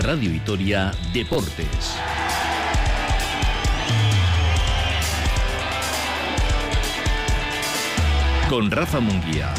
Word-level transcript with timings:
Radio 0.00 0.30
Vitoria 0.30 0.92
Deportes. 1.12 1.96
Con 8.48 8.70
Rafa 8.70 9.00
Munguía. 9.00 9.52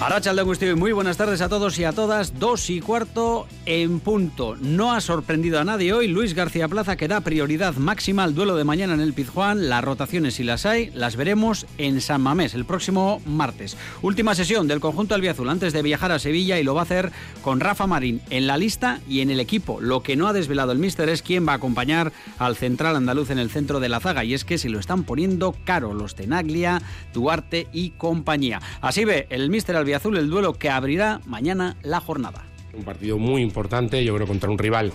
Aracha 0.00 0.34
de 0.66 0.74
muy 0.74 0.92
buenas 0.92 1.16
tardes 1.16 1.40
a 1.42 1.48
todos 1.48 1.78
y 1.78 1.84
a 1.84 1.92
todas. 1.92 2.38
Dos 2.38 2.70
y 2.70 2.80
cuarto 2.80 3.46
en 3.64 4.00
punto. 4.00 4.56
No 4.60 4.92
ha 4.92 5.00
sorprendido 5.00 5.60
a 5.60 5.64
nadie 5.64 5.92
hoy 5.92 6.08
Luis 6.08 6.34
García 6.34 6.68
Plaza 6.68 6.96
que 6.96 7.08
da 7.08 7.20
prioridad 7.20 7.76
máxima 7.76 8.24
al 8.24 8.34
duelo 8.34 8.56
de 8.56 8.64
mañana 8.64 8.94
en 8.94 9.00
el 9.00 9.12
Pizjuán. 9.12 9.68
Las 9.68 9.84
rotaciones, 9.84 10.34
si 10.34 10.42
las 10.42 10.66
hay, 10.66 10.90
las 10.90 11.16
veremos 11.16 11.66
en 11.78 12.00
San 12.00 12.20
Mamés 12.20 12.54
el 12.54 12.64
próximo 12.64 13.22
martes. 13.24 13.76
Última 14.02 14.34
sesión 14.34 14.68
del 14.68 14.80
conjunto 14.80 15.14
albiazul 15.14 15.48
antes 15.48 15.72
de 15.72 15.82
viajar 15.82 16.12
a 16.12 16.18
Sevilla 16.18 16.58
y 16.58 16.64
lo 16.64 16.74
va 16.74 16.80
a 16.80 16.84
hacer 16.84 17.12
con 17.42 17.60
Rafa 17.60 17.86
Marín 17.86 18.20
en 18.30 18.46
la 18.46 18.56
lista 18.56 19.00
y 19.08 19.20
en 19.20 19.30
el 19.30 19.40
equipo. 19.40 19.80
Lo 19.80 20.02
que 20.02 20.16
no 20.16 20.26
ha 20.26 20.32
desvelado 20.32 20.72
el 20.72 20.78
míster 20.78 21.08
es 21.08 21.22
quién 21.22 21.46
va 21.46 21.52
a 21.52 21.56
acompañar 21.56 22.12
al 22.38 22.56
central 22.56 22.96
andaluz 22.96 23.30
en 23.30 23.38
el 23.38 23.50
centro 23.50 23.80
de 23.80 23.88
la 23.88 24.00
zaga 24.00 24.24
y 24.24 24.34
es 24.34 24.44
que 24.44 24.58
se 24.58 24.68
lo 24.68 24.78
están 24.78 25.04
poniendo 25.04 25.54
caro 25.64 25.94
los 25.94 26.14
Tenaglia, 26.14 26.82
Duarte 27.14 27.68
y 27.72 27.90
compañía. 27.90 28.60
Así 28.80 29.04
ve 29.04 29.26
el 29.30 29.48
míster 29.48 29.76
albiazul 29.76 29.92
Azul 29.92 30.16
el 30.16 30.30
duelo 30.30 30.54
que 30.54 30.70
abrirá 30.70 31.20
mañana 31.26 31.76
la 31.82 32.00
jornada. 32.00 32.51
Un 32.74 32.84
partido 32.84 33.18
muy 33.18 33.42
importante, 33.42 34.04
yo 34.04 34.14
creo, 34.14 34.26
contra 34.26 34.50
un 34.50 34.58
rival 34.58 34.92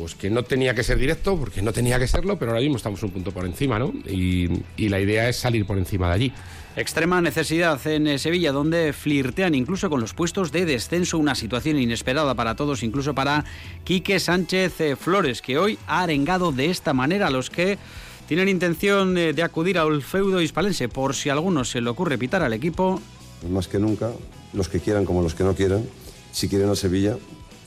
pues 0.00 0.14
que 0.14 0.30
no 0.30 0.42
tenía 0.42 0.74
que 0.74 0.82
ser 0.82 0.98
directo, 0.98 1.36
porque 1.36 1.62
no 1.62 1.72
tenía 1.72 1.98
que 1.98 2.06
serlo, 2.06 2.38
pero 2.38 2.52
ahora 2.52 2.62
mismo 2.62 2.76
estamos 2.76 3.02
un 3.02 3.10
punto 3.10 3.32
por 3.32 3.44
encima, 3.44 3.78
¿no? 3.78 3.92
Y, 4.06 4.48
la 4.88 4.98
idea 4.98 5.28
es 5.28 5.36
salir 5.36 5.66
por 5.66 5.78
encima 5.78 6.08
de 6.08 6.14
allí. 6.14 6.32
Extrema 6.74 7.20
necesidad 7.20 7.84
en 7.86 8.06
eh, 8.06 8.18
Sevilla, 8.18 8.50
donde 8.50 8.92
flirtean 8.92 9.54
incluso 9.54 9.90
con 9.90 10.00
los 10.00 10.14
puestos 10.14 10.50
de 10.52 10.64
descenso, 10.64 11.18
una 11.18 11.34
situación 11.34 11.78
inesperada 11.78 12.34
para 12.34 12.56
todos, 12.56 12.82
incluso 12.82 13.14
para 13.14 13.44
Quique 13.84 14.18
Sánchez 14.18 14.80
eh, 14.80 14.96
Flores, 14.96 15.42
que 15.42 15.58
hoy 15.58 15.78
ha 15.86 16.02
arengado 16.02 16.50
de 16.50 16.70
esta 16.70 16.92
manera 16.92 17.28
a 17.28 17.30
los 17.30 17.50
que 17.50 17.78
tienen 18.26 18.48
intención 18.48 19.18
eh, 19.18 19.32
de 19.32 19.42
acudir 19.42 19.78
al 19.78 20.02
feudo 20.02 20.40
hispalense, 20.40 20.88
por 20.88 21.14
si 21.14 21.28
a 21.28 21.34
alguno 21.34 21.64
se 21.64 21.80
le 21.80 21.90
ocurre 21.90 22.18
pitar 22.18 22.42
al 22.42 22.52
equipo, 22.52 23.00
más 23.48 23.68
que 23.68 23.78
nunca, 23.78 24.10
los 24.52 24.68
que 24.68 24.80
quieran 24.80 25.04
como 25.04 25.22
los 25.22 25.34
que 25.34 25.44
no 25.44 25.54
quieran, 25.54 25.84
si 26.32 26.48
quieren 26.48 26.68
a 26.70 26.76
Sevilla, 26.76 27.16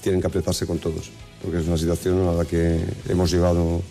tienen 0.01 0.21
que 0.21 0.27
apretarse 0.27 0.67
con 0.67 0.79
todos, 0.79 1.11
porque 1.41 1.59
es 1.59 1.67
una 1.67 1.77
situación 1.77 2.27
a 2.27 2.33
la 2.33 2.45
que 2.45 2.79
hemos 3.07 3.31
llegado 3.31 3.81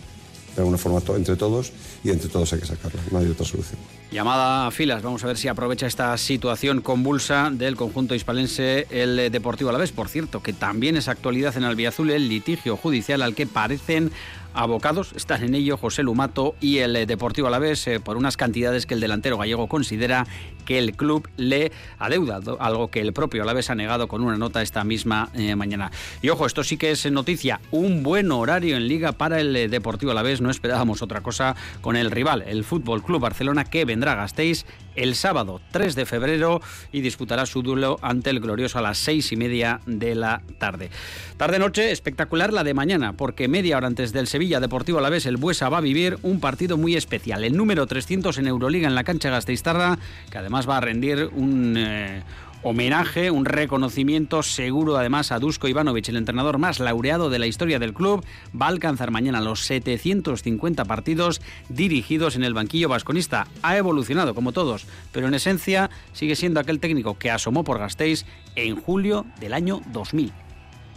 de 0.55 0.61
alguna 0.61 0.77
forma 0.77 1.01
entre 1.15 1.35
todos 1.35 1.71
y 2.03 2.11
entre 2.11 2.29
todos 2.29 2.53
hay 2.53 2.59
que 2.59 2.67
sacarla, 2.67 3.01
no 3.11 3.17
hay 3.17 3.27
otra 3.27 3.45
solución. 3.45 3.79
Llamada 4.11 4.67
a 4.67 4.71
filas, 4.71 5.01
vamos 5.01 5.23
a 5.23 5.27
ver 5.27 5.37
si 5.37 5.47
aprovecha 5.47 5.87
esta 5.87 6.15
situación 6.19 6.81
convulsa 6.81 7.49
del 7.51 7.75
conjunto 7.75 8.13
hispalense 8.13 8.85
el 8.91 9.31
Deportivo 9.31 9.71
Alavés. 9.71 9.91
Por 9.91 10.07
cierto, 10.07 10.43
que 10.43 10.53
también 10.53 10.97
es 10.97 11.07
actualidad 11.07 11.57
en 11.57 11.63
Albiazul 11.63 12.11
el 12.11 12.29
litigio 12.29 12.77
judicial 12.77 13.23
al 13.23 13.33
que 13.33 13.47
parecen 13.47 14.11
abocados. 14.53 15.13
Están 15.15 15.43
en 15.43 15.55
ello 15.55 15.77
José 15.77 16.03
Lumato 16.03 16.55
y 16.59 16.79
el 16.79 16.95
eh, 16.95 17.05
Deportivo 17.05 17.47
Alavés 17.47 17.87
eh, 17.87 17.99
por 17.99 18.17
unas 18.17 18.37
cantidades 18.37 18.85
que 18.85 18.93
el 18.93 18.99
delantero 18.99 19.37
gallego 19.37 19.67
considera 19.67 20.27
que 20.65 20.77
el 20.77 20.95
club 20.95 21.27
le 21.37 21.71
adeuda, 21.99 22.39
algo 22.59 22.89
que 22.89 23.01
el 23.01 23.13
propio 23.13 23.43
Alavés 23.43 23.69
ha 23.69 23.75
negado 23.75 24.07
con 24.07 24.21
una 24.21 24.37
nota 24.37 24.61
esta 24.61 24.83
misma 24.83 25.29
eh, 25.33 25.55
mañana. 25.55 25.91
Y 26.21 26.29
ojo, 26.29 26.45
esto 26.45 26.63
sí 26.63 26.77
que 26.77 26.91
es 26.91 27.11
noticia, 27.11 27.59
un 27.71 28.03
buen 28.03 28.31
horario 28.31 28.77
en 28.77 28.87
liga 28.87 29.11
para 29.11 29.39
el 29.39 29.69
Deportivo 29.69 30.11
Alavés, 30.11 30.41
no 30.41 30.49
esperábamos 30.49 31.01
otra 31.01 31.21
cosa 31.21 31.55
con 31.81 31.95
el 31.95 32.11
rival, 32.11 32.43
el 32.47 32.63
Fútbol 32.63 33.03
Club 33.03 33.21
Barcelona 33.21 33.65
que 33.65 33.85
vendrá 33.85 34.13
a 34.13 34.15
Gasteiz 34.15 34.65
el 34.95 35.15
sábado 35.15 35.61
3 35.71 35.95
de 35.95 36.05
febrero 36.05 36.61
y 36.91 37.01
disputará 37.01 37.45
su 37.45 37.61
duelo 37.61 37.99
ante 38.01 38.29
el 38.29 38.39
Glorioso 38.39 38.79
a 38.79 38.81
las 38.81 38.97
seis 38.97 39.31
y 39.31 39.35
media 39.35 39.79
de 39.85 40.15
la 40.15 40.41
tarde. 40.57 40.89
Tarde-noche 41.37 41.91
espectacular 41.91 42.53
la 42.53 42.63
de 42.63 42.73
mañana, 42.73 43.13
porque 43.13 43.47
media 43.47 43.77
hora 43.77 43.87
antes 43.87 44.13
del 44.13 44.27
Sevilla 44.27 44.59
Deportivo 44.59 44.99
Alavés, 44.99 45.25
el 45.25 45.37
Buesa 45.37 45.69
va 45.69 45.79
a 45.79 45.81
vivir 45.81 46.17
un 46.23 46.39
partido 46.39 46.77
muy 46.77 46.95
especial, 46.95 47.43
el 47.43 47.57
número 47.57 47.87
300 47.87 48.37
en 48.37 48.47
Euroliga 48.47 48.87
en 48.87 48.95
la 48.95 49.03
cancha 49.03 49.29
Gasteiztarra, 49.29 49.97
que 50.29 50.37
además 50.37 50.67
va 50.67 50.77
a 50.77 50.81
rendir 50.81 51.29
un... 51.33 51.75
Eh, 51.77 52.23
homenaje, 52.63 53.29
un 53.29 53.45
reconocimiento 53.45 54.41
seguro 54.41 54.97
además 54.97 55.31
a 55.31 55.39
Dusko 55.39 55.67
Ivanovic, 55.67 56.09
el 56.09 56.17
entrenador 56.17 56.57
más 56.57 56.79
laureado 56.79 57.29
de 57.29 57.39
la 57.39 57.47
historia 57.47 57.79
del 57.79 57.93
club, 57.93 58.25
va 58.59 58.67
a 58.67 58.69
alcanzar 58.69 59.11
mañana 59.11 59.41
los 59.41 59.65
750 59.65 60.85
partidos 60.85 61.41
dirigidos 61.69 62.35
en 62.35 62.43
el 62.43 62.53
banquillo 62.53 62.89
vasconista. 62.89 63.47
Ha 63.61 63.77
evolucionado 63.77 64.33
como 64.33 64.53
todos, 64.53 64.85
pero 65.11 65.27
en 65.27 65.33
esencia 65.33 65.89
sigue 66.13 66.35
siendo 66.35 66.59
aquel 66.59 66.79
técnico 66.79 67.17
que 67.17 67.31
asomó 67.31 67.63
por 67.63 67.79
Gasteiz 67.79 68.25
en 68.55 68.75
julio 68.75 69.25
del 69.39 69.53
año 69.53 69.81
2000. 69.91 70.42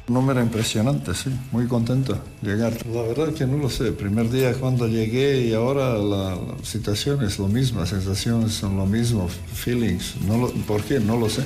Número 0.09 0.41
impresionante, 0.41 1.15
sí, 1.15 1.31
muy 1.51 1.67
contento 1.67 2.17
llegar. 2.41 2.73
La 2.87 3.03
verdad 3.03 3.35
que 3.35 3.45
no 3.45 3.57
lo 3.59 3.69
sé, 3.69 3.91
primer 3.91 4.31
día 4.31 4.55
cuando 4.55 4.87
llegué 4.87 5.41
y 5.41 5.53
ahora 5.53 5.95
la, 5.99 6.39
situación 6.63 7.25
es 7.25 7.41
lo 7.41 7.49
mismo, 7.49 7.85
sensaciones 7.85 8.55
son 8.55 8.77
lo 8.77 8.87
mismo, 8.87 9.29
feelings, 9.29 10.15
no 10.23 10.47
¿por 10.67 10.83
qué? 10.83 11.01
No 11.01 11.17
lo 11.17 11.29
sé. 11.29 11.43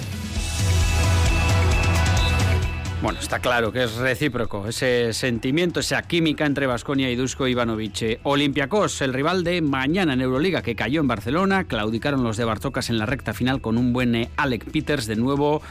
Bueno, 3.03 3.19
está 3.19 3.39
claro 3.39 3.73
que 3.73 3.85
es 3.85 3.95
recíproco 3.95 4.69
ese 4.69 5.15
sentimiento, 5.15 5.81
esa 5.81 6.03
química 6.03 6.45
entre 6.45 6.67
Vasconia 6.67 7.11
y 7.11 7.17
Dusko 7.17 7.49
Ivanovic. 7.49 8.21
Olympiacos, 8.25 9.01
el 9.01 9.15
rival 9.15 9.43
de 9.43 9.63
mañana 9.63 10.13
en 10.13 10.21
Euroliga 10.21 10.61
que 10.61 10.77
cayó 10.77 11.01
en 11.01 11.09
Barcelona, 11.09 11.65
claudicaron 11.65 12.23
los 12.23 12.37
de 12.37 12.45
Bartocas 12.45 12.91
en 12.91 12.99
la 12.99 13.07
recta 13.07 13.33
final 13.33 13.63
con 13.63 13.79
un 13.79 13.95
buen 13.95 14.29
Alec 14.37 14.71
Peters 14.71 15.07
de 15.07 15.17
nuevo 15.17 15.63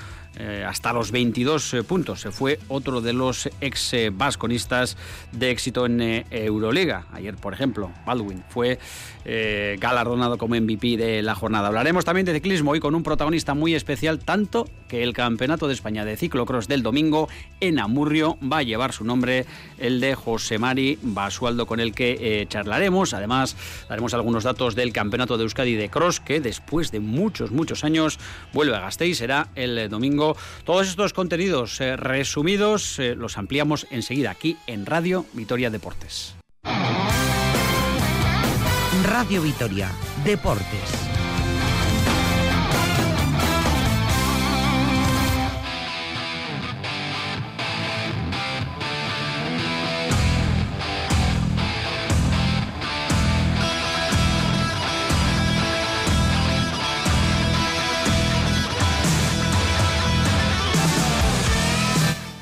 eh, 0.41 0.63
hasta 0.66 0.94
los 0.94 1.11
22 1.11 1.73
eh, 1.73 1.83
puntos. 1.83 2.22
Se 2.22 2.31
fue 2.31 2.59
otro 2.69 3.01
de 3.01 3.11
los 3.11 3.50
ex 3.59 3.94
vasconistas 4.13 4.95
de 5.33 5.51
éxito 5.51 5.85
en 5.85 6.00
eh, 6.00 6.25
Euroliga. 6.31 7.07
Ayer, 7.11 7.35
por 7.35 7.53
ejemplo, 7.53 7.91
Baldwin 8.05 8.44
fue 8.47 8.79
galardonado 9.79 10.39
como 10.39 10.55
MVP 10.55 10.97
de 10.97 11.22
la 11.22 11.35
jornada. 11.35 11.67
Hablaremos 11.67 12.03
también 12.03 12.25
de 12.25 12.33
ciclismo 12.33 12.72
hoy 12.72 12.79
con 12.79 12.95
un 12.95 13.03
protagonista 13.03 13.53
muy 13.53 13.75
especial, 13.75 14.17
tanto 14.17 14.67
que 14.88 15.03
el 15.03 15.13
Campeonato 15.13 15.67
de 15.67 15.75
España 15.75 16.03
de 16.03 16.17
Ciclocross 16.17 16.67
del 16.67 16.81
domingo 16.81 17.29
en 17.59 17.77
Amurrio 17.77 18.39
va 18.41 18.59
a 18.59 18.63
llevar 18.63 18.91
su 18.91 19.03
nombre, 19.03 19.45
el 19.77 20.00
de 20.00 20.16
José 20.16 20.57
Mari 20.57 20.97
Basualdo, 21.03 21.67
con 21.67 21.79
el 21.79 21.94
que 21.94 22.47
charlaremos. 22.50 23.13
Además, 23.13 23.56
daremos 23.88 24.16
algunos 24.16 24.45
datos 24.45 24.73
del 24.73 24.94
Campeonato 24.94 25.38
de 25.38 25.44
Euskadi 25.44 25.75
de 25.75 25.89
Cross, 25.89 26.21
que 26.21 26.41
después 26.41 26.91
de 26.91 27.00
muchos, 27.00 27.51
muchos 27.51 27.83
años 27.83 28.17
vuelve 28.51 28.75
a 28.75 28.79
Gasteiz. 28.79 29.19
Será 29.19 29.50
el 29.53 29.89
domingo 29.89 30.28
todos 30.63 30.88
estos 30.88 31.13
contenidos 31.13 31.79
eh, 31.81 31.95
resumidos 31.95 33.00
eh, 33.00 33.16
los 33.16 33.38
ampliamos 33.38 33.88
enseguida 33.91 34.31
aquí 34.31 34.57
en 34.67 34.85
Radio 34.85 35.25
Vitoria 35.34 35.69
Deportes. 35.69 36.35
Radio 39.03 39.41
Vitoria 39.41 39.91
Deportes. 40.23 41.19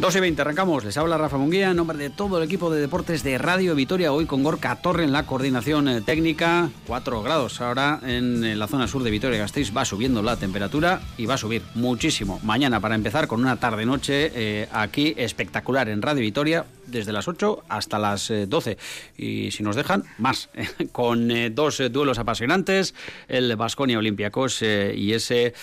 2 0.08 0.16
y 0.16 0.20
20, 0.22 0.42
arrancamos. 0.42 0.86
Les 0.86 0.96
habla 0.96 1.18
Rafa 1.18 1.36
Munguía 1.36 1.70
en 1.70 1.76
nombre 1.76 1.98
de 1.98 2.10
todo 2.10 2.38
el 2.38 2.46
equipo 2.46 2.72
de 2.72 2.80
deportes 2.80 3.24
de 3.24 3.38
Radio 3.38 3.76
Vitoria. 3.76 4.14
Hoy 4.14 4.26
con 4.26 4.42
Gorka 4.42 4.78
Torre 4.78 5.04
en 5.04 5.12
la 5.12 5.26
coordinación 5.26 5.90
eh, 5.90 6.00
técnica. 6.00 6.70
4 6.88 7.24
grados 7.24 7.60
ahora 7.60 8.00
en 8.04 8.58
la 8.58 8.68
zona 8.68 8.88
sur 8.88 9.04
de 9.04 9.12
Vitoria 9.12 9.38
Gasteiz. 9.38 9.76
Va 9.76 9.84
subiendo 9.84 10.24
la 10.24 10.38
temperatura 10.38 11.02
y 11.18 11.26
va 11.26 11.34
a 11.34 11.38
subir 11.38 11.62
muchísimo. 11.76 12.40
Mañana 12.44 12.80
para 12.80 12.96
empezar 12.96 13.28
con 13.28 13.42
una 13.42 13.58
tarde-noche 13.58 14.32
eh, 14.34 14.70
aquí 14.72 15.14
espectacular 15.18 15.90
en 15.90 16.02
Radio 16.02 16.22
Vitoria 16.22 16.66
desde 16.86 17.12
las 17.12 17.28
8 17.28 17.66
hasta 17.68 18.00
las 18.00 18.32
12. 18.48 18.72
Eh, 18.72 18.78
y 19.18 19.52
si 19.52 19.62
nos 19.62 19.76
dejan, 19.76 20.06
más. 20.20 20.48
con 20.94 21.30
dos 21.54 21.82
duelos 21.92 22.18
apasionantes: 22.18 22.96
el 23.28 23.54
Vasconia 23.58 23.98
Olympiacos 23.98 24.62
y 24.62 25.12
ese 25.12 25.54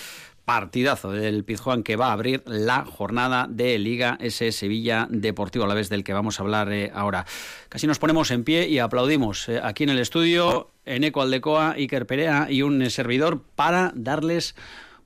partidazo 0.45 1.11
del 1.11 1.43
Pizjuán 1.43 1.83
que 1.83 1.95
va 1.95 2.09
a 2.09 2.13
abrir 2.13 2.43
la 2.45 2.85
jornada 2.85 3.47
de 3.49 3.77
Liga 3.79 4.17
S 4.21 4.51
Sevilla 4.51 5.07
Deportivo 5.09 5.65
a 5.65 5.67
la 5.67 5.73
vez 5.73 5.89
del 5.89 6.03
que 6.03 6.13
vamos 6.13 6.39
a 6.39 6.43
hablar 6.43 6.71
eh, 6.71 6.91
ahora. 6.93 7.25
Casi 7.67 7.87
nos 7.87 7.99
ponemos 7.99 8.31
en 8.31 8.43
pie 8.43 8.69
y 8.69 8.79
aplaudimos 8.79 9.49
eh, 9.49 9.59
aquí 9.61 9.83
en 9.83 9.89
el 9.89 9.99
estudio 9.99 10.69
Eneco 10.85 11.21
Aldecoa, 11.21 11.71
Iker 11.71 12.05
Perea 12.05 12.47
y 12.49 12.61
un 12.61 12.89
servidor 12.89 13.41
para 13.55 13.91
darles 13.95 14.55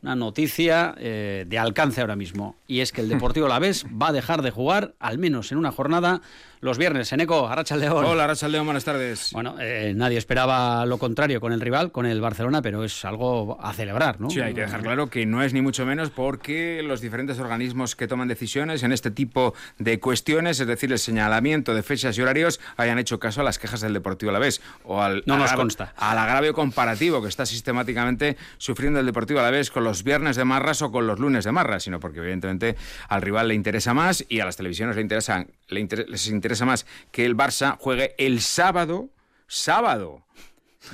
una 0.01 0.15
noticia 0.15 0.95
eh, 0.97 1.45
de 1.47 1.57
alcance 1.57 2.01
ahora 2.01 2.15
mismo 2.15 2.55
y 2.67 2.81
es 2.81 2.91
que 2.91 3.01
el 3.01 3.09
Deportivo 3.09 3.45
Alavés 3.47 3.85
va 3.85 4.09
a 4.09 4.13
dejar 4.13 4.41
de 4.41 4.51
jugar 4.51 4.93
al 4.99 5.17
menos 5.17 5.51
en 5.51 5.57
una 5.57 5.71
jornada 5.71 6.21
los 6.61 6.77
viernes. 6.77 7.11
Eneco, 7.13 7.47
Arracha 7.47 7.77
León. 7.77 8.03
Hola, 8.05 8.25
Arracha 8.25 8.47
León, 8.47 8.65
buenas 8.65 8.83
tardes. 8.83 9.31
Bueno, 9.31 9.55
eh, 9.59 9.93
nadie 9.95 10.17
esperaba 10.17 10.85
lo 10.85 10.97
contrario 10.97 11.39
con 11.39 11.53
el 11.53 11.61
rival, 11.61 11.91
con 11.91 12.05
el 12.05 12.19
Barcelona, 12.19 12.61
pero 12.61 12.83
es 12.83 13.05
algo 13.05 13.57
a 13.61 13.73
celebrar, 13.73 14.19
¿no? 14.19 14.29
Sí, 14.29 14.41
hay 14.41 14.53
que 14.53 14.61
dejar 14.61 14.81
claro 14.81 15.09
que 15.09 15.25
no 15.25 15.41
es 15.41 15.53
ni 15.53 15.61
mucho 15.61 15.85
menos 15.85 16.09
porque 16.09 16.81
los 16.83 16.99
diferentes 17.01 17.39
organismos 17.39 17.95
que 17.95 18.07
toman 18.07 18.27
decisiones 18.27 18.83
en 18.83 18.91
este 18.91 19.11
tipo 19.11 19.53
de 19.77 19.99
cuestiones, 19.99 20.59
es 20.59 20.67
decir, 20.67 20.91
el 20.91 20.99
señalamiento 20.99 21.73
de 21.73 21.81
fechas 21.81 22.17
y 22.17 22.21
horarios, 22.21 22.59
hayan 22.75 22.99
hecho 22.99 23.19
caso 23.19 23.41
a 23.41 23.43
las 23.43 23.57
quejas 23.57 23.81
del 23.81 23.93
Deportivo 23.93 24.31
Alavés 24.31 24.61
o 24.83 25.01
al, 25.01 25.23
no 25.25 25.37
nos 25.37 25.53
consta. 25.53 25.93
al 25.95 26.17
agravio 26.17 26.53
comparativo 26.53 27.21
que 27.21 27.29
está 27.29 27.45
sistemáticamente 27.45 28.35
sufriendo 28.57 28.99
el 28.99 29.05
Deportivo 29.05 29.39
Alavés 29.39 29.71
con 29.71 29.85
los 29.85 30.03
viernes 30.03 30.35
de 30.35 30.43
marras 30.43 30.81
o 30.81 30.91
con 30.91 31.07
los 31.07 31.19
lunes 31.19 31.45
de 31.45 31.51
marras, 31.51 31.83
sino 31.83 31.99
porque 31.99 32.19
evidentemente 32.19 32.75
al 33.07 33.21
rival 33.21 33.47
le 33.47 33.55
interesa 33.55 33.93
más 33.93 34.25
y 34.27 34.41
a 34.41 34.45
las 34.45 34.57
televisiones 34.57 34.97
le 34.97 35.01
interesa, 35.01 35.45
les 35.69 36.27
interesa 36.27 36.48
más 36.65 36.85
que 37.11 37.25
el 37.25 37.35
Barça 37.35 37.77
juegue 37.79 38.15
el 38.17 38.41
sábado, 38.41 39.09
sábado, 39.47 40.25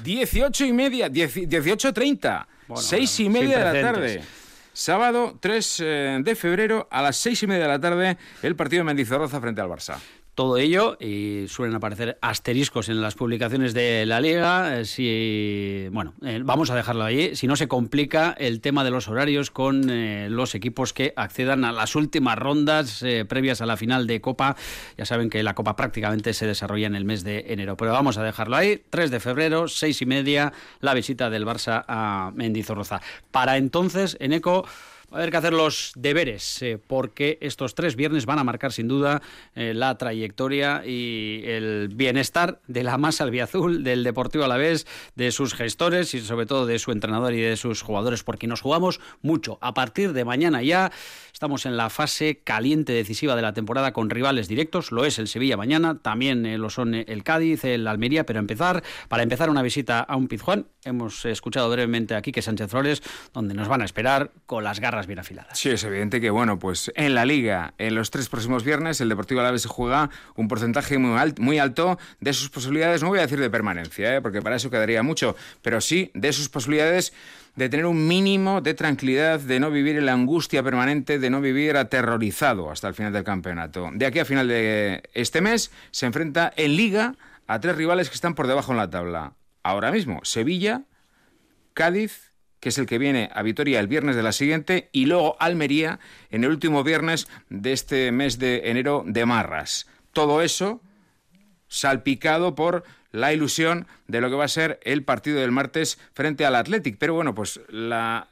18 0.03 0.65
y 0.65 0.73
media, 0.73 1.07
18.30, 1.07 2.45
6 2.75 3.19
y 3.19 3.29
media 3.29 3.59
de 3.59 3.81
la 3.81 3.91
tarde. 3.91 4.23
Sábado 4.73 5.37
3 5.39 5.79
eh, 5.79 6.19
de 6.21 6.35
febrero 6.35 6.87
a 6.91 7.01
las 7.01 7.15
6 7.17 7.43
y 7.43 7.47
media 7.47 7.63
de 7.63 7.69
la 7.69 7.79
tarde 7.79 8.17
el 8.41 8.57
partido 8.57 8.81
de 8.81 8.83
Mendizorroza 8.85 9.39
frente 9.39 9.61
al 9.61 9.69
Barça 9.69 9.97
todo 10.35 10.57
ello 10.57 10.97
y 10.99 11.47
suelen 11.47 11.75
aparecer 11.75 12.17
asteriscos 12.21 12.89
en 12.89 13.01
las 13.01 13.15
publicaciones 13.15 13.73
de 13.73 14.05
la 14.05 14.19
liga. 14.19 14.79
Eh, 14.79 14.85
si, 14.85 15.87
bueno, 15.91 16.13
eh, 16.23 16.41
vamos 16.43 16.69
a 16.69 16.75
dejarlo 16.75 17.05
ahí. 17.05 17.35
Si 17.35 17.47
no 17.47 17.55
se 17.55 17.69
complica 17.69 18.35
el 18.37 18.59
tema 18.59 18.83
de 18.83 18.91
los 18.91 19.07
horarios 19.07 19.49
con 19.49 19.89
eh, 19.89 20.27
los 20.29 20.53
equipos 20.53 20.91
que 20.91 21.13
accedan 21.15 21.63
a 21.63 21.71
las 21.71 21.95
últimas 21.95 22.37
rondas 22.37 23.03
previas 23.29 23.61
a 23.61 23.65
la 23.65 23.77
final 23.77 24.07
de 24.07 24.19
Copa. 24.19 24.57
Ya 24.97 25.05
saben 25.05 25.29
que 25.29 25.41
la 25.41 25.55
Copa 25.55 25.75
prácticamente 25.75 26.33
se 26.33 26.45
desarrolla 26.45 26.87
en 26.87 26.95
el 26.95 27.05
mes 27.05 27.23
de 27.23 27.45
enero. 27.47 27.77
Pero 27.77 27.93
vamos 27.93 28.17
a 28.17 28.23
dejarlo 28.23 28.57
ahí. 28.57 28.83
3 28.89 29.11
de 29.11 29.19
febrero, 29.21 29.67
6 29.69 30.01
y 30.01 30.05
media, 30.05 30.53
la 30.81 30.93
visita 30.93 31.29
del 31.29 31.45
Barça 31.45 31.85
a 31.87 32.31
Mendizorroza. 32.35 33.01
Para 33.31 33.55
entonces, 33.55 34.17
en 34.19 34.33
ECO 34.33 34.65
a 35.11 35.15
haber 35.17 35.31
que 35.31 35.37
hacer 35.37 35.53
los 35.53 35.91
deberes, 35.95 36.61
eh, 36.61 36.77
porque 36.77 37.37
estos 37.41 37.75
tres 37.75 37.95
viernes 37.95 38.25
van 38.25 38.39
a 38.39 38.43
marcar 38.43 38.71
sin 38.71 38.87
duda 38.87 39.21
eh, 39.55 39.73
la 39.73 39.97
trayectoria 39.97 40.83
y 40.85 41.43
el 41.45 41.89
bienestar 41.93 42.59
de 42.67 42.83
la 42.83 42.97
masa 42.97 43.23
albiazul, 43.23 43.83
del 43.83 44.03
Deportivo 44.03 44.43
Alavés, 44.43 44.87
de 45.15 45.31
sus 45.31 45.53
gestores 45.53 46.13
y 46.13 46.21
sobre 46.21 46.45
todo 46.45 46.65
de 46.65 46.79
su 46.79 46.91
entrenador 46.91 47.33
y 47.33 47.41
de 47.41 47.57
sus 47.57 47.81
jugadores, 47.81 48.23
porque 48.23 48.47
nos 48.47 48.61
jugamos 48.61 48.99
mucho. 49.21 49.57
A 49.61 49.73
partir 49.73 50.13
de 50.13 50.25
mañana 50.25 50.61
ya 50.61 50.91
estamos 51.35 51.65
en 51.65 51.75
la 51.75 51.89
fase 51.89 52.39
caliente 52.45 52.93
decisiva 52.93 53.35
de 53.35 53.41
la 53.41 53.51
temporada 53.51 53.91
con 53.91 54.09
rivales 54.09 54.47
directos, 54.47 54.93
lo 54.93 55.03
es 55.03 55.19
el 55.19 55.27
Sevilla 55.27 55.57
mañana, 55.57 55.99
también 56.01 56.45
eh, 56.45 56.57
lo 56.57 56.69
son 56.69 56.95
el 56.95 57.23
Cádiz, 57.25 57.65
el 57.65 57.87
Almería, 57.87 58.25
pero 58.25 58.39
empezar, 58.39 58.83
para 59.09 59.21
empezar 59.21 59.49
una 59.49 59.61
visita 59.61 59.99
a 59.99 60.15
un 60.15 60.29
Pizjuán, 60.29 60.67
hemos 60.85 61.25
escuchado 61.25 61.69
brevemente 61.69 62.15
aquí 62.15 62.31
que 62.31 62.41
Sánchez 62.41 62.71
Flores, 62.71 63.03
donde 63.33 63.53
nos 63.53 63.67
van 63.67 63.81
a 63.81 63.85
esperar 63.85 64.31
con 64.45 64.63
las 64.63 64.79
garras 64.79 65.07
bien 65.07 65.19
afiladas. 65.19 65.59
Sí, 65.59 65.69
es 65.69 65.83
evidente 65.83 66.21
que, 66.21 66.29
bueno, 66.29 66.57
pues 66.57 66.89
en 66.95 67.13
la 67.15 67.25
Liga, 67.25 67.73
en 67.79 67.95
los 67.95 68.11
tres 68.11 68.29
próximos 68.29 68.63
viernes, 68.63 69.01
el 69.01 69.09
Deportivo 69.09 69.41
Alavés 69.41 69.63
se 69.63 69.67
juega 69.67 70.09
un 70.37 70.47
porcentaje 70.47 70.97
muy, 70.97 71.33
muy 71.39 71.59
alto 71.59 71.99
de 72.21 72.31
sus 72.31 72.49
posibilidades, 72.49 73.03
no 73.03 73.09
voy 73.09 73.19
a 73.19 73.23
decir 73.23 73.41
de 73.41 73.49
permanencia, 73.49 74.15
¿eh? 74.15 74.21
porque 74.21 74.41
para 74.41 74.55
eso 74.55 74.69
quedaría 74.69 75.03
mucho, 75.03 75.35
pero 75.61 75.81
sí 75.81 76.11
de 76.13 76.31
sus 76.31 76.47
posibilidades 76.47 77.11
de 77.55 77.69
tener 77.69 77.85
un 77.85 78.07
mínimo 78.07 78.61
de 78.61 78.73
tranquilidad, 78.73 79.39
de 79.39 79.59
no 79.59 79.71
vivir 79.71 79.95
en 79.97 80.05
la 80.05 80.13
angustia 80.13 80.63
permanente, 80.63 81.19
de 81.19 81.29
no 81.29 81.41
vivir 81.41 81.77
aterrorizado 81.77 82.69
hasta 82.69 82.87
el 82.87 82.93
final 82.93 83.13
del 83.13 83.23
campeonato. 83.23 83.89
De 83.93 84.05
aquí 84.05 84.19
a 84.19 84.25
final 84.25 84.47
de 84.47 85.03
este 85.13 85.41
mes 85.41 85.71
se 85.91 86.05
enfrenta 86.05 86.51
en 86.55 86.75
Liga 86.75 87.15
a 87.47 87.59
tres 87.59 87.75
rivales 87.75 88.09
que 88.09 88.15
están 88.15 88.35
por 88.35 88.47
debajo 88.47 88.71
en 88.71 88.77
la 88.77 88.89
tabla. 88.89 89.33
Ahora 89.63 89.91
mismo, 89.91 90.19
Sevilla, 90.23 90.83
Cádiz 91.73 92.35
que 92.65 92.69
es 92.69 92.79
el 92.79 92.87
que 92.87 92.97
viene 92.97 93.29
a 93.31 93.43
Vitoria 93.43 93.79
el 93.79 93.87
viernes 93.87 94.15
de 94.15 94.23
la 94.23 94.31
siguiente, 94.31 94.89
y 94.91 95.05
luego 95.05 95.35
Almería 95.39 95.99
en 96.31 96.43
el 96.43 96.49
último 96.49 96.83
viernes 96.83 97.27
de 97.47 97.73
este 97.73 98.11
mes 98.11 98.39
de 98.39 98.71
enero 98.71 99.03
de 99.05 99.23
Marras. 99.23 99.85
Todo 100.13 100.41
eso 100.41 100.81
salpicado 101.67 102.55
por 102.55 102.83
la 103.15 103.33
ilusión 103.33 103.87
de 104.07 104.21
lo 104.21 104.29
que 104.29 104.35
va 104.35 104.45
a 104.45 104.49
ser 104.49 104.79
el 104.83 105.03
partido 105.03 105.39
del 105.39 105.51
martes 105.51 105.97
frente 106.13 106.45
al 106.45 106.55
Athletic. 106.55 106.97
Pero 106.99 107.13
bueno, 107.13 107.33
pues 107.33 107.59
la 107.69 108.27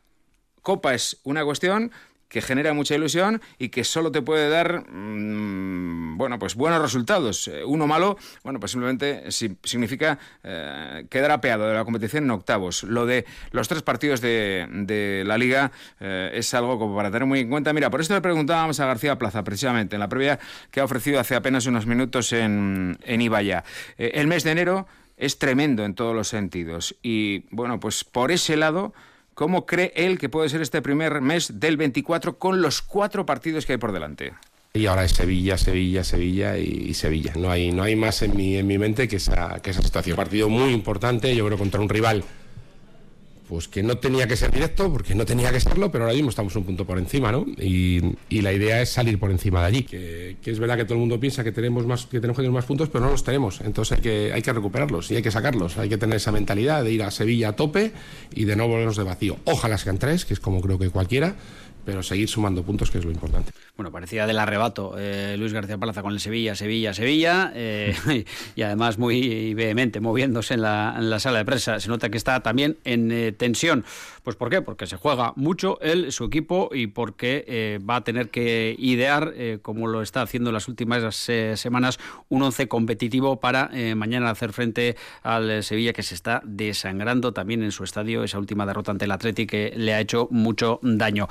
Copa 0.61 0.93
es 0.93 1.19
una 1.23 1.43
cuestión, 1.43 1.91
que 2.33 2.41
genera 2.41 2.73
mucha 2.73 2.95
ilusión 2.95 3.43
y 3.59 3.69
que 3.69 3.83
solo 3.83 4.11
te 4.11 4.23
puede 4.23 4.49
dar, 4.49 4.89
mm, 4.89 6.17
bueno, 6.17 6.39
pues 6.39 6.55
buenos 6.55 6.81
resultados. 6.81 7.47
Eh, 7.47 7.63
uno 7.63 7.85
malo, 7.85 8.17
bueno, 8.43 8.59
pues 8.59 8.71
simplemente 8.71 9.29
significa 9.29 10.17
eh, 10.43 11.05
quedar 11.11 11.29
apeado 11.29 11.67
de 11.67 11.75
la 11.75 11.85
competición 11.85 12.23
en 12.23 12.31
octavos. 12.31 12.81
Lo 12.83 13.05
de 13.05 13.25
los 13.51 13.67
tres 13.67 13.83
partidos 13.83 14.19
de, 14.19 15.23
la 15.27 15.37
liga 15.37 15.71
eh, 15.99 16.31
es 16.33 16.51
algo 16.55 16.79
como 16.79 16.95
para 16.95 17.11
tener 17.11 17.27
muy 17.27 17.41
en 17.41 17.49
cuenta. 17.49 17.71
Mira, 17.71 17.91
por 17.91 18.01
esto 18.01 18.15
le 18.15 18.21
preguntábamos 18.21 18.79
a 18.79 18.87
García 18.87 19.15
Plaza, 19.19 19.43
precisamente, 19.43 19.95
en 19.95 19.99
la 19.99 20.09
previa 20.09 20.39
que 20.71 20.79
ha 20.79 20.85
ofrecido 20.85 21.19
hace 21.19 21.35
apenas 21.35 21.67
unos 21.67 21.85
minutos 21.85 22.33
en, 22.33 22.97
en 23.03 23.21
Ibaya. 23.21 23.63
el 23.97 24.25
mes 24.25 24.43
de 24.43 24.51
enero 24.51 24.87
es 25.17 25.37
tremendo 25.37 25.85
en 25.85 25.93
todos 25.93 26.15
los 26.15 26.29
sentidos. 26.29 26.95
Y 27.03 27.45
bueno, 27.51 27.79
pues 27.79 28.03
por 28.03 28.31
ese 28.31 28.57
lado 28.57 28.91
¿Cómo 29.33 29.65
cree 29.65 29.91
él 29.95 30.19
que 30.19 30.29
puede 30.29 30.49
ser 30.49 30.61
este 30.61 30.81
primer 30.81 31.21
mes 31.21 31.59
del 31.59 31.77
24 31.77 32.37
con 32.37 32.61
los 32.61 32.81
cuatro 32.81 33.25
partidos 33.25 33.65
que 33.65 33.73
hay 33.73 33.77
por 33.77 33.91
delante? 33.91 34.33
Y 34.73 34.87
ahora 34.87 35.05
es 35.05 35.11
Sevilla, 35.11 35.57
Sevilla, 35.57 36.03
Sevilla 36.03 36.57
y 36.57 36.93
Sevilla. 36.93 37.33
No 37.35 37.51
hay, 37.51 37.71
no 37.71 37.83
hay 37.83 37.95
más 37.95 38.21
en 38.23 38.35
mi, 38.35 38.57
en 38.57 38.65
mi 38.65 38.77
mente 38.77 39.07
que 39.07 39.17
esa, 39.17 39.59
que 39.61 39.69
esa 39.69 39.83
situación. 39.83 40.15
Partido 40.15 40.49
muy 40.49 40.71
importante, 40.71 41.35
yo 41.35 41.45
creo, 41.45 41.57
contra 41.57 41.79
un 41.79 41.89
rival 41.89 42.23
pues 43.47 43.67
que 43.67 43.83
no 43.83 43.97
tenía 43.97 44.27
que 44.27 44.35
ser 44.35 44.51
directo, 44.51 44.91
porque 44.91 45.15
no 45.15 45.25
tenía 45.25 45.51
que 45.51 45.59
serlo, 45.59 45.91
pero 45.91 46.05
ahora 46.05 46.15
mismo 46.15 46.29
estamos 46.29 46.55
un 46.55 46.63
punto 46.63 46.85
por 46.85 46.97
encima, 46.97 47.31
¿no? 47.31 47.45
Y, 47.59 48.01
la 48.43 48.51
idea 48.51 48.81
es 48.81 48.89
salir 48.89 49.19
por 49.19 49.31
encima 49.31 49.61
de 49.61 49.65
allí. 49.67 49.83
Que, 49.83 50.35
es 50.43 50.59
verdad 50.59 50.75
que 50.75 50.83
todo 50.83 50.95
el 50.95 50.99
mundo 50.99 51.17
piensa 51.17 51.45
que 51.45 51.53
tenemos 51.53 51.85
más, 51.85 52.05
que 52.05 52.19
tenemos 52.19 52.35
que 52.35 52.41
tener 52.41 52.51
más 52.51 52.65
puntos, 52.65 52.89
pero 52.89 53.05
no 53.05 53.11
los 53.11 53.23
tenemos. 53.23 53.61
Entonces 53.61 53.97
hay 53.97 54.03
que, 54.03 54.33
hay 54.33 54.41
que 54.41 54.51
recuperarlos 54.51 55.09
y 55.11 55.15
hay 55.15 55.21
que 55.21 55.31
sacarlos. 55.31 55.77
Hay 55.77 55.87
que 55.87 55.97
tener 55.97 56.17
esa 56.17 56.33
mentalidad 56.33 56.83
de 56.83 56.91
ir 56.91 57.03
a 57.03 57.11
Sevilla 57.11 57.49
a 57.49 57.55
tope 57.55 57.93
y 58.33 58.43
de 58.43 58.57
no 58.57 58.67
volvernos 58.67 58.97
de 58.97 59.03
vacío. 59.03 59.37
Ojalá 59.45 59.77
sean 59.77 59.97
tres, 59.97 60.25
que 60.25 60.33
es 60.33 60.41
como 60.41 60.59
creo 60.59 60.77
que 60.77 60.89
cualquiera, 60.89 61.35
pero 61.85 62.03
seguir 62.03 62.29
sumando 62.29 62.63
puntos, 62.63 62.91
que 62.91 62.97
es 62.97 63.05
lo 63.05 63.11
importante. 63.11 63.51
Bueno, 63.75 63.91
parecía 63.91 64.25
del 64.27 64.39
arrebato 64.39 64.95
eh, 64.97 65.35
Luis 65.37 65.53
García 65.53 65.77
Plaza 65.77 66.01
con 66.01 66.13
el 66.13 66.19
Sevilla, 66.19 66.55
Sevilla, 66.55 66.93
Sevilla, 66.93 67.51
eh, 67.55 67.95
y 68.55 68.61
además 68.61 68.97
muy 68.97 69.53
vehemente, 69.53 69.99
moviéndose 69.99 70.53
en 70.53 70.61
la, 70.61 71.19
sala 71.19 71.39
de 71.39 71.45
prensa. 71.45 71.79
Se 71.79 71.89
nota 71.89 72.09
que 72.09 72.17
está 72.17 72.41
también 72.41 72.77
en 72.83 73.11
eh, 73.11 73.31
tensión. 73.31 73.83
Pues 74.23 74.35
¿por 74.37 74.49
qué? 74.49 74.61
Porque 74.61 74.87
se 74.87 74.95
juega 74.95 75.33
mucho 75.35 75.79
él, 75.81 76.11
su 76.11 76.23
equipo, 76.23 76.69
y 76.73 76.87
porque 76.87 77.79
va 77.87 77.97
a 77.97 78.03
tener 78.03 78.29
que 78.29 78.75
idear, 78.79 79.33
como 79.61 79.87
lo 79.87 80.01
está 80.01 80.21
haciendo 80.21 80.49
en 80.49 80.53
las 80.53 80.67
últimas 80.67 81.15
semanas, 81.15 81.99
un 82.29 82.41
once 82.41 82.67
competitivo 82.67 83.39
para 83.39 83.69
mañana 83.95 84.29
hacer 84.29 84.53
frente 84.53 84.95
al 85.23 85.63
Sevilla, 85.63 85.91
que 85.93 86.03
se 86.03 86.15
está 86.15 86.41
desangrando 86.45 87.33
también 87.33 87.63
en 87.63 87.71
su 87.71 87.83
estadio, 87.83 88.23
esa 88.23 88.39
última 88.39 88.65
derrota 88.65 88.91
ante 88.91 89.05
el 89.05 89.11
Atleti 89.11 89.45
que 89.45 89.73
le 89.75 89.93
ha 89.93 89.99
hecho 89.99 90.27
mucho 90.31 90.79
daño. 90.81 91.27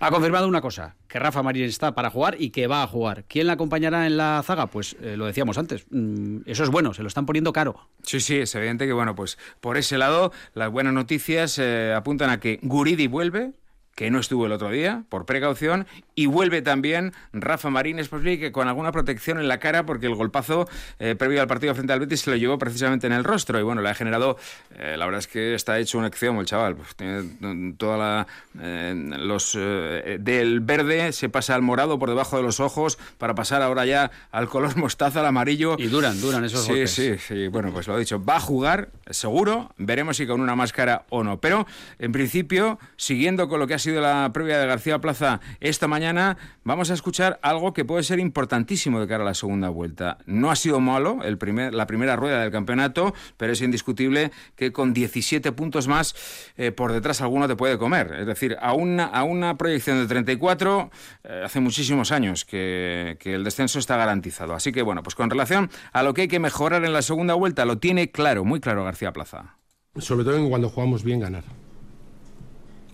Ha 0.00 0.10
confirmado 0.10 0.48
una 0.48 0.60
cosa, 0.60 0.96
que 1.12 1.18
Rafa 1.18 1.42
Marín 1.42 1.64
está 1.64 1.94
para 1.94 2.08
jugar 2.08 2.36
y 2.38 2.48
que 2.48 2.66
va 2.66 2.82
a 2.82 2.86
jugar. 2.86 3.24
¿Quién 3.28 3.46
la 3.46 3.52
acompañará 3.52 4.06
en 4.06 4.16
la 4.16 4.42
zaga? 4.46 4.68
Pues 4.68 4.96
eh, 5.02 5.14
lo 5.18 5.26
decíamos 5.26 5.58
antes, 5.58 5.84
mm, 5.90 6.38
eso 6.46 6.64
es 6.64 6.70
bueno, 6.70 6.94
se 6.94 7.02
lo 7.02 7.08
están 7.08 7.26
poniendo 7.26 7.52
caro. 7.52 7.86
Sí, 8.02 8.18
sí, 8.18 8.36
es 8.36 8.54
evidente 8.54 8.86
que, 8.86 8.94
bueno, 8.94 9.14
pues 9.14 9.36
por 9.60 9.76
ese 9.76 9.98
lado 9.98 10.32
las 10.54 10.72
buenas 10.72 10.94
noticias 10.94 11.58
eh, 11.58 11.92
apuntan 11.94 12.30
a 12.30 12.40
que 12.40 12.60
Guridi 12.62 13.08
vuelve, 13.08 13.52
que 13.94 14.10
no 14.10 14.18
estuvo 14.18 14.46
el 14.46 14.52
otro 14.52 14.70
día, 14.70 15.04
por 15.08 15.26
precaución, 15.26 15.86
y 16.14 16.26
vuelve 16.26 16.62
también 16.62 17.12
Rafa 17.32 17.70
Marín, 17.70 17.98
es 17.98 18.08
posible 18.08 18.38
que 18.38 18.52
con 18.52 18.68
alguna 18.68 18.92
protección 18.92 19.38
en 19.38 19.48
la 19.48 19.58
cara, 19.58 19.84
porque 19.84 20.06
el 20.06 20.14
golpazo 20.14 20.68
eh, 20.98 21.14
previo 21.14 21.40
al 21.40 21.46
partido 21.46 21.74
frente 21.74 21.92
al 21.92 22.00
Betis 22.00 22.20
se 22.20 22.30
lo 22.30 22.36
llevó 22.36 22.58
precisamente 22.58 23.06
en 23.06 23.12
el 23.12 23.24
rostro, 23.24 23.58
y 23.58 23.62
bueno, 23.62 23.82
le 23.82 23.90
ha 23.90 23.94
generado, 23.94 24.38
eh, 24.78 24.96
la 24.96 25.04
verdad 25.04 25.20
es 25.20 25.26
que 25.26 25.54
está 25.54 25.78
hecho 25.78 25.98
un 25.98 26.04
exceomo 26.04 26.40
el 26.40 26.46
chaval, 26.46 26.76
pues 26.76 26.94
tiene 26.96 27.74
toda 27.76 27.96
la... 27.96 28.26
Eh, 28.60 28.94
los 29.18 29.54
del 29.54 30.60
verde 30.60 31.12
se 31.12 31.28
pasa 31.28 31.54
al 31.54 31.62
morado 31.62 31.98
por 31.98 32.08
debajo 32.08 32.36
de 32.36 32.42
los 32.42 32.60
ojos, 32.60 32.98
para 33.18 33.34
pasar 33.34 33.62
ahora 33.62 33.84
ya 33.84 34.10
al 34.30 34.48
color 34.48 34.76
mostaza, 34.76 35.20
al 35.20 35.26
amarillo. 35.26 35.76
Y 35.78 35.86
duran, 35.86 36.20
duran 36.20 36.44
esos 36.44 36.64
sí, 36.64 36.86
Sí, 36.86 37.18
sí, 37.18 37.48
bueno, 37.48 37.72
pues 37.72 37.86
lo 37.88 37.96
he 37.96 38.00
dicho, 38.00 38.22
va 38.24 38.36
a 38.36 38.40
jugar, 38.40 38.90
seguro, 39.10 39.72
veremos 39.76 40.16
si 40.16 40.26
con 40.26 40.40
una 40.40 40.56
máscara 40.56 41.04
o 41.10 41.22
no, 41.22 41.40
pero 41.40 41.66
en 41.98 42.12
principio, 42.12 42.78
siguiendo 42.96 43.48
con 43.48 43.60
lo 43.60 43.66
que 43.66 43.74
ha 43.74 43.81
sido 43.82 44.00
la 44.00 44.30
previa 44.32 44.58
de 44.58 44.66
García 44.66 45.00
Plaza 45.00 45.40
esta 45.60 45.88
mañana, 45.88 46.38
vamos 46.64 46.90
a 46.90 46.94
escuchar 46.94 47.38
algo 47.42 47.74
que 47.74 47.84
puede 47.84 48.02
ser 48.02 48.18
importantísimo 48.18 49.00
de 49.00 49.06
cara 49.06 49.24
a 49.24 49.26
la 49.26 49.34
segunda 49.34 49.68
vuelta. 49.68 50.18
No 50.24 50.50
ha 50.50 50.56
sido 50.56 50.80
malo 50.80 51.18
el 51.24 51.36
primer, 51.36 51.74
la 51.74 51.86
primera 51.86 52.16
rueda 52.16 52.40
del 52.40 52.50
campeonato, 52.50 53.12
pero 53.36 53.52
es 53.52 53.60
indiscutible 53.60 54.30
que 54.56 54.72
con 54.72 54.94
17 54.94 55.52
puntos 55.52 55.88
más 55.88 56.14
eh, 56.56 56.72
por 56.72 56.92
detrás 56.92 57.20
alguno 57.20 57.48
te 57.48 57.56
puede 57.56 57.76
comer. 57.76 58.14
Es 58.20 58.26
decir, 58.26 58.56
a 58.60 58.72
una, 58.72 59.04
a 59.04 59.24
una 59.24 59.58
proyección 59.58 60.00
de 60.00 60.06
34, 60.06 60.90
eh, 61.24 61.42
hace 61.44 61.60
muchísimos 61.60 62.12
años 62.12 62.44
que, 62.44 63.16
que 63.20 63.34
el 63.34 63.44
descenso 63.44 63.78
está 63.78 63.96
garantizado. 63.96 64.54
Así 64.54 64.72
que 64.72 64.82
bueno, 64.82 65.02
pues 65.02 65.14
con 65.14 65.28
relación 65.28 65.70
a 65.92 66.02
lo 66.02 66.14
que 66.14 66.22
hay 66.22 66.28
que 66.28 66.38
mejorar 66.38 66.84
en 66.84 66.92
la 66.92 67.02
segunda 67.02 67.34
vuelta, 67.34 67.64
lo 67.64 67.78
tiene 67.78 68.10
claro, 68.10 68.44
muy 68.44 68.60
claro 68.60 68.84
García 68.84 69.12
Plaza. 69.12 69.56
Sobre 69.98 70.24
todo 70.24 70.36
en 70.36 70.48
cuando 70.48 70.70
jugamos 70.70 71.04
bien 71.04 71.20
ganar. 71.20 71.44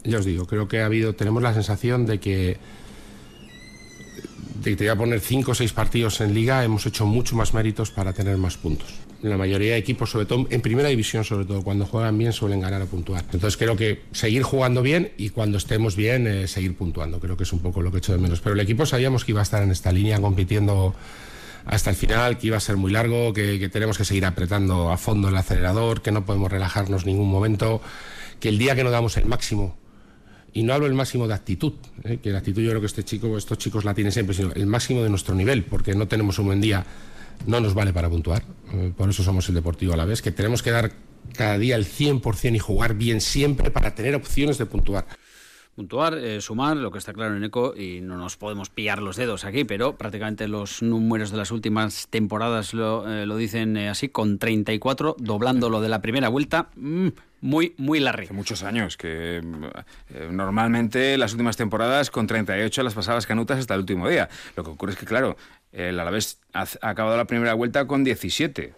Ya 0.09 0.19
os 0.19 0.25
digo, 0.25 0.47
creo 0.47 0.69
que 0.69 0.81
ha 0.81 0.87
habido, 0.87 1.15
tenemos 1.15 1.43
la 1.43 1.53
sensación 1.53 2.07
de 2.07 2.19
que, 2.19 2.57
de 4.63 4.71
que 4.71 4.77
te 4.77 4.85
voy 4.85 4.89
a 4.89 4.97
poner 4.97 5.21
cinco 5.21 5.53
o 5.53 5.55
seis 5.55 5.75
partidos 5.75 6.23
en 6.23 6.33
liga, 6.33 6.65
hemos 6.65 6.87
hecho 6.87 7.05
mucho 7.05 7.37
más 7.37 7.53
méritos 7.53 7.91
para 7.91 8.15
tener 8.15 8.39
más 8.39 8.57
puntos. 8.57 8.89
La 9.21 9.37
mayoría 9.37 9.73
de 9.73 9.77
equipos, 9.77 10.09
sobre 10.11 10.25
todo 10.25 10.47
en 10.49 10.63
primera 10.63 10.89
división, 10.89 11.25
sobre 11.25 11.45
todo 11.45 11.63
cuando 11.63 11.85
juegan 11.85 12.17
bien, 12.17 12.33
suelen 12.33 12.61
ganar 12.61 12.81
o 12.81 12.87
puntuar. 12.87 13.23
Entonces 13.33 13.59
creo 13.59 13.77
que 13.77 14.05
seguir 14.13 14.45
jugando 14.45 14.81
bien 14.81 15.13
y 15.19 15.29
cuando 15.29 15.59
estemos 15.59 15.95
bien, 15.95 16.27
eh, 16.27 16.49
seguir 16.49 16.75
puntuando. 16.75 17.21
Creo 17.21 17.37
que 17.37 17.43
es 17.43 17.53
un 17.53 17.59
poco 17.59 17.83
lo 17.83 17.91
que 17.91 17.99
he 17.99 17.99
hecho 17.99 18.13
de 18.13 18.19
menos. 18.19 18.41
Pero 18.41 18.55
el 18.55 18.61
equipo 18.61 18.87
sabíamos 18.87 19.27
que 19.27 19.33
iba 19.33 19.41
a 19.41 19.43
estar 19.43 19.63
en 19.63 19.73
esta 19.73 19.93
línea 19.93 20.19
compitiendo 20.23 20.95
hasta 21.67 21.91
el 21.91 21.97
final, 21.97 22.39
que 22.39 22.47
iba 22.47 22.57
a 22.57 22.61
ser 22.61 22.79
muy 22.79 22.93
largo, 22.93 23.35
que, 23.35 23.59
que, 23.59 23.69
tenemos 23.69 23.99
que 23.99 24.07
seguir 24.07 24.25
apretando 24.25 24.91
a 24.91 24.97
fondo 24.97 25.29
el 25.29 25.37
acelerador, 25.37 26.01
que 26.01 26.13
no 26.13 26.25
podemos 26.25 26.51
relajarnos 26.51 27.05
ningún 27.05 27.31
momento, 27.31 27.83
que 28.41 28.49
el 28.49 28.57
día 28.57 28.75
que 28.75 28.85
no 28.85 28.91
damos 28.91 29.19
el 29.19 29.27
máximo, 29.27 29.77
y 30.53 30.63
no 30.63 30.73
hablo 30.75 30.87
el 30.87 30.95
máximo 30.95 31.29
de 31.29 31.35
actitud, 31.35 31.75
¿eh? 32.05 32.19
que 32.23 32.31
la 32.31 32.39
actitud 32.39 32.63
yo 32.63 32.71
creo 32.71 32.81
que 32.81 32.87
este 32.87 33.05
chico, 33.05 33.37
estos 33.37 33.59
chicos 33.59 33.85
la 33.85 33.95
tienen 33.95 34.13
siempre, 34.13 34.35
sino 34.35 34.53
el 34.53 34.67
máximo 34.67 35.03
de 35.03 35.11
nuestro 35.11 35.35
nivel, 35.35 35.65
porque 35.65 35.95
no 35.95 36.09
tenemos 36.09 36.39
un 36.39 36.47
buen 36.47 36.61
día, 36.61 36.85
no 37.47 37.61
nos 37.61 37.75
vale 37.75 37.93
para 37.93 38.09
puntuar, 38.09 38.43
eh, 38.73 38.93
por 38.97 39.09
eso 39.11 39.23
somos 39.23 39.49
el 39.49 39.55
Deportivo 39.55 39.93
a 39.93 39.97
la 39.97 40.05
vez, 40.05 40.23
que 40.23 40.33
tenemos 40.33 40.63
que 40.63 40.71
dar 40.71 40.93
cada 41.35 41.59
día 41.59 41.77
el 41.77 41.87
100% 41.87 42.55
y 42.55 42.59
jugar 42.59 42.95
bien 42.95 43.21
siempre 43.21 43.71
para 43.71 43.95
tener 43.95 44.15
opciones 44.15 44.59
de 44.59 44.67
puntuar 44.67 45.07
puntuar, 45.79 46.19
eh, 46.19 46.41
sumar, 46.41 46.77
lo 46.77 46.91
que 46.91 46.99
está 46.99 47.13
claro 47.13 47.37
en 47.37 47.45
ECO, 47.45 47.73
y 47.77 48.01
no 48.01 48.17
nos 48.17 48.37
podemos 48.37 48.69
pillar 48.69 49.01
los 49.01 49.15
dedos 49.15 49.45
aquí, 49.45 49.63
pero 49.63 49.95
prácticamente 49.95 50.49
los 50.49 50.83
números 50.83 51.31
de 51.31 51.37
las 51.37 51.53
últimas 51.53 52.09
temporadas 52.09 52.75
lo, 52.75 53.09
eh, 53.09 53.39
dicen 53.39 53.77
eh, 53.77 53.89
así, 53.89 54.09
con 54.09 54.41
34, 54.41 55.15
doblando 55.21 55.71
lo 55.71 55.81
de 55.81 55.89
la 55.89 56.03
primera 56.03 56.31
vuelta. 56.31 56.71
Mmm, 56.75 57.11
muy, 57.43 57.75
muy 57.77 58.01
largo. 58.01 58.25
Hace 58.25 58.33
muchos 58.35 58.65
años 58.65 58.97
que 58.97 59.37
eh, 59.37 60.29
normalmente 60.33 61.17
las 61.17 61.31
últimas 61.31 61.57
temporadas 61.57 62.11
con 62.11 62.27
38 62.27 62.83
las 62.83 62.95
pasabas 62.95 63.29
canutas 63.29 63.61
hasta 63.61 63.75
el 63.75 63.81
último 63.81 64.09
día. 64.09 64.29
Lo 64.57 64.65
que 64.65 64.71
ocurre 64.71 64.95
es 64.95 64.99
que, 64.99 65.07
claro, 65.07 65.37
el 65.71 66.01
Alavés 66.01 66.41
ha, 66.55 66.63
ha 66.83 66.89
acabado 66.89 67.17
la 67.17 67.27
primera 67.27 67.55
vuelta 67.55 67.87
con 67.87 68.03
17, 68.03 68.75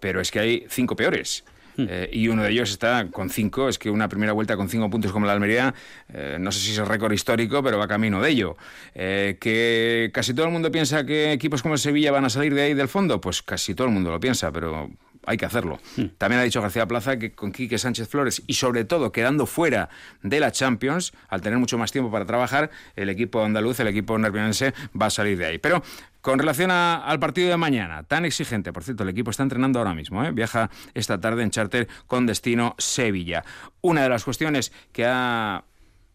pero 0.00 0.20
es 0.20 0.32
que 0.32 0.40
hay 0.40 0.66
cinco 0.68 0.96
peores. 0.96 1.44
Eh, 1.88 2.10
y 2.12 2.28
uno 2.28 2.42
de 2.42 2.50
ellos 2.50 2.70
está 2.70 3.08
con 3.10 3.30
cinco. 3.30 3.68
Es 3.68 3.78
que 3.78 3.90
una 3.90 4.08
primera 4.08 4.32
vuelta 4.32 4.56
con 4.56 4.68
cinco 4.68 4.90
puntos 4.90 5.12
como 5.12 5.26
la 5.26 5.32
Almería, 5.32 5.74
eh, 6.12 6.36
no 6.40 6.52
sé 6.52 6.60
si 6.60 6.72
es 6.72 6.78
el 6.78 6.86
récord 6.86 7.12
histórico, 7.12 7.62
pero 7.62 7.78
va 7.78 7.88
camino 7.88 8.20
de 8.20 8.30
ello. 8.30 8.56
Eh, 8.94 9.36
que 9.40 10.10
casi 10.12 10.34
todo 10.34 10.46
el 10.46 10.52
mundo 10.52 10.70
piensa 10.70 11.04
que 11.04 11.32
equipos 11.32 11.62
como 11.62 11.74
el 11.74 11.80
Sevilla 11.80 12.12
van 12.12 12.24
a 12.24 12.30
salir 12.30 12.54
de 12.54 12.62
ahí 12.62 12.74
del 12.74 12.88
fondo, 12.88 13.20
pues 13.20 13.42
casi 13.42 13.74
todo 13.74 13.86
el 13.86 13.92
mundo 13.92 14.10
lo 14.10 14.20
piensa, 14.20 14.52
pero 14.52 14.90
hay 15.26 15.36
que 15.36 15.44
hacerlo. 15.44 15.78
También 16.18 16.40
ha 16.40 16.44
dicho 16.44 16.62
García 16.62 16.86
Plaza 16.86 17.18
que 17.18 17.32
con 17.32 17.52
Quique 17.52 17.78
Sánchez 17.78 18.08
Flores 18.08 18.42
y 18.46 18.54
sobre 18.54 18.84
todo 18.84 19.12
quedando 19.12 19.46
fuera 19.46 19.88
de 20.22 20.40
la 20.40 20.50
Champions, 20.50 21.12
al 21.28 21.40
tener 21.40 21.58
mucho 21.58 21.78
más 21.78 21.92
tiempo 21.92 22.10
para 22.10 22.24
trabajar, 22.24 22.70
el 22.96 23.10
equipo 23.10 23.44
andaluz, 23.44 23.80
el 23.80 23.88
equipo 23.88 24.18
nervionense 24.18 24.72
va 25.00 25.06
a 25.06 25.10
salir 25.10 25.36
de 25.38 25.46
ahí. 25.46 25.58
Pero 25.58 25.82
con 26.20 26.38
relación 26.38 26.70
al 26.70 27.18
partido 27.18 27.48
de 27.48 27.56
mañana, 27.56 28.02
tan 28.04 28.24
exigente, 28.24 28.72
por 28.72 28.84
cierto, 28.84 29.02
el 29.02 29.08
equipo 29.08 29.30
está 29.30 29.42
entrenando 29.42 29.78
ahora 29.78 29.94
mismo, 29.94 30.24
¿eh? 30.24 30.32
viaja 30.32 30.70
esta 30.94 31.20
tarde 31.20 31.42
en 31.42 31.50
charter 31.50 31.88
con 32.06 32.26
destino 32.26 32.74
Sevilla. 32.78 33.44
Una 33.80 34.02
de 34.02 34.08
las 34.08 34.24
cuestiones 34.24 34.72
que 34.92 35.06
ha 35.06 35.64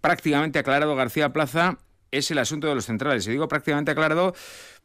prácticamente 0.01 0.59
aclarado 0.59 0.95
García 0.95 1.33
Plaza 1.33 1.77
es 2.12 2.29
el 2.31 2.38
asunto 2.38 2.67
de 2.67 2.75
los 2.75 2.85
centrales. 2.85 3.27
Y 3.27 3.31
digo 3.31 3.47
prácticamente 3.47 3.91
aclarado 3.91 4.35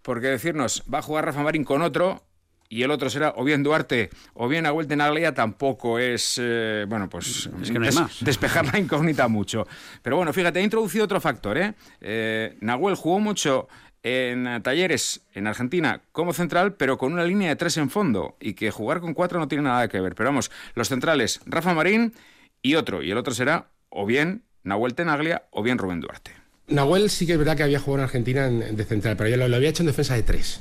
porque 0.02 0.28
decirnos, 0.28 0.82
va 0.92 0.98
a 0.98 1.02
jugar 1.02 1.26
Rafa 1.26 1.42
Marín 1.42 1.64
con 1.64 1.82
otro, 1.82 2.24
y 2.72 2.84
el 2.84 2.90
otro 2.92 3.10
será 3.10 3.34
o 3.36 3.44
bien 3.44 3.64
Duarte 3.64 4.10
o 4.32 4.46
bien 4.46 4.64
a 4.64 4.70
vuelta 4.70 4.94
en 4.94 5.00
Aglia, 5.00 5.34
tampoco 5.34 5.98
es, 5.98 6.38
eh, 6.40 6.86
bueno, 6.88 7.08
pues 7.08 7.50
es 7.60 7.70
que 7.70 7.78
no 7.78 7.84
hay 7.84 7.92
más. 7.92 8.18
despejar 8.24 8.72
la 8.72 8.78
incógnita 8.78 9.26
mucho. 9.26 9.66
Pero 10.02 10.16
bueno, 10.16 10.32
fíjate, 10.32 10.60
he 10.60 10.62
introducido 10.62 11.04
otro 11.04 11.20
factor. 11.20 11.58
¿eh? 11.58 11.74
eh 12.00 12.56
Nahuel 12.60 12.94
jugó 12.94 13.18
mucho 13.18 13.68
en 14.02 14.62
talleres 14.62 15.22
en 15.34 15.46
Argentina 15.46 16.02
como 16.12 16.32
central, 16.32 16.74
pero 16.74 16.98
con 16.98 17.12
una 17.12 17.24
línea 17.24 17.48
de 17.48 17.56
tres 17.56 17.76
en 17.76 17.90
fondo 17.90 18.36
y 18.40 18.54
que 18.54 18.70
jugar 18.70 19.00
con 19.00 19.14
cuatro 19.14 19.38
no 19.38 19.48
tiene 19.48 19.64
nada 19.64 19.88
que 19.88 20.00
ver. 20.00 20.14
Pero 20.14 20.30
vamos, 20.30 20.50
los 20.74 20.88
centrales, 20.88 21.40
Rafa 21.46 21.74
Marín 21.74 22.14
y 22.62 22.74
otro, 22.74 23.02
y 23.02 23.10
el 23.10 23.18
otro 23.18 23.34
será 23.34 23.68
o 23.88 24.06
bien 24.06 24.42
Nahuel 24.62 24.94
Tenaglia 24.94 25.44
o 25.50 25.62
bien 25.62 25.78
Rubén 25.78 26.00
Duarte. 26.00 26.32
Nahuel 26.68 27.10
sí 27.10 27.26
que 27.26 27.32
es 27.32 27.38
verdad 27.38 27.56
que 27.56 27.64
había 27.64 27.80
jugado 27.80 28.02
en 28.02 28.04
Argentina 28.04 28.48
de 28.48 28.84
central, 28.84 29.16
pero 29.16 29.28
ya 29.28 29.36
lo, 29.36 29.48
lo 29.48 29.56
había 29.56 29.70
hecho 29.70 29.82
en 29.82 29.88
defensa 29.88 30.14
de 30.14 30.22
tres 30.22 30.60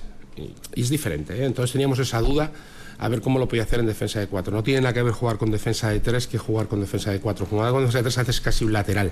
y 0.76 0.82
es 0.82 0.90
diferente. 0.90 1.34
¿eh? 1.34 1.46
Entonces 1.46 1.72
teníamos 1.72 2.00
esa 2.00 2.22
duda 2.22 2.52
a 2.98 3.08
ver 3.08 3.22
cómo 3.22 3.40
lo 3.40 3.48
podía 3.48 3.64
hacer 3.64 3.80
en 3.80 3.86
defensa 3.86 4.20
de 4.20 4.28
cuatro. 4.28 4.54
No 4.54 4.64
tiene 4.64 4.82
nada 4.82 4.94
que 4.94 5.02
ver 5.04 5.14
jugar 5.14 5.38
con 5.38 5.52
defensa 5.52 5.90
de 5.90 6.00
tres 6.00 6.28
que 6.28 6.38
jugar 6.38 6.68
con 6.68 6.82
defensa 6.82 7.12
de 7.12 7.20
cuatro. 7.20 7.46
Jugar 7.46 7.72
con 7.72 7.82
defensa 7.82 8.00
de 8.00 8.04
tres 8.04 8.18
haces 8.18 8.42
casi 8.42 8.66
un 8.66 8.74
lateral, 8.74 9.12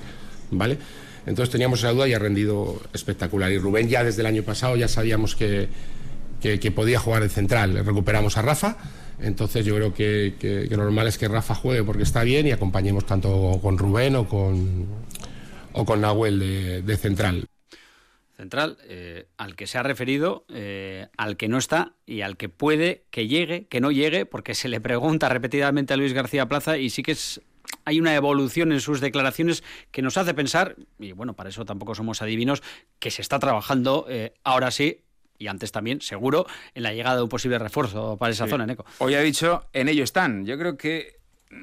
¿vale? 0.52 0.78
Entonces 1.26 1.52
teníamos 1.52 1.80
esa 1.80 1.92
duda 1.92 2.08
y 2.08 2.14
ha 2.14 2.20
rendido 2.20 2.80
espectacular. 2.94 3.52
Y 3.52 3.58
Rubén 3.58 3.90
ya 3.90 4.04
desde 4.04 4.22
el 4.22 4.28
año 4.28 4.44
pasado 4.44 4.76
ya 4.76 4.88
sabíamos 4.88 5.36
que, 5.36 5.68
que, 6.42 6.72
podía 6.72 7.00
jugar 7.00 7.24
en 7.24 7.30
central. 7.30 7.86
Recuperamos 7.86 8.38
a 8.38 8.42
Rafa. 8.42 8.78
Entonces 9.20 9.66
yo 9.66 9.76
creo 9.76 9.94
que, 9.94 10.36
que, 10.40 10.68
normal 10.78 11.08
es 11.08 11.18
que 11.18 11.28
Rafa 11.28 11.56
juegue 11.56 11.84
porque 11.84 12.04
está 12.04 12.24
bien 12.24 12.48
y 12.48 12.52
acompañemos 12.52 13.06
tanto 13.06 13.60
con 13.62 13.78
Rubén 13.78 14.16
o 14.16 14.28
con, 14.28 14.86
o 15.74 15.86
con 15.86 16.02
Nahuel 16.02 16.40
de, 16.40 16.82
de 16.84 16.98
central 16.98 17.48
central, 18.38 18.78
eh, 18.84 19.26
al 19.38 19.56
que 19.56 19.66
se 19.66 19.80
ha 19.80 19.84
referido, 19.84 20.46
eh, 20.50 21.08
al 21.18 21.38
que 21.38 21.48
no 21.48 21.58
está 21.58 21.94
y 22.06 22.22
al 22.22 22.38
que 22.38 22.50
puede 22.50 23.04
que 23.10 23.28
llegue, 23.28 23.66
que 23.66 23.82
no 23.82 23.92
llegue, 23.92 24.28
porque 24.28 24.54
se 24.54 24.70
le 24.70 24.80
pregunta 24.80 25.28
repetidamente 25.28 25.94
a 25.94 25.98
Luis 25.98 26.14
García 26.14 26.48
Plaza 26.48 26.78
y 26.78 26.92
sí 26.92 27.02
que 27.02 27.14
es 27.14 27.42
hay 27.86 28.00
una 28.00 28.16
evolución 28.16 28.72
en 28.72 28.82
sus 28.82 29.02
declaraciones 29.02 29.64
que 29.92 30.02
nos 30.02 30.18
hace 30.18 30.34
pensar, 30.34 30.76
y 31.00 31.12
bueno, 31.12 31.34
para 31.34 31.50
eso 31.50 31.66
tampoco 31.66 31.96
somos 31.96 32.22
adivinos, 32.22 32.64
que 33.00 33.12
se 33.12 33.22
está 33.22 33.40
trabajando 33.40 34.06
eh, 34.10 34.34
ahora 34.44 34.72
sí 34.72 35.04
y 35.40 35.48
antes 35.48 35.72
también, 35.72 36.02
seguro, 36.02 36.48
en 36.74 36.84
la 36.84 36.94
llegada 36.94 37.18
de 37.18 37.24
un 37.24 37.30
posible 37.30 37.60
refuerzo 37.60 38.18
para 38.18 38.32
esa 38.32 38.48
zona, 38.48 38.66
Neco. 38.66 38.86
Hoy 38.98 39.14
ha 39.14 39.22
dicho, 39.22 39.66
en 39.72 39.88
ello 39.88 40.04
están. 40.04 40.46
Yo 40.46 40.58
creo 40.58 40.78
que 40.78 41.17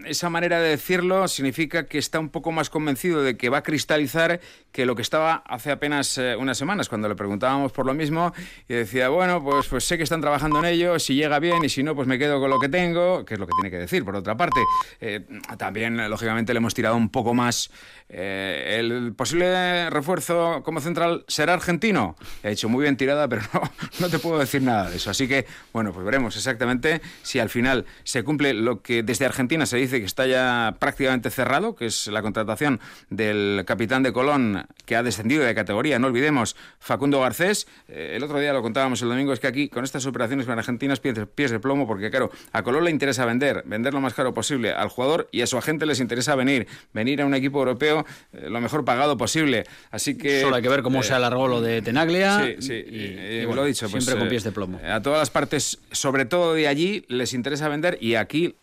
esa 0.06 0.30
manera 0.30 0.60
de 0.60 0.70
decirlo 0.70 1.28
significa 1.28 1.86
que 1.86 1.98
está 1.98 2.18
un 2.18 2.30
poco 2.30 2.52
más 2.52 2.70
convencido 2.70 3.22
de 3.22 3.36
que 3.36 3.50
va 3.50 3.58
a 3.58 3.62
cristalizar 3.62 4.40
que 4.72 4.86
lo 4.86 4.96
que 4.96 5.02
estaba 5.02 5.36
hace 5.46 5.70
apenas 5.70 6.16
eh, 6.18 6.36
unas 6.36 6.56
semanas, 6.56 6.88
cuando 6.88 7.08
le 7.08 7.14
preguntábamos 7.14 7.70
por 7.72 7.86
lo 7.86 7.94
mismo 7.94 8.32
y 8.68 8.74
decía, 8.74 9.08
bueno, 9.08 9.42
pues, 9.42 9.68
pues 9.68 9.84
sé 9.84 9.96
que 9.96 10.02
están 10.02 10.20
trabajando 10.20 10.58
en 10.58 10.64
ello, 10.64 10.98
si 10.98 11.14
llega 11.14 11.38
bien 11.38 11.64
y 11.64 11.68
si 11.68 11.82
no, 11.82 11.94
pues 11.94 12.08
me 12.08 12.18
quedo 12.18 12.40
con 12.40 12.50
lo 12.50 12.58
que 12.58 12.68
tengo, 12.68 13.24
que 13.24 13.34
es 13.34 13.40
lo 13.40 13.46
que 13.46 13.52
tiene 13.60 13.70
que 13.70 13.78
decir. 13.78 14.04
Por 14.04 14.16
otra 14.16 14.36
parte, 14.36 14.60
eh, 15.00 15.20
también, 15.58 15.96
lógicamente, 16.08 16.52
le 16.54 16.58
hemos 16.58 16.74
tirado 16.74 16.96
un 16.96 17.10
poco 17.10 17.34
más. 17.34 17.70
Eh, 18.08 18.76
el 18.78 19.14
posible 19.14 19.90
refuerzo 19.90 20.62
como 20.62 20.80
central 20.80 21.24
será 21.28 21.54
argentino. 21.54 22.16
He 22.42 22.50
hecho 22.50 22.68
muy 22.68 22.82
bien 22.82 22.96
tirada, 22.96 23.28
pero 23.28 23.42
no, 23.52 23.62
no 24.00 24.08
te 24.08 24.18
puedo 24.18 24.38
decir 24.38 24.62
nada 24.62 24.90
de 24.90 24.96
eso. 24.96 25.10
Así 25.10 25.28
que, 25.28 25.46
bueno, 25.72 25.92
pues 25.92 26.04
veremos 26.04 26.36
exactamente 26.36 27.00
si 27.22 27.38
al 27.38 27.50
final 27.50 27.84
se 28.02 28.22
cumple 28.22 28.54
lo 28.54 28.82
que 28.82 29.02
desde 29.02 29.26
Argentina 29.26 29.66
se 29.66 29.73
se 29.74 29.80
dice 29.80 29.98
que 29.98 30.06
está 30.06 30.24
ya 30.24 30.76
prácticamente 30.78 31.30
cerrado, 31.30 31.74
que 31.74 31.86
es 31.86 32.06
la 32.06 32.22
contratación 32.22 32.78
del 33.10 33.64
capitán 33.66 34.04
de 34.04 34.12
Colón, 34.12 34.68
que 34.86 34.94
ha 34.94 35.02
descendido 35.02 35.42
de 35.42 35.52
categoría, 35.52 35.98
no 35.98 36.06
olvidemos, 36.06 36.54
Facundo 36.78 37.20
Garcés. 37.20 37.66
Eh, 37.88 38.12
el 38.14 38.22
otro 38.22 38.38
día 38.38 38.52
lo 38.52 38.62
contábamos 38.62 39.02
el 39.02 39.08
domingo, 39.08 39.32
es 39.32 39.40
que 39.40 39.48
aquí 39.48 39.68
con 39.68 39.82
estas 39.82 40.06
operaciones 40.06 40.46
con 40.46 40.56
Argentinas 40.56 41.00
pies, 41.00 41.18
pies 41.34 41.50
de 41.50 41.58
plomo, 41.58 41.88
porque 41.88 42.08
claro, 42.08 42.30
a 42.52 42.62
Colón 42.62 42.84
le 42.84 42.92
interesa 42.92 43.24
vender, 43.24 43.64
vender 43.66 43.92
lo 43.92 44.00
más 44.00 44.14
caro 44.14 44.32
posible 44.32 44.70
al 44.70 44.90
jugador 44.90 45.28
y 45.32 45.42
a 45.42 45.48
su 45.48 45.58
agente 45.58 45.86
les 45.86 45.98
interesa 45.98 46.36
venir, 46.36 46.68
venir 46.92 47.22
a 47.22 47.26
un 47.26 47.34
equipo 47.34 47.58
europeo 47.58 48.06
eh, 48.32 48.48
lo 48.48 48.60
mejor 48.60 48.84
pagado 48.84 49.16
posible. 49.16 49.64
Así 49.90 50.16
que... 50.16 50.40
Solo 50.40 50.54
hay 50.54 50.62
que 50.62 50.68
ver 50.68 50.82
cómo 50.82 51.02
se 51.02 51.14
alargó 51.14 51.48
lo 51.48 51.60
de 51.60 51.82
Tenaglia. 51.82 52.44
Sí, 52.44 52.56
sí, 52.60 52.74
y, 52.74 53.42
lo 53.42 53.64
he 53.64 53.66
dicho. 53.66 53.88
Siempre 53.88 54.12
pues, 54.12 54.20
con 54.20 54.28
pies 54.28 54.44
de 54.44 54.52
plomo. 54.52 54.78
A 54.88 55.02
todas 55.02 55.18
las 55.18 55.30
partes, 55.30 55.80
sobre 55.90 56.26
todo 56.26 56.54
de 56.54 56.68
allí, 56.68 57.04
les 57.08 57.34
interesa 57.34 57.68
vender 57.68 57.98
y 58.00 58.14
aquí 58.14 58.54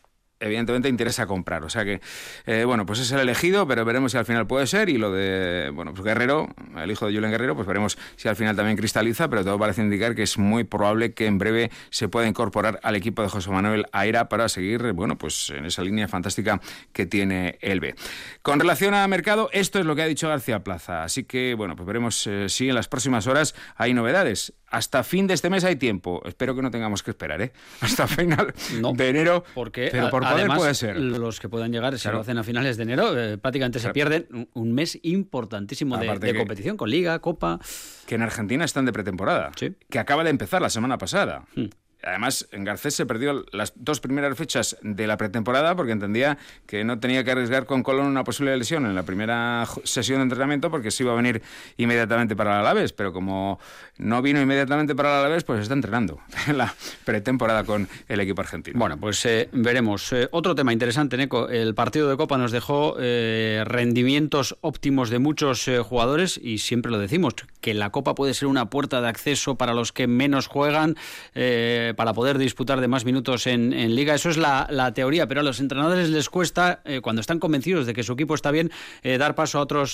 evidentemente 0.42 0.90
interesa 0.90 1.26
comprar. 1.26 1.64
O 1.64 1.70
sea 1.70 1.86
que, 1.86 2.02
eh, 2.46 2.66
bueno, 2.66 2.86
pues 2.86 3.00
es 3.00 3.12
el 3.12 3.20
elegido, 3.20 3.68
pero 3.68 3.86
veremos 3.86 4.12
si 4.12 4.18
al 4.18 4.26
final 4.26 4.48
puede 4.48 4.68
ser. 4.68 4.90
Y 4.90 4.98
lo 4.98 5.12
de, 5.12 5.72
bueno, 5.74 5.94
pues 5.94 6.04
Guerrero, 6.04 6.50
el 6.78 6.92
hijo 6.92 7.08
de 7.08 7.14
Julen 7.14 7.32
Guerrero, 7.32 7.56
pues 7.56 7.68
veremos 7.68 7.98
si 8.16 8.28
al 8.28 8.36
final 8.36 8.56
también 8.56 8.78
cristaliza, 8.78 9.30
pero 9.30 9.44
todo 9.44 9.58
parece 9.58 9.82
indicar 9.82 10.16
que 10.16 10.24
es 10.24 10.38
muy 10.38 10.64
probable 10.64 11.14
que 11.14 11.28
en 11.28 11.38
breve 11.38 11.72
se 11.90 12.10
pueda 12.10 12.28
incorporar 12.28 12.80
al 12.84 12.96
equipo 12.96 13.22
de 13.22 13.30
José 13.30 13.50
Manuel 13.52 13.86
Aira 13.92 14.28
para 14.28 14.50
seguir, 14.50 14.94
bueno, 14.94 15.18
pues 15.18 15.50
en 15.52 15.66
esa 15.66 15.84
línea 15.84 16.08
fantástica 16.08 16.60
que 16.92 17.06
tiene 17.06 17.58
el 17.62 17.80
B. 17.80 17.96
Con 18.42 18.60
relación 18.60 18.94
a 18.94 19.08
mercado, 19.08 19.50
esto 19.54 19.80
es 19.80 19.86
lo 19.86 19.96
que 19.96 20.02
ha 20.02 20.08
dicho 20.08 20.28
García 20.28 20.64
Plaza. 20.64 21.04
Así 21.04 21.24
que, 21.24 21.54
bueno, 21.54 21.76
pues 21.76 21.86
veremos 21.86 22.26
eh, 22.28 22.50
si 22.50 22.70
en 22.70 22.76
las 22.76 22.88
próximas 22.88 23.28
horas 23.28 23.56
hay 23.76 23.94
novedades. 23.94 24.54
Hasta 24.72 25.04
fin 25.04 25.28
de 25.28 25.34
este 25.34 25.50
mes 25.50 25.64
hay 25.64 25.76
tiempo. 25.76 26.22
Espero 26.26 26.56
que 26.56 26.62
no 26.62 26.72
tengamos 26.72 27.04
que 27.04 27.12
esperar, 27.12 27.42
¿eh? 27.42 27.52
Hasta 27.82 28.08
final 28.08 28.54
de 28.94 29.10
enero. 29.10 29.44
Porque 29.54 29.90
pero 29.92 30.10
por 30.10 30.24
poder 30.24 30.48
puede 30.48 30.74
ser. 30.74 30.98
Los 30.98 31.40
que 31.40 31.50
puedan 31.50 31.72
llegar, 31.72 31.98
si 32.00 32.08
lo 32.10 32.22
hacen 32.22 32.38
a 32.38 32.44
finales 32.44 32.78
de 32.78 32.84
enero, 32.84 33.18
eh, 33.18 33.38
prácticamente 33.38 33.80
se 33.80 33.92
pierden 33.92 34.50
un 34.54 34.74
mes 34.74 34.98
importantísimo 35.04 35.98
de, 35.98 36.36
competición 36.36 36.78
con 36.78 36.90
Liga, 36.90 37.20
Copa. 37.20 37.60
Que 38.08 38.16
en 38.16 38.22
Argentina 38.22 38.66
están 38.66 38.86
de 38.86 38.94
pretemporada. 38.94 39.52
Sí. 39.56 39.76
Que 39.90 40.00
acaba 40.00 40.24
de 40.24 40.30
empezar 40.30 40.62
la 40.62 40.70
semana 40.70 40.98
pasada. 40.98 41.46
Hmm. 41.56 41.66
Además, 42.04 42.48
en 42.52 42.64
Garcés 42.64 42.96
se 42.96 43.06
perdió 43.06 43.46
las 43.52 43.74
dos 43.76 44.00
primeras 44.00 44.38
fechas 44.38 44.78
de 44.82 45.08
la 45.08 45.18
pretemporada 45.18 45.76
porque 45.76 45.92
entendía 45.92 46.38
que 46.66 46.84
no 46.84 47.00
tenía 47.00 47.24
que 47.24 47.32
arriesgar 47.32 47.66
con 47.66 47.84
Colón 47.84 48.08
una 48.08 48.24
posible 48.24 48.56
lesión 48.58 48.86
en 48.86 48.96
la 48.96 49.04
primera 49.04 49.68
sesión 49.84 50.20
de 50.20 50.24
entrenamiento 50.24 50.72
porque 50.72 50.92
se 50.92 51.04
iba 51.04 51.14
a 51.14 51.16
venir 51.16 51.42
inmediatamente 51.78 52.36
para 52.36 52.54
el 52.54 52.60
Alavés. 52.62 52.94
Pero 52.94 53.14
como 53.14 53.60
no 53.98 54.22
vino 54.22 54.42
inmediatamente 54.42 54.96
para 54.96 55.10
el 55.10 55.26
Alavés, 55.26 55.44
pues 55.44 55.62
está 55.62 55.74
entrenando 55.74 56.20
en 56.48 56.58
la 56.58 56.74
pretemporada 57.06 57.64
con 57.64 57.88
el 58.08 58.20
equipo 58.20 58.42
argentino. 58.42 58.80
Bueno, 58.80 58.98
pues 58.98 59.26
eh, 59.26 59.50
veremos. 59.52 60.12
Eh, 60.14 60.28
otro 60.32 60.56
tema 60.56 60.74
interesante, 60.74 61.18
Neco. 61.18 61.50
El 61.50 61.76
partido 61.76 62.10
de 62.10 62.18
Copa 62.18 62.38
nos 62.38 62.52
dejó 62.52 62.96
eh, 63.00 63.64
rendimientos 63.66 64.58
óptimos 64.62 65.10
de 65.10 65.20
muchos 65.20 65.70
jugadores 65.88 66.40
y 66.42 66.58
siempre 66.58 66.92
lo 66.92 67.00
decimos, 67.00 67.36
que 67.62 67.74
la 67.74 67.92
Copa 67.92 68.16
puede 68.16 68.34
ser 68.34 68.48
una 68.48 68.70
puerta 68.70 69.02
de 69.02 69.08
acceso 69.08 69.56
para 69.56 69.74
los 69.74 69.92
que 69.92 70.08
menos 70.08 70.48
juegan 70.48 70.96
eh, 71.34 71.91
para 71.96 72.14
poder 72.14 72.38
disputar 72.38 72.82
de 72.82 72.88
más 72.88 73.06
minutos 73.06 73.48
en, 73.48 73.72
liga. 73.96 74.16
Eso 74.16 74.30
es 74.30 74.38
la, 74.38 74.92
teoría, 74.94 75.28
pero 75.28 75.42
a 75.42 75.44
los 75.44 75.60
entrenadores 75.60 76.10
les 76.10 76.30
cuesta, 76.30 76.82
eh, 76.86 77.02
cuando 77.02 77.22
están 77.22 77.40
convencidos 77.40 77.86
de 77.86 77.94
que 77.94 78.04
su 78.04 78.14
equipo 78.14 78.36
está 78.36 78.52
bien, 78.52 78.72
eh, 79.04 79.18
dar 79.18 79.36
paso 79.36 79.60
a 79.60 79.62
otros 79.62 79.94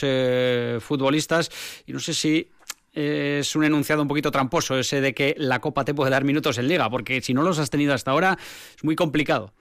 futbolistas. 0.84 1.50
Y 1.86 1.94
no 1.94 2.00
sé 2.00 2.14
si 2.14 2.50
es 2.94 3.56
un 3.56 3.64
enunciado 3.64 4.02
un 4.02 4.08
poquito 4.08 4.32
tramposo 4.32 4.78
ese 4.78 5.02
de 5.02 5.14
que 5.14 5.36
la 5.38 5.60
Copa 5.60 5.86
te 5.86 5.94
puede 5.94 6.12
dar 6.12 6.24
minutos 6.24 6.58
en 6.58 6.68
liga, 6.68 6.90
porque 6.90 7.22
si 7.22 7.34
no 7.34 7.44
los 7.44 7.60
has 7.60 7.70
tenido 7.70 7.94
hasta 7.94 8.12
ahora 8.12 8.38
es 8.76 8.84
muy 8.84 8.96
complicado. 8.96 9.54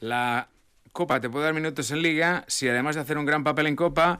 La 0.00 0.48
Copa 0.92 1.20
te 1.20 1.30
puede 1.30 1.46
dar 1.46 1.54
minutos 1.54 1.90
en 1.90 2.02
liga 2.02 2.44
si 2.48 2.68
además 2.68 2.96
de 2.96 3.00
hacer 3.00 3.16
un 3.16 3.24
gran 3.24 3.44
papel 3.44 3.66
en 3.66 3.76
Copa 3.76 4.18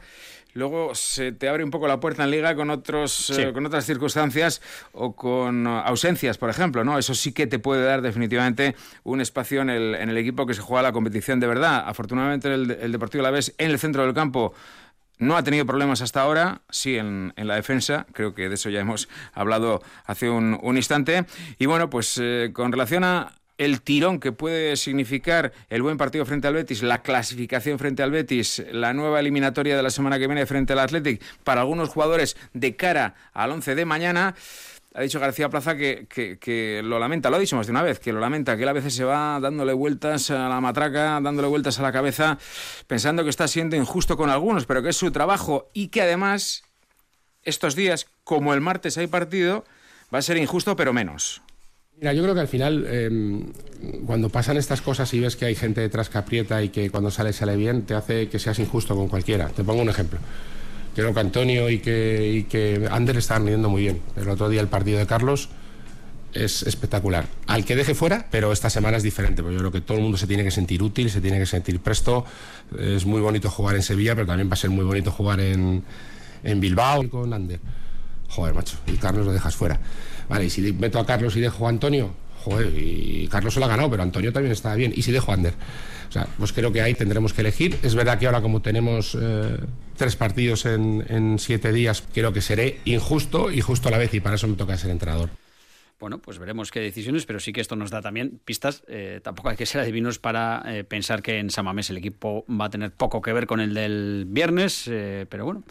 luego 0.53 0.95
se 0.95 1.31
te 1.31 1.49
abre 1.49 1.63
un 1.63 1.71
poco 1.71 1.87
la 1.87 1.99
puerta 1.99 2.23
en 2.23 2.31
liga 2.31 2.55
con 2.55 2.69
otros 2.69 3.29
eh, 3.31 3.51
con 3.53 3.65
otras 3.65 3.85
circunstancias 3.85 4.61
o 4.91 5.15
con 5.15 5.67
ausencias, 5.67 6.37
por 6.37 6.49
ejemplo, 6.49 6.83
¿no? 6.83 6.97
Eso 6.97 7.13
sí 7.13 7.31
que 7.31 7.47
te 7.47 7.59
puede 7.59 7.83
dar 7.83 8.01
definitivamente 8.01 8.75
un 9.03 9.21
espacio 9.21 9.61
en 9.61 9.69
el, 9.69 9.95
en 9.95 10.09
el 10.09 10.17
equipo 10.17 10.45
que 10.45 10.53
se 10.53 10.61
juega 10.61 10.81
la 10.81 10.91
competición 10.91 11.39
de 11.39 11.47
verdad. 11.47 11.83
Afortunadamente 11.87 12.53
el, 12.53 12.71
el 12.71 12.91
Deportivo 12.91 13.23
La 13.23 13.31
Vez 13.31 13.53
en 13.57 13.71
el 13.71 13.79
centro 13.79 14.03
del 14.03 14.13
campo 14.13 14.53
no 15.19 15.37
ha 15.37 15.43
tenido 15.43 15.65
problemas 15.65 16.01
hasta 16.01 16.21
ahora, 16.21 16.61
sí 16.69 16.97
en, 16.97 17.33
la 17.35 17.55
defensa, 17.55 18.05
creo 18.13 18.33
que 18.33 18.49
de 18.49 18.55
eso 18.55 18.69
ya 18.69 18.81
hemos 18.81 19.09
hablado 19.33 19.81
hace 20.05 20.29
un, 20.29 20.59
instante. 20.75 21.25
Y 21.59 21.65
bueno, 21.65 21.89
pues 21.89 22.19
eh, 22.21 22.51
con 22.53 22.71
relación 22.71 23.03
a, 23.03 23.31
el 23.63 23.81
tirón 23.81 24.19
que 24.19 24.31
puede 24.31 24.75
significar 24.75 25.53
el 25.69 25.81
buen 25.81 25.97
partido 25.97 26.25
frente 26.25 26.47
al 26.47 26.53
Betis, 26.53 26.83
la 26.83 27.01
clasificación 27.01 27.79
frente 27.79 28.03
al 28.03 28.11
Betis, 28.11 28.63
la 28.71 28.93
nueva 28.93 29.19
eliminatoria 29.19 29.75
de 29.75 29.83
la 29.83 29.89
semana 29.89 30.19
que 30.19 30.27
viene 30.27 30.45
frente 30.45 30.73
al 30.73 30.79
Athletic, 30.79 31.21
para 31.43 31.61
algunos 31.61 31.89
jugadores 31.89 32.37
de 32.53 32.75
cara 32.75 33.15
al 33.33 33.51
11 33.51 33.75
de 33.75 33.85
mañana. 33.85 34.35
Ha 34.95 35.01
dicho 35.01 35.19
García 35.19 35.49
Plaza 35.49 35.75
que, 35.75 36.81
lo 36.83 36.99
lamenta, 36.99 37.29
lo 37.29 37.37
ha 37.37 37.39
dicho 37.39 37.55
más 37.55 37.65
de 37.65 37.71
una 37.71 37.81
vez, 37.81 37.99
que 37.99 38.13
lo 38.13 38.19
lamenta, 38.19 38.55
que 38.55 38.63
él 38.63 38.69
a 38.69 38.73
veces 38.73 38.93
se 38.93 39.03
va 39.03 39.39
dándole 39.39 39.73
vueltas 39.73 40.29
a 40.29 40.47
la 40.49 40.61
matraca, 40.61 41.19
dándole 41.19 41.47
vueltas 41.47 41.79
a 41.79 41.81
la 41.81 41.91
cabeza, 41.91 42.37
pensando 42.85 43.23
que 43.23 43.31
está 43.31 43.47
siendo 43.47 43.75
injusto 43.75 44.17
con 44.17 44.29
algunos, 44.29 44.65
pero 44.67 44.83
que 44.83 44.89
es 44.89 44.97
su 44.97 45.11
trabajo 45.11 45.69
y 45.73 45.87
que 45.87 46.03
además 46.03 46.63
estos 47.43 47.75
días, 47.75 48.07
como 48.23 48.53
el 48.53 48.61
martes 48.61 48.97
hay 48.97 49.07
partido, 49.07 49.65
va 50.13 50.19
a 50.19 50.21
ser 50.21 50.37
injusto, 50.37 50.75
pero 50.75 50.93
menos. 50.93 51.41
Mira, 52.03 52.11
yo 52.11 52.21
creo 52.23 52.35
que 52.35 52.41
al 52.41 52.49
final, 52.49 52.85
em, 52.85 53.43
cuando 54.05 54.27
pasan 54.27 54.57
estas 54.57 54.81
cosas 54.81 55.13
y 55.13 55.21
ves 55.21 55.37
que 55.37 55.45
hay 55.45 55.55
gente 55.55 55.79
detrás 55.79 56.09
que 56.09 56.17
aprieta 56.17 56.61
y 56.61 56.67
que 56.67 56.89
cuando 56.89 57.09
sale 57.09 57.31
sale 57.31 57.55
bien, 57.55 57.83
te 57.83 57.93
hace 57.93 58.27
que 58.27 58.39
seas 58.39 58.59
injusto 58.59 58.93
con 58.93 59.07
cualquiera. 59.07 59.47
Te 59.47 59.63
pongo 59.63 59.81
un 59.81 59.87
ejemplo. 59.87 60.19
Creo 60.93 61.13
que 61.13 61.19
Antonio 61.21 61.69
y 61.69 61.79
que, 61.79 62.29
y 62.29 62.43
que 62.43 62.89
Ander 62.91 63.15
están 63.15 63.45
riendo 63.45 63.69
muy 63.69 63.83
bien. 63.83 64.01
El 64.17 64.27
otro 64.27 64.49
día 64.49 64.59
el 64.59 64.67
partido 64.67 64.99
de 64.99 65.07
Carlos 65.07 65.47
es 66.33 66.63
espectacular. 66.63 67.25
Al 67.47 67.63
que 67.63 67.73
deje 67.73 67.95
fuera, 67.95 68.27
pero 68.29 68.51
esta 68.51 68.69
semana 68.69 68.97
es 68.97 69.03
diferente, 69.03 69.41
porque 69.41 69.53
yo 69.53 69.59
creo 69.59 69.71
que 69.71 69.79
todo 69.79 69.95
el 69.95 70.03
mundo 70.03 70.17
se 70.17 70.27
tiene 70.27 70.43
que 70.43 70.51
sentir 70.51 70.83
útil, 70.83 71.09
se 71.09 71.21
tiene 71.21 71.39
que 71.39 71.45
sentir 71.45 71.79
presto. 71.79 72.25
Es 72.77 73.05
muy 73.05 73.21
bonito 73.21 73.49
jugar 73.49 73.77
en 73.77 73.81
Sevilla, 73.81 74.13
pero 74.13 74.27
también 74.27 74.49
va 74.49 74.55
a 74.55 74.57
ser 74.57 74.71
muy 74.71 74.83
bonito 74.83 75.09
jugar 75.09 75.39
en, 75.39 75.81
en 76.43 76.59
Bilbao 76.59 77.09
con 77.09 77.31
Ander. 77.31 77.61
Joder, 78.27 78.53
macho, 78.53 78.75
y 78.87 78.97
Carlos 78.97 79.25
lo 79.25 79.31
dejas 79.31 79.55
fuera. 79.55 79.79
Vale, 80.33 80.45
y 80.45 80.49
si 80.49 80.73
meto 80.73 80.97
a 80.97 81.05
Carlos 81.05 81.35
y 81.35 81.41
dejo 81.41 81.67
a 81.67 81.69
Antonio, 81.69 82.11
joder, 82.43 82.73
y 82.75 83.27
Carlos 83.27 83.53
se 83.53 83.59
lo 83.59 83.67
ha 83.67 83.69
ganado, 83.69 83.91
pero 83.91 84.01
Antonio 84.01 84.33
también 84.33 84.51
está 84.51 84.73
bien. 84.73 84.91
¿Y 84.95 85.03
si 85.03 85.11
dejo 85.11 85.29
a 85.29 85.35
Ander? 85.35 85.53
O 86.09 86.11
sea, 86.11 86.27
pues 86.39 86.51
creo 86.53 86.71
que 86.71 86.81
ahí 86.81 86.95
tendremos 86.95 87.33
que 87.33 87.41
elegir. 87.41 87.77
Es 87.83 87.93
verdad 87.93 88.17
que 88.17 88.25
ahora 88.25 88.41
como 88.41 88.59
tenemos 88.59 89.15
eh, 89.21 89.57
tres 89.95 90.15
partidos 90.15 90.65
en, 90.65 91.37
siete 91.37 91.71
días, 91.71 92.03
creo 92.15 92.33
que 92.33 92.41
seré 92.41 92.79
injusto 92.85 93.51
y 93.51 93.61
justo 93.61 93.89
a 93.89 93.91
la 93.91 93.99
vez, 93.99 94.11
y 94.15 94.21
para 94.21 94.37
eso 94.37 94.47
me 94.47 94.55
toca 94.55 94.75
ser 94.75 94.89
entrenador. 94.89 95.29
Bueno, 96.03 96.19
pues 96.19 96.37
veremos 96.37 96.69
qué 96.69 96.81
decisiones, 96.81 97.25
pero 97.25 97.39
sí 97.39 97.53
que 97.53 97.61
esto 97.61 97.77
nos 97.77 97.89
da 97.89 98.01
también 98.01 98.41
pistas. 98.43 98.83
Eh, 98.87 99.21
tampoco 99.23 99.47
hay 99.47 99.55
que 99.55 99.65
ser 99.65 99.79
adivinos 99.79 100.19
para 100.19 100.61
eh, 100.65 100.83
pensar 100.83 101.21
que 101.21 101.39
en 101.39 101.49
Samamés 101.49 101.89
el 101.89 101.97
equipo 101.97 102.45
va 102.49 102.65
a 102.65 102.69
tener 102.69 102.91
poco 102.91 103.21
que 103.21 103.31
ver 103.31 103.47
con 103.47 103.61
el 103.61 103.73
del 103.73 104.25
viernes, 104.27 104.83
pero 105.29 105.45
bueno. 105.45 105.63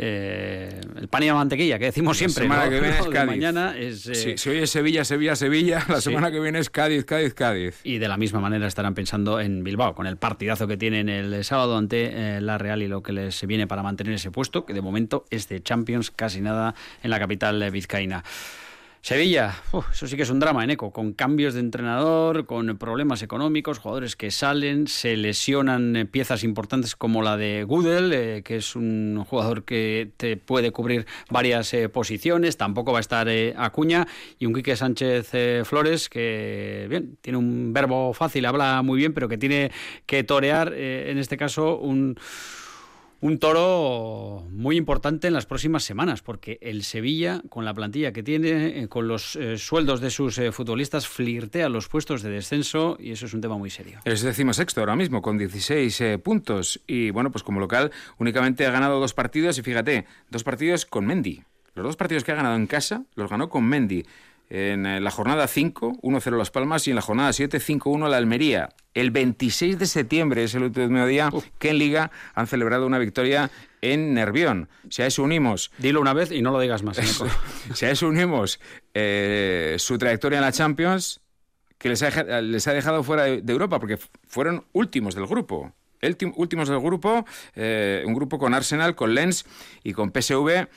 Eh, 0.00 0.80
el 0.96 1.08
pan 1.08 1.24
y 1.24 1.26
la 1.26 1.34
mantequilla, 1.34 1.76
que 1.76 1.86
decimos 1.86 2.16
siempre. 2.16 2.46
La 2.46 2.54
semana 2.54 2.70
que 2.70 2.80
viene 2.80 2.98
es 2.98 3.06
Cádiz. 3.12 3.26
Mañana 3.26 3.76
es, 3.76 4.06
eh, 4.06 4.38
si 4.38 4.48
hoy 4.48 4.58
es 4.58 4.70
Sevilla, 4.70 5.04
Sevilla, 5.04 5.34
Sevilla, 5.34 5.84
la 5.88 6.00
semana 6.00 6.30
que 6.30 6.38
viene 6.38 6.60
es 6.60 6.70
Cádiz, 6.70 7.04
Cádiz, 7.04 7.34
Cádiz. 7.34 7.80
Y 7.82 7.98
de 7.98 8.06
la 8.06 8.16
misma 8.16 8.38
manera 8.38 8.68
estarán 8.68 8.94
pensando 8.94 9.40
en 9.40 9.64
Bilbao, 9.64 9.96
con 9.96 10.06
el 10.06 10.16
partidazo 10.16 10.68
que 10.68 10.76
tienen 10.76 11.08
el 11.08 11.44
sábado 11.44 11.76
ante 11.76 12.36
eh, 12.36 12.40
la 12.40 12.58
Real 12.58 12.80
y 12.82 12.86
lo 12.86 13.02
que 13.02 13.12
les 13.12 13.44
viene 13.44 13.66
para 13.66 13.82
mantener 13.82 14.14
ese 14.14 14.30
puesto, 14.30 14.64
que 14.64 14.72
de 14.72 14.82
momento 14.82 15.24
es 15.30 15.48
de 15.48 15.60
Champions, 15.60 16.12
casi 16.12 16.40
nada 16.40 16.76
en 17.02 17.10
la 17.10 17.18
capital 17.18 17.68
vizcaína. 17.72 18.22
Sevilla, 19.00 19.54
eso 19.92 20.06
sí 20.06 20.16
que 20.16 20.22
es 20.22 20.30
un 20.30 20.40
drama 20.40 20.64
en 20.64 20.70
eco, 20.70 20.90
con 20.90 21.12
cambios 21.12 21.54
de 21.54 21.60
entrenador, 21.60 22.46
con 22.46 22.76
problemas 22.78 23.22
económicos, 23.22 23.78
jugadores 23.78 24.16
que 24.16 24.30
salen, 24.30 24.88
se 24.88 25.16
lesionan 25.16 25.94
eh, 25.94 26.04
piezas 26.04 26.42
importantes 26.42 26.96
como 26.96 27.22
la 27.22 27.36
de 27.36 27.62
Gudel, 27.62 28.12
eh, 28.12 28.42
que 28.44 28.56
es 28.56 28.74
un 28.74 29.24
jugador 29.28 29.64
que 29.64 30.10
te 30.16 30.36
puede 30.36 30.72
cubrir 30.72 31.06
varias 31.30 31.72
eh, 31.74 31.88
posiciones, 31.88 32.56
tampoco 32.56 32.92
va 32.92 32.98
a 32.98 33.00
estar 33.00 33.28
Acuña, 33.56 34.08
y 34.38 34.46
un 34.46 34.54
Quique 34.54 34.76
Sánchez 34.76 35.30
Flores 35.64 36.08
que, 36.08 36.86
bien, 36.90 37.16
tiene 37.20 37.38
un 37.38 37.72
verbo 37.72 38.12
fácil, 38.14 38.46
habla 38.46 38.82
muy 38.82 38.98
bien, 38.98 39.14
pero 39.14 39.28
que 39.28 39.38
tiene 39.38 39.70
que 40.06 40.24
torear, 40.24 40.72
en 40.74 41.18
este 41.18 41.36
caso, 41.36 41.78
un 41.78 42.16
un 43.20 43.38
toro 43.38 44.46
muy 44.50 44.76
importante 44.76 45.26
en 45.26 45.34
las 45.34 45.46
próximas 45.46 45.82
semanas, 45.82 46.22
porque 46.22 46.58
el 46.60 46.84
Sevilla, 46.84 47.42
con 47.48 47.64
la 47.64 47.74
plantilla 47.74 48.12
que 48.12 48.22
tiene, 48.22 48.80
eh, 48.80 48.88
con 48.88 49.08
los 49.08 49.34
eh, 49.36 49.58
sueldos 49.58 50.00
de 50.00 50.10
sus 50.10 50.38
eh, 50.38 50.52
futbolistas, 50.52 51.08
flirtea 51.08 51.68
los 51.68 51.88
puestos 51.88 52.22
de 52.22 52.30
descenso 52.30 52.96
y 53.00 53.10
eso 53.10 53.26
es 53.26 53.34
un 53.34 53.40
tema 53.40 53.58
muy 53.58 53.70
serio. 53.70 54.00
Es 54.04 54.20
sexto 54.20 54.80
ahora 54.80 54.96
mismo, 54.96 55.20
con 55.20 55.36
16 55.36 56.18
puntos. 56.22 56.80
Y 56.86 57.10
bueno, 57.10 57.30
pues 57.30 57.42
como 57.42 57.60
local 57.60 57.90
únicamente 58.18 58.66
ha 58.66 58.70
ganado 58.70 59.00
dos 59.00 59.14
partidos 59.14 59.58
y 59.58 59.62
fíjate, 59.62 60.06
dos 60.30 60.44
partidos 60.44 60.86
con 60.86 61.06
Mendy. 61.06 61.42
Los 61.74 61.84
dos 61.84 61.96
partidos 61.96 62.24
que 62.24 62.32
ha 62.32 62.34
ganado 62.34 62.56
en 62.56 62.66
casa 62.66 63.04
los 63.14 63.30
ganó 63.30 63.48
con 63.48 63.64
Mendy. 63.64 64.04
En 64.50 64.86
eh, 64.86 65.00
la 65.00 65.10
jornada 65.10 65.46
5, 65.46 66.00
1-0 66.02 66.36
Las 66.38 66.50
Palmas 66.50 66.86
y 66.86 66.90
en 66.90 66.96
la 66.96 67.02
jornada 67.02 67.32
7, 67.32 67.58
5-1 67.58 68.08
la 68.08 68.16
Almería. 68.16 68.70
El 68.94 69.10
26 69.10 69.78
de 69.78 69.86
septiembre 69.86 70.44
es 70.44 70.54
el 70.54 70.64
último 70.64 71.06
día 71.06 71.30
que 71.58 71.70
en 71.70 71.78
Liga 71.78 72.10
han 72.34 72.46
celebrado 72.46 72.86
una 72.86 72.98
victoria 72.98 73.50
en 73.82 74.14
Nervión. 74.14 74.68
Si 74.88 75.02
a 75.02 75.06
eso 75.06 75.22
unimos... 75.22 75.70
Dilo 75.78 76.00
una 76.00 76.14
vez 76.14 76.32
y 76.32 76.40
no 76.40 76.50
lo 76.50 76.60
digas 76.60 76.82
más. 76.82 76.98
si 77.74 77.84
a 77.84 77.90
eso 77.90 78.08
unimos 78.08 78.58
eh, 78.94 79.76
su 79.78 79.98
trayectoria 79.98 80.38
en 80.38 80.44
la 80.44 80.52
Champions, 80.52 81.20
que 81.76 81.90
les 81.90 82.02
ha, 82.02 82.40
les 82.40 82.66
ha 82.66 82.72
dejado 82.72 83.02
fuera 83.02 83.24
de, 83.24 83.52
Europa, 83.52 83.78
porque 83.78 83.98
fueron 84.26 84.64
últimos 84.72 85.14
del 85.14 85.26
grupo. 85.26 85.72
últimos 86.36 86.68
del 86.68 86.80
grupo, 86.80 87.24
eh, 87.54 88.02
un 88.06 88.14
grupo 88.14 88.38
con 88.38 88.54
Arsenal, 88.54 88.94
con 88.94 89.14
Lens 89.14 89.44
y 89.84 89.92
con 89.92 90.10
PSV. 90.10 90.68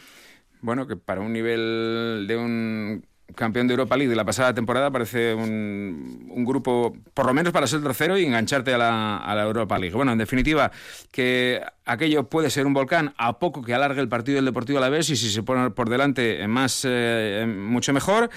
Bueno, 0.62 0.88
que 0.88 0.96
para 0.96 1.22
un 1.22 1.34
nivel 1.34 2.26
de 2.28 2.38
un 2.38 3.06
campeón 3.36 3.67
de 3.67 3.74
Europa 3.74 3.98
League 3.98 4.10
de 4.10 4.15
la 4.15 4.26
pasada 4.26 4.54
temporada, 4.54 4.91
parece 4.91 5.34
un, 5.34 6.44
grupo, 6.46 6.96
por 7.13 7.26
lo 7.26 7.34
menos 7.34 7.54
para 7.54 7.67
ser 7.67 7.82
tercero 7.82 8.17
y 8.17 8.26
engancharte 8.26 8.74
a 8.74 8.78
la, 8.78 9.44
Europa 9.44 9.78
League. 9.78 9.96
Bueno, 9.96 10.12
en 10.12 10.17
definitiva, 10.17 10.72
que 11.12 11.62
aquello 11.86 12.30
puede 12.30 12.50
ser 12.50 12.65
un 12.65 12.74
volcán 12.74 13.13
a 13.17 13.39
poco 13.39 13.62
que 13.62 13.74
alargue 13.74 14.02
el 14.02 14.10
partido 14.10 14.38
del 14.38 14.46
Deportivo 14.46 14.78
a 14.80 14.82
la 14.82 14.89
vez 14.89 15.10
y 15.10 15.15
si 15.15 15.30
se 15.30 15.44
pone 15.44 15.70
por 15.72 15.89
delante 15.89 16.48
más, 16.48 16.86
eh, 16.88 17.46
mucho 17.48 17.94
mejor. 17.94 18.30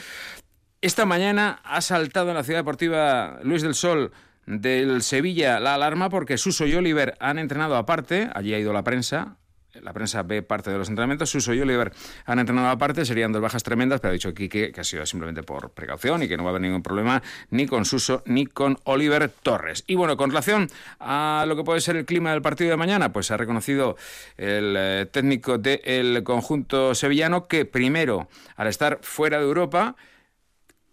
Esta 0.80 1.07
mañana 1.07 1.61
ha 1.64 1.80
saltado 1.80 2.28
en 2.28 2.35
la 2.35 2.44
ciudad 2.44 2.61
deportiva 2.61 3.38
Luis 3.42 3.62
del 3.62 3.74
Sol 3.74 4.12
del 4.46 5.02
Sevilla 5.02 5.61
la 5.61 5.74
alarma 5.74 6.11
porque 6.11 6.37
Suso 6.37 6.66
y 6.66 6.74
Oliver 6.74 7.14
han 7.20 7.38
entrenado 7.38 7.76
aparte, 7.76 8.28
allí 8.35 8.52
ha 8.52 8.59
ido 8.59 8.72
la 8.72 8.85
prensa, 8.85 9.37
la 9.82 9.92
prensa 9.92 10.22
ve 10.22 10.42
parte 10.42 10.70
de 10.70 10.78
los 10.78 10.88
entrenamientos. 10.88 11.30
Suso 11.30 11.52
y 11.54 11.60
Oliver 11.60 11.92
han 12.26 12.38
entrenado 12.38 12.68
aparte, 12.68 13.04
serían 13.04 13.32
dos 13.32 13.42
bajas 13.42 13.62
tremendas, 13.62 14.00
pero 14.00 14.10
ha 14.10 14.12
dicho 14.12 14.32
Quique 14.34 14.72
que 14.72 14.80
ha 14.80 14.84
sido 14.84 15.04
simplemente 15.06 15.42
por 15.42 15.70
precaución 15.70 16.22
y 16.22 16.28
que 16.28 16.37
no 16.37 16.44
va 16.44 16.50
a 16.50 16.52
haber 16.52 16.62
ningún 16.62 16.82
problema 16.82 17.22
ni 17.50 17.66
con 17.66 17.84
Suso 17.84 18.22
ni 18.26 18.46
con 18.46 18.78
Oliver 18.84 19.28
Torres. 19.28 19.84
Y 19.87 19.94
bueno, 19.94 20.16
con 20.16 20.30
relación 20.30 20.70
a 21.00 21.44
lo 21.48 21.56
que 21.56 21.64
puede 21.64 21.80
ser 21.80 21.96
el 21.96 22.04
clima 22.04 22.32
del 22.32 22.42
partido 22.42 22.70
de 22.70 22.76
mañana, 22.76 23.12
pues 23.12 23.30
ha 23.30 23.37
reconocido 23.37 23.96
el 24.37 24.74
eh, 24.76 25.06
técnico 25.10 25.58
del 25.58 26.22
conjunto 26.24 26.94
sevillano 26.94 27.46
que 27.46 27.64
primero, 27.64 28.28
al 28.56 28.68
estar 28.68 28.98
fuera 29.02 29.38
de 29.38 29.44
Europa, 29.44 29.96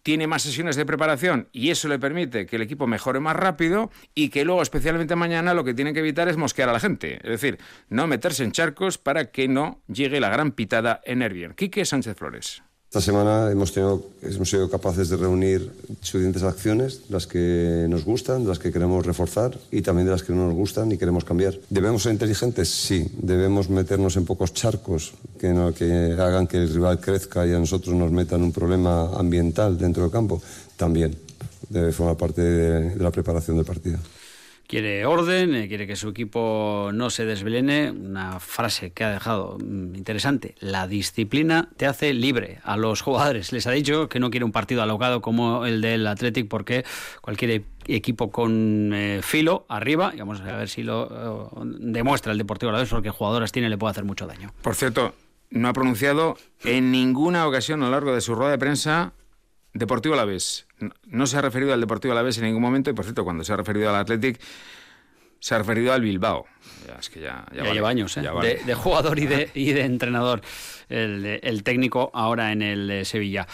tiene 0.04 0.28
más 0.28 0.44
sesiones 0.44 0.76
de 0.76 0.86
preparación 0.86 1.50
y 1.52 1.70
eso 1.70 1.88
le 1.88 2.00
permite 2.00 2.46
que 2.46 2.56
el 2.56 2.62
equipo 2.62 2.88
mejore 2.88 3.20
más 3.20 3.36
rápido 3.36 3.92
y 4.16 4.30
que 4.30 4.46
luego, 4.46 4.62
especialmente 4.62 5.16
mañana, 5.16 5.54
lo 5.54 5.64
que 5.64 5.74
tiene 5.74 5.94
que 5.94 6.00
evitar 6.00 6.28
es 6.28 6.38
mosquear 6.38 6.70
a 6.70 6.74
la 6.74 6.80
gente. 6.80 7.16
Es 7.24 7.30
decir, 7.30 7.60
no 7.90 8.08
meterse 8.08 8.44
en 8.44 8.52
charcos 8.52 8.98
para 8.98 9.32
que 9.32 9.48
no 9.48 9.82
llegue 9.88 10.20
la 10.20 10.30
gran 10.30 10.52
pitada 10.52 11.02
en 11.06 11.20
Nervión. 11.20 11.54
Quique 11.54 11.86
Sánchez 11.86 12.18
Flores. 12.18 12.64
Esta 12.92 13.00
semana 13.00 13.50
hemos, 13.50 13.70
sido 13.72 14.70
capaces 14.70 15.08
de 15.08 15.16
reunir 15.16 15.72
suficientes 16.02 16.44
acciones, 16.44 17.04
las 17.08 17.26
que 17.26 17.86
nos 17.88 18.04
gustan, 18.04 18.46
las 18.46 18.60
que 18.60 18.70
queremos 18.70 19.06
reforzar 19.06 19.58
y 19.72 19.82
también 19.82 20.08
de 20.08 20.12
las 20.12 20.24
que 20.24 20.34
no 20.34 20.48
nos 20.48 20.56
gustan 20.56 20.92
y 20.92 20.98
queremos 20.98 21.24
cambiar. 21.24 21.58
¿Debemos 21.70 22.04
ser 22.04 22.12
inteligentes? 22.12 22.68
Sí. 22.68 23.08
¿Debemos 23.14 23.70
meternos 23.70 24.18
en 24.18 24.26
pocos 24.26 24.54
charcos 24.54 25.14
que 25.40 25.48
hagan 26.20 26.48
que 26.48 26.58
el 26.58 26.74
rival 26.74 27.00
crezca 27.00 27.48
y 27.48 27.54
a 27.54 27.60
nosotros 27.60 27.96
nos 27.96 28.12
metan 28.12 28.44
un 28.44 28.52
problema 28.52 29.18
ambiental 29.18 29.78
dentro 29.78 30.04
del 30.04 30.12
campo? 30.12 30.42
También. 30.76 31.16
Debe 31.70 31.94
formar 31.94 32.18
parte 32.18 32.42
de 32.42 32.96
la 33.02 33.10
preparación 33.10 33.56
del 33.56 33.66
partido 33.66 34.00
quiere 34.72 35.06
orden, 35.06 35.54
eh, 35.54 35.68
quiere 35.68 35.86
que 35.86 35.98
su 35.98 36.08
equipo 36.08 36.92
no 36.94 37.10
se 37.10 37.26
desvelene. 37.26 37.92
Una 37.92 38.40
frase 38.40 38.92
que 38.92 39.04
ha 39.04 39.12
dejado 39.12 39.58
mm, 39.60 39.96
interesante. 39.96 40.56
La 40.62 40.88
disciplina 40.88 41.68
te 41.76 41.88
hace 41.88 42.14
libre 42.14 42.60
a 42.64 42.78
los 42.78 43.02
jugadores. 43.02 43.52
Les 43.52 43.68
ha 43.68 43.72
dicho 43.72 44.08
que 44.08 44.22
no 44.22 44.32
quiere 44.32 44.46
un 44.46 44.54
partido 44.54 44.82
alocado 44.82 45.22
como 45.22 45.66
el 45.66 45.82
del 45.82 46.08
Athletic 46.08 46.48
porque 46.48 46.86
cualquier 47.20 47.52
e-, 47.52 47.66
equipo 47.88 48.32
con 48.32 48.94
eh, 48.94 49.20
filo 49.22 49.66
arriba, 49.68 50.14
y 50.16 50.20
vamos 50.20 50.40
a 50.40 50.56
ver 50.56 50.70
si 50.70 50.84
lo 50.84 51.52
eh, 51.54 51.66
demuestra 51.82 52.32
el 52.32 52.38
Deportivo 52.38 52.72
a 52.72 52.86
porque 52.86 53.10
jugadoras 53.10 53.52
tiene 53.52 53.70
le 53.70 53.78
puede 53.78 53.92
hacer 53.92 54.06
mucho 54.06 54.26
daño. 54.26 54.54
Por 54.62 54.76
cierto, 54.76 55.14
no 55.50 55.68
ha 55.68 55.74
pronunciado 55.74 56.38
en 56.64 56.92
ninguna 56.92 57.46
ocasión 57.46 57.84
a 57.84 57.88
lo 57.88 57.92
largo 57.92 58.16
de 58.16 58.22
su 58.22 58.36
rueda 58.36 58.52
de 58.52 58.58
prensa 58.58 59.12
Deportivo 59.74 60.16
Alavés. 60.16 60.68
No, 61.06 61.28
se 61.28 61.38
ha 61.38 61.42
referido 61.42 61.74
al 61.74 61.80
Deportivo 61.80 62.12
Alavés 62.12 62.38
en 62.38 62.46
ningún 62.46 62.62
momento 62.62 62.90
y, 62.90 62.94
por 62.94 63.06
cierto, 63.06 63.24
cuando 63.24 63.44
se 63.44 63.54
ha 63.54 63.58
referido 63.58 63.90
al 63.90 63.96
Athletic, 63.96 64.40
se 65.40 65.56
ha 65.56 65.58
referido 65.58 65.94
al 65.94 66.02
Bilbao. 66.02 66.46
Ya, 66.88 66.96
es 66.96 67.10
que 67.10 67.22
ya, 67.22 67.46
lleva 67.52 67.90
años, 67.90 68.16
¿eh? 68.18 68.22
de, 68.66 68.76
jugador 68.76 69.18
y 69.20 69.26
de, 69.26 69.50
y 69.56 69.72
de 69.72 69.82
entrenador, 69.82 70.42
el, 70.90 71.40
el 71.42 71.64
técnico 71.64 72.12
ahora 72.14 72.52
en 72.52 72.62
el 72.62 72.92
eh, 72.92 73.06
Sevilla. 73.06 73.48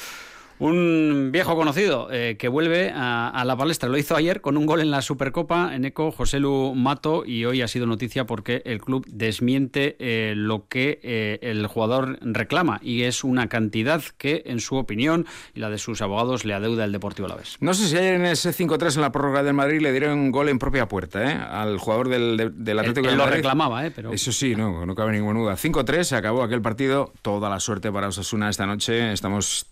Un 0.60 1.30
viejo 1.32 1.56
conocido 1.56 2.08
eh, 2.12 2.36
que 2.39 2.48
vuelve 2.48 2.91
a, 2.93 3.43
la 3.46 3.56
palestra. 3.56 3.89
Lo 3.89 3.98
hizo 3.98 4.15
ayer 4.15 4.41
con 4.41 4.58
un 4.58 4.65
gol 4.65 4.82
en 4.82 4.89
la 4.89 5.04
Supercopa 5.04 5.76
en 5.76 5.86
Eco, 5.86 6.12
José 6.12 6.39
Lu 6.39 6.74
Mato, 6.74 7.24
y 7.26 7.46
hoy 7.46 7.62
ha 7.62 7.67
sido 7.67 7.86
noticia 7.86 8.26
porque 8.26 8.63
el 8.65 8.82
club 8.82 9.06
desmiente 9.08 9.96
eh, 10.00 10.34
lo 10.36 10.67
que 10.67 11.00
eh, 11.04 11.38
el 11.43 11.67
jugador 11.67 12.17
reclama, 12.22 12.80
y 12.82 13.04
es 13.04 13.24
una 13.24 13.50
cantidad 13.50 14.02
que, 14.17 14.43
en 14.48 14.60
su 14.60 14.78
opinión 14.78 15.28
y 15.54 15.60
la 15.60 15.70
de 15.70 15.78
sus 15.78 16.02
abogados, 16.02 16.43
le 16.43 16.56
adeuda 16.56 16.86
el 16.86 16.91
Deportivo 16.91 17.28
Alavés. 17.28 17.58
No 17.60 17.76
sé 17.76 17.88
si 17.88 17.96
ayer 17.96 18.15
en 18.15 18.26
ese 18.26 18.50
5-3 18.50 18.96
en 18.96 19.02
la 19.02 19.12
prórroga 19.12 19.43
del 19.43 19.54
Madrid 19.54 19.80
le 19.82 19.91
dieron 19.91 20.17
un 20.17 20.32
gol 20.32 20.50
en 20.50 20.58
propia 20.58 20.88
puerta 20.88 21.62
al 21.62 21.78
jugador 21.78 22.10
del, 22.10 22.54
del 22.56 22.80
Atlético 22.80 23.10
él, 23.10 23.17
lo 23.17 23.28
reclamaba, 23.28 23.84
Pero... 23.96 24.12
Eso 24.12 24.32
sí, 24.32 24.56
no, 24.56 24.86
no 24.86 24.96
cabe 24.96 25.12
ninguna 25.12 25.39
duda. 25.39 25.56
5-3, 25.56 26.04
se 26.04 26.15
acabó 26.15 26.41
aquel 26.41 26.62
partido. 26.62 27.13
Toda 27.22 27.50
la 27.50 27.60
suerte 27.60 27.91
para 27.91 28.08
Osasuna 28.08 28.50
esta 28.50 28.65
noche. 28.65 29.13
Estamos 29.13 29.67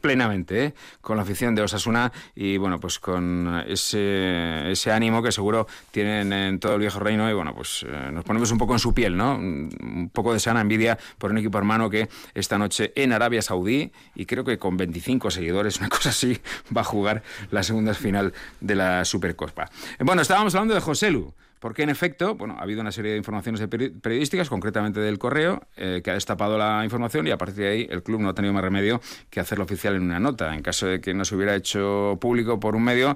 plenamente 0.00 0.64
¿eh? 0.64 0.74
con 1.00 1.16
la 1.16 1.22
afición 1.22 1.54
de 1.54 1.62
Osasuna 1.62 2.10
y 2.34 2.56
bueno 2.56 2.80
pues 2.80 2.98
con 2.98 3.62
ese, 3.66 4.70
ese 4.70 4.90
ánimo 4.90 5.22
que 5.22 5.30
seguro 5.30 5.66
tienen 5.90 6.32
en 6.32 6.58
todo 6.58 6.74
el 6.74 6.80
viejo 6.80 6.98
reino 6.98 7.28
y 7.30 7.34
bueno 7.34 7.54
pues 7.54 7.84
eh, 7.86 8.10
nos 8.12 8.24
ponemos 8.24 8.50
un 8.50 8.58
poco 8.58 8.72
en 8.72 8.78
su 8.78 8.94
piel 8.94 9.16
no 9.16 9.36
un 9.36 10.10
poco 10.12 10.32
de 10.32 10.40
sana 10.40 10.60
envidia 10.60 10.98
por 11.18 11.30
un 11.30 11.38
equipo 11.38 11.58
hermano 11.58 11.90
que 11.90 12.08
esta 12.34 12.58
noche 12.58 12.92
en 12.96 13.12
Arabia 13.12 13.42
Saudí 13.42 13.92
y 14.14 14.26
creo 14.26 14.44
que 14.44 14.58
con 14.58 14.76
25 14.76 15.30
seguidores 15.30 15.78
una 15.78 15.88
cosa 15.88 16.10
así 16.10 16.40
va 16.74 16.80
a 16.80 16.84
jugar 16.84 17.22
la 17.50 17.62
segunda 17.62 17.94
final 17.94 18.32
de 18.60 18.74
la 18.74 19.04
Supercopa. 19.04 19.70
Bueno 19.98 20.22
estábamos 20.22 20.54
hablando 20.54 20.74
de 20.74 20.80
José 20.80 21.10
Lu 21.10 21.34
porque 21.60 21.82
en 21.82 21.90
efecto, 21.90 22.34
bueno, 22.34 22.56
ha 22.58 22.62
habido 22.62 22.80
una 22.80 22.90
serie 22.90 23.12
de 23.12 23.18
informaciones 23.18 23.60
periodísticas, 23.68 24.48
concretamente 24.48 24.98
del 24.98 25.18
correo, 25.18 25.62
eh, 25.76 26.00
que 26.02 26.10
ha 26.10 26.14
destapado 26.14 26.56
la 26.56 26.82
información 26.84 27.26
y 27.26 27.30
a 27.30 27.36
partir 27.38 27.64
de 27.64 27.68
ahí 27.68 27.86
el 27.90 28.02
club 28.02 28.20
no 28.20 28.30
ha 28.30 28.34
tenido 28.34 28.54
más 28.54 28.62
remedio 28.62 29.00
que 29.28 29.40
hacerlo 29.40 29.64
oficial 29.64 29.94
en 29.94 30.02
una 30.02 30.18
nota. 30.18 30.54
En 30.54 30.62
caso 30.62 30.86
de 30.86 31.00
que 31.00 31.12
no 31.12 31.24
se 31.24 31.36
hubiera 31.36 31.54
hecho 31.54 32.18
público 32.18 32.58
por 32.58 32.74
un 32.74 32.82
medio, 32.82 33.14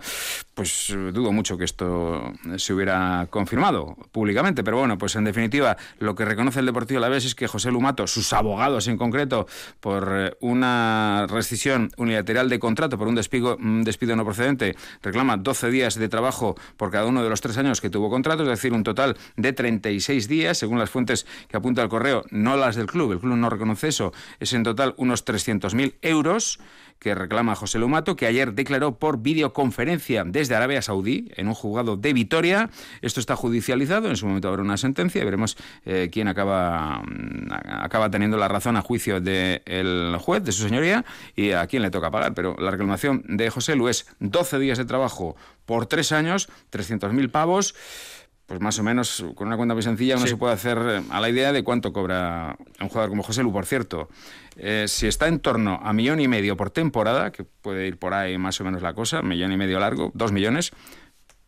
pues 0.53 0.95
dudo 1.13 1.33
mucho 1.33 1.57
que 1.57 1.65
esto 1.65 2.33
se 2.57 2.75
hubiera 2.75 3.27
confirmado 3.31 3.97
públicamente. 4.13 4.63
Pero 4.63 4.79
bueno, 4.79 4.99
pues 4.99 5.17
en 5.17 5.25
definitiva, 5.25 5.79
lo 5.99 6.15
que 6.15 6.27
reconoce 6.27 6.61
el 6.61 6.67
Deportivo 6.67 6.99
a 6.99 7.01
la 7.01 7.09
vez 7.09 7.25
es 7.25 7.35
que 7.35 7.47
José 7.47 7.71
Lumato, 7.71 8.07
sus 8.07 8.33
abogados 8.35 8.89
en 8.89 8.99
concreto, 8.99 9.47
por 9.81 10.13
eh, 10.13 10.37
una 10.41 11.27
rescisión 11.31 11.91
unilateral 11.97 12.51
de 12.51 12.59
contrato, 12.59 12.99
por 12.99 13.09
un 13.09 13.15
despido, 13.15 13.57
un 13.57 13.85
despido 13.85 14.17
no 14.17 14.25
procedente, 14.25 14.77
reclama 15.03 15.39
12 15.39 15.71
días 15.71 15.95
de 15.95 16.09
trabajo 16.11 16.57
por 16.77 16.91
cada 16.91 17.07
uno 17.07 17.23
de 17.23 17.31
los 17.31 17.41
tres 17.41 17.57
años 17.57 17.81
que 17.81 17.89
tuvo 17.89 18.11
contrato 18.11 18.34
es 18.43 18.49
decir, 18.49 18.73
un 18.73 18.83
total 18.83 19.17
de 19.37 19.53
36 19.53 20.29
días, 20.29 20.59
según 20.59 20.79
las 20.79 20.91
fuentes 20.91 21.27
que 21.49 21.57
apunta 21.57 21.83
el 21.83 21.89
correo, 21.89 22.25
no 22.31 22.57
las 22.57 22.77
del 22.77 22.87
club, 22.87 23.13
el 23.13 23.21
club 23.21 23.37
no 23.37 23.49
reconoce 23.49 23.89
eso, 23.89 24.13
es 24.41 24.53
en 24.53 24.65
total 24.65 24.95
unos 24.99 25.25
300.000 25.25 25.95
euros 26.03 26.59
que 26.99 27.15
reclama 27.15 27.55
José 27.55 27.79
Lumato, 27.79 28.17
que 28.17 28.27
ayer 28.27 28.55
declaró 28.55 28.99
por 28.99 29.19
videoconferencia 29.21 30.25
desde 30.25 30.55
Arabia 30.55 30.81
Saudí 30.81 31.31
en 31.37 31.49
un 31.49 31.55
juzgado 31.55 31.97
de 31.97 32.15
Vitoria. 32.15 32.71
Esto 33.03 33.21
está 33.21 33.37
judicializado, 33.37 34.09
en 34.09 34.17
su 34.17 34.27
momento 34.27 34.49
habrá 34.49 34.63
una 34.63 34.79
sentencia 34.79 35.21
y 35.21 35.25
veremos 35.25 35.59
eh, 35.85 36.09
quién 36.11 36.29
acaba, 36.29 37.03
mm, 37.05 37.53
acaba 37.83 38.11
teniendo 38.11 38.39
la 38.39 38.49
razón 38.49 38.77
a 38.77 38.81
juicio 38.81 39.21
del 39.21 40.17
juez, 40.19 40.45
de 40.45 40.53
su 40.53 40.63
señoría, 40.63 41.05
y 41.37 41.51
a 41.51 41.67
quién 41.67 41.83
le 41.83 41.91
toca 41.91 42.11
pagar. 42.11 42.33
Pero 42.33 42.57
la 42.59 42.71
reclamación 42.71 43.23
de 43.29 43.51
José 43.51 43.77
Lu 43.77 43.89
es 43.89 44.07
12 44.21 44.59
días 44.59 44.79
de 44.79 44.87
trabajo 44.87 45.37
por 45.67 45.87
tres 45.87 46.13
años, 46.13 46.49
300.000 46.71 47.31
pavos 47.31 47.75
pues 48.47 48.61
más 48.61 48.79
o 48.79 48.83
menos 48.83 49.25
con 49.35 49.47
una 49.47 49.57
cuenta 49.57 49.75
muy 49.75 49.83
sencilla 49.83 50.17
uno 50.17 50.27
se 50.27 50.37
puede 50.37 50.53
hacer 50.53 50.79
eh, 50.79 51.03
a 51.11 51.21
la 51.21 51.29
idea 51.31 51.53
de 51.53 51.65
cuánto 51.65 51.93
cobra 51.93 52.57
un 52.81 52.89
jugador 52.89 53.11
como 53.11 53.23
José 53.23 53.43
Lu, 53.43 53.53
por 53.53 53.67
cierto. 53.67 54.09
Eh, 54.57 54.85
si 54.87 55.07
está 55.07 55.29
en 55.29 55.41
torno 55.41 55.81
a 55.83 55.93
millón 55.93 56.21
y 56.21 56.29
medio 56.29 56.57
por 56.57 56.71
temporada, 56.71 57.33
que 57.33 57.45
puede 57.45 57.87
ir 57.87 57.99
por 57.99 58.15
ahí 58.15 58.37
más 58.39 58.61
o 58.61 58.65
menos 58.65 58.83
la 58.83 58.95
cosa, 58.95 59.23
millón 59.23 59.53
y 59.53 59.57
medio 59.57 59.81
largo, 59.81 60.13
dos 60.15 60.31
millones, 60.33 60.73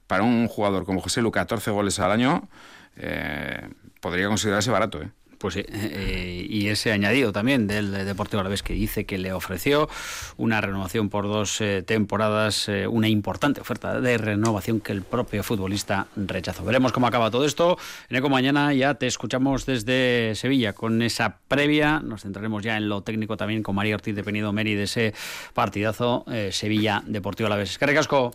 para 0.06 0.22
un 0.22 0.48
jugador 0.48 0.84
como 0.84 1.00
José 1.00 1.20
Lu, 1.20 1.30
14 1.30 1.70
goles 1.70 1.98
al 1.98 2.12
año, 2.12 2.48
eh, 2.96 3.68
podría 4.00 4.28
considerarse 4.28 4.70
barato, 4.70 5.02
¿eh? 5.02 5.10
Pues 5.38 5.54
sí, 5.54 5.64
eh, 5.68 6.46
y 6.48 6.68
ese 6.68 6.92
añadido 6.92 7.32
también 7.32 7.66
del 7.66 7.92
Deportivo 7.92 8.40
Alavés 8.40 8.62
que 8.62 8.72
dice 8.72 9.04
que 9.04 9.18
le 9.18 9.32
ofreció 9.32 9.88
una 10.36 10.60
renovación 10.60 11.08
por 11.08 11.26
dos 11.26 11.60
eh, 11.60 11.82
temporadas, 11.82 12.68
eh, 12.68 12.86
una 12.86 13.08
importante 13.08 13.60
oferta 13.60 14.00
de 14.00 14.18
renovación 14.18 14.80
que 14.80 14.92
el 14.92 15.02
propio 15.02 15.42
futbolista 15.42 16.06
rechazó. 16.16 16.64
Veremos 16.64 16.92
cómo 16.92 17.06
acaba 17.06 17.30
todo 17.30 17.44
esto. 17.44 17.76
En 18.08 18.16
Eco 18.16 18.28
Mañana 18.28 18.72
ya 18.72 18.94
te 18.94 19.06
escuchamos 19.06 19.66
desde 19.66 20.34
Sevilla 20.34 20.72
con 20.72 21.02
esa 21.02 21.38
previa. 21.48 22.00
Nos 22.00 22.22
centraremos 22.22 22.62
ya 22.62 22.76
en 22.76 22.88
lo 22.88 23.02
técnico 23.02 23.36
también 23.36 23.62
con 23.62 23.74
María 23.74 23.94
Ortiz 23.94 24.14
de 24.14 24.24
Penido 24.24 24.52
Meri 24.52 24.74
de 24.74 24.84
ese 24.84 25.14
partidazo 25.54 26.24
Sevilla 26.50 27.02
Deportivo 27.06 27.46
Alavés. 27.46 27.78
¡Qué 27.78 27.86
ricasco! 27.86 28.30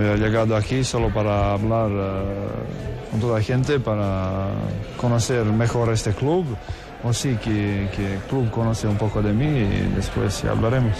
he 0.00 0.16
llegado 0.16 0.56
aquí 0.56 0.84
solo 0.84 1.12
para 1.12 1.52
hablar 1.52 1.90
uh, 1.90 3.10
con 3.10 3.20
toda 3.20 3.38
la 3.38 3.44
gente, 3.44 3.80
para 3.80 4.48
conocer 4.96 5.44
mejor 5.44 5.92
este 5.92 6.12
club. 6.12 6.44
O 7.04 7.12
sí, 7.12 7.36
que, 7.42 7.88
que 7.94 8.14
el 8.14 8.20
club 8.22 8.50
conoce 8.50 8.88
un 8.88 8.96
poco 8.96 9.22
de 9.22 9.32
mí 9.32 9.46
y 9.46 9.94
después 9.94 10.44
hablaremos. 10.44 10.96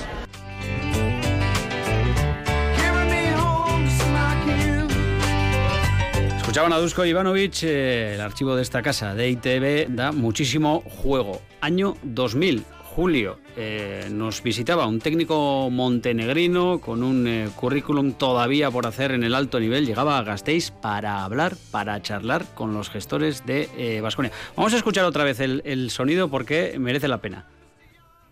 Escuchaban 6.49 6.73
a 6.73 6.79
Dusko 6.79 7.05
Ivanovic, 7.05 7.63
eh, 7.65 8.15
el 8.15 8.21
archivo 8.23 8.57
de 8.57 8.63
esta 8.63 8.81
casa 8.81 9.15
de 9.15 9.29
ITV 9.29 9.95
da 9.95 10.13
muchísimo 10.13 10.81
juego. 10.81 11.43
Año 11.61 11.95
2000, 12.03 12.65
julio, 12.95 13.39
eh, 13.57 14.09
nos 14.11 14.43
visitaba 14.43 14.87
un 14.87 14.99
técnico 14.99 15.69
montenegrino 15.71 16.81
con 16.81 17.03
un 17.03 17.27
eh, 17.27 17.49
currículum 17.55 18.13
todavía 18.13 18.71
por 18.71 18.87
hacer 18.87 19.13
en 19.13 19.23
el 19.23 19.35
alto 19.35 19.61
nivel. 19.61 19.87
Llegaba 19.87 20.19
a 20.19 20.23
Gasteiz 20.23 20.71
para 20.71 21.25
hablar, 21.25 21.55
para 21.71 22.01
charlar 22.03 22.45
con 22.55 22.75
los 22.75 22.91
gestores 22.91 23.45
de 23.47 24.01
Vasconia. 24.03 24.33
Vamos 24.57 24.73
a 24.75 24.77
escuchar 24.77 25.05
otra 25.05 25.25
vez 25.25 25.41
el, 25.41 25.91
sonido 25.91 26.29
porque 26.29 26.77
merece 26.79 27.09
la 27.09 27.19
pena. 27.19 27.47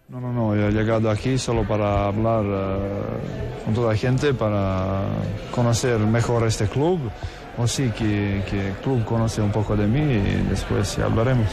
No, 0.09 0.21
no, 0.21 0.33
no, 0.33 0.55
he 0.55 0.71
llegado 0.71 1.11
aquí 1.11 1.37
solo 1.37 1.67
para 1.67 2.07
hablar 2.07 2.45
uh, 2.45 3.65
con 3.65 3.75
toda 3.75 3.93
la 3.93 3.99
gente, 3.99 4.35
para 4.35 5.03
conocer 5.51 5.99
mejor 5.99 6.47
este 6.47 6.69
club, 6.69 7.01
o 7.59 7.67
sí 7.67 7.91
que, 7.91 8.43
que 8.49 8.69
el 8.69 8.75
club 8.75 9.05
conoce 9.05 9.43
un 9.43 9.51
poco 9.51 9.77
de 9.77 9.87
mí 9.87 10.01
y 10.01 10.49
después 10.49 10.99
hablaremos. 10.99 11.49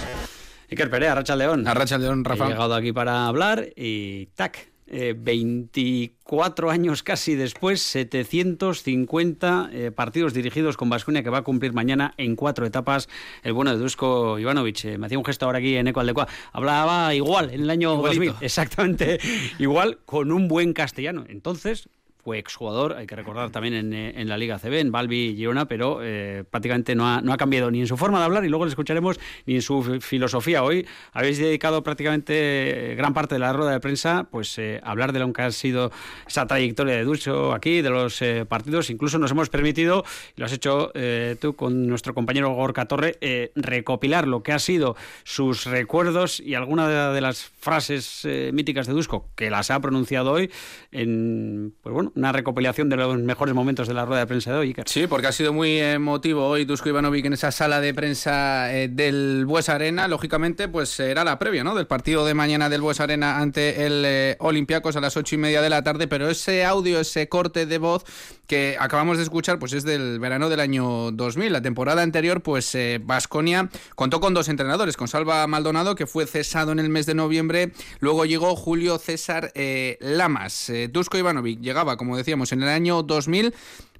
Iker 0.73 0.89
Perea, 0.89 1.13
Racha 1.13 1.35
León. 1.35 1.65
Racha 1.65 1.99
León, 1.99 2.25
Rafa. 2.25 2.45
He 2.45 2.49
llegado 2.49 2.73
aquí 2.73 2.91
para 2.91 3.27
hablar 3.27 3.69
y 3.75 4.25
tac, 4.35 4.73
24 4.87 6.67
eh, 6.67 6.73
años 6.73 7.03
casi 7.03 7.35
después, 7.35 7.79
750 7.81 9.69
eh, 9.71 9.91
partidos 9.91 10.33
dirigidos 10.33 10.75
con 10.75 10.89
Vasconia 10.89 11.21
que 11.21 11.29
va 11.29 11.39
a 11.39 11.43
cumplir 11.43 11.73
mañana 11.73 12.15
en 12.17 12.35
cuatro 12.35 12.65
etapas. 12.65 13.07
El 13.43 13.53
bueno 13.53 13.71
de 13.71 13.77
Dusko 13.77 14.39
Ivanovic 14.39 14.85
eh, 14.85 14.97
me 14.97 15.05
hacía 15.05 15.19
un 15.19 15.25
gesto 15.25 15.45
ahora 15.45 15.59
aquí 15.59 15.75
en 15.75 15.87
Eco 15.87 15.99
Aldecua. 15.99 16.27
Hablaba 16.51 17.13
igual 17.13 17.51
en 17.51 17.61
el 17.61 17.69
año 17.69 17.95
2000, 17.95 18.33
exactamente 18.41 19.19
igual, 19.59 19.99
con 20.05 20.31
un 20.31 20.47
buen 20.47 20.73
castellano. 20.73 21.23
Entonces, 21.29 21.87
fue 22.23 22.39
exjugador, 22.39 22.93
hay 22.93 23.05
que 23.05 23.17
recordar 23.17 23.49
también 23.49 23.73
en, 23.73 23.93
eh, 23.93 24.13
en 24.15 24.29
la 24.29 24.37
Liga 24.37 24.57
CB, 24.57 24.79
en 24.79 24.91
Balbi 24.93 25.35
Girona, 25.35 25.67
pero 25.67 25.99
eh, 26.01 26.45
prácticamente 26.49 26.95
no 26.95 27.05
ha, 27.05 27.19
no 27.21 27.33
ha, 27.33 27.37
cambiado 27.37 27.69
ni 27.69 27.81
en 27.81 27.87
su 27.87 27.97
forma 27.97 28.19
de 28.19 28.25
hablar 28.25 28.45
y 28.45 28.49
luego 28.49 28.63
le 28.63 28.69
escucharemos 28.69 29.19
ni 29.45 29.55
en 29.55 29.61
su 29.61 29.99
filosofía. 29.99 30.63
Hoy 30.63 30.87
habéis 31.11 31.37
dedicado 31.37 31.83
prácticamente 31.83 32.93
eh, 32.93 32.95
gran 32.95 33.13
parte 33.13 33.35
de 33.35 33.39
la 33.39 33.51
rueda 33.51 33.71
de 33.71 33.81
prensa 33.81 34.25
pues 34.31 34.57
a 34.57 34.89
hablar 34.89 35.11
de 35.11 35.19
lo 35.19 35.33
que 35.33 35.41
ha 35.41 35.51
sido 35.51 35.91
esa 36.25 36.47
trayectoria 36.47 36.95
de 36.95 37.03
Ducho 37.03 37.51
aquí, 37.51 37.81
de 37.81 37.89
los 37.89 38.23
partidos. 38.47 38.89
Incluso 38.89 39.19
nos 39.19 39.31
hemos 39.31 39.49
permitido, 39.49 40.05
y 40.37 40.39
lo 40.39 40.45
has 40.45 40.53
hecho 40.53 40.91
tú 41.39 41.55
con 41.55 41.87
nuestro 41.87 42.13
compañero 42.13 42.53
Gorka 42.53 42.85
Torre, 42.85 43.17
recopilar 43.55 44.27
lo 44.27 44.43
que 44.43 44.53
ha 44.53 44.59
sido 44.59 44.95
sus 45.23 45.65
recuerdos 45.65 46.39
y 46.39 46.55
alguna 46.55 47.11
de, 47.11 47.21
las 47.21 47.43
frases 47.43 48.25
míticas 48.53 48.87
de 48.87 48.93
Dusko 48.93 49.29
que 49.35 49.49
las 49.49 49.71
ha 49.71 49.79
pronunciado 49.79 50.31
hoy 50.31 50.51
en, 50.91 51.73
pues 51.81 51.93
bueno, 51.93 52.12
una 52.15 52.31
recopilación 52.31 52.89
de 52.89 52.97
los 52.97 53.17
mejores 53.17 53.55
momentos 53.55 53.87
de 53.87 53.93
la 53.93 54.05
rueda 54.05 54.21
de 54.21 54.27
prensa 54.27 54.51
de 54.51 54.57
hoy. 54.57 54.75
Sí, 54.85 55.07
porque 55.07 55.27
ha 55.27 55.31
sido 55.31 55.53
muy 55.53 55.79
emotivo 55.79 56.47
hoy 56.47 56.65
Dusko 56.65 56.89
Ivanovic 56.89 57.25
en 57.25 57.33
esa 57.33 57.51
sala 57.51 57.81
de 57.81 57.93
prensa 57.93 58.73
eh, 58.73 58.87
del 58.87 59.45
Bues 59.47 59.69
Arena. 59.69 60.07
Lógicamente, 60.07 60.67
pues 60.67 60.99
era 60.99 61.23
la 61.23 61.39
previa 61.39 61.63
¿no? 61.63 61.75
del 61.75 61.87
partido 61.87 62.25
de 62.25 62.33
mañana 62.33 62.69
del 62.69 62.81
Bues 62.81 62.99
Arena 62.99 63.39
ante 63.39 63.85
el 63.85 64.03
eh, 64.05 64.35
Olympiacos 64.39 64.95
a 64.95 65.01
las 65.01 65.17
ocho 65.17 65.35
y 65.35 65.37
media 65.37 65.61
de 65.61 65.69
la 65.69 65.83
tarde. 65.83 66.07
Pero 66.07 66.29
ese 66.29 66.65
audio, 66.65 66.99
ese 66.99 67.27
corte 67.29 67.65
de 67.65 67.77
voz 67.77 68.05
que 68.47 68.77
acabamos 68.79 69.17
de 69.17 69.23
escuchar, 69.23 69.57
pues 69.57 69.73
es 69.73 69.83
del 69.83 70.19
verano 70.19 70.49
del 70.49 70.59
año 70.59 71.11
2000. 71.11 71.51
La 71.51 71.61
temporada 71.61 72.03
anterior, 72.03 72.41
pues 72.41 72.77
Vasconia 73.01 73.69
eh, 73.73 73.77
contó 73.95 74.19
con 74.19 74.33
dos 74.33 74.49
entrenadores, 74.49 74.97
con 74.97 75.07
Salva 75.07 75.47
Maldonado, 75.47 75.95
que 75.95 76.05
fue 76.05 76.27
cesado 76.27 76.71
en 76.71 76.79
el 76.79 76.89
mes 76.89 77.05
de 77.05 77.15
noviembre. 77.15 77.71
Luego 77.99 78.25
llegó 78.25 78.55
Julio 78.55 78.99
César 78.99 79.51
Lamas. 79.99 80.71
Dusko 80.91 81.17
Ivanovic 81.17 81.59
llegaba 81.59 81.97
como 82.03 82.17
decíamos, 82.17 82.51
en 82.51 82.63
el 82.63 82.69
año 82.69 83.01
2000 83.01 83.53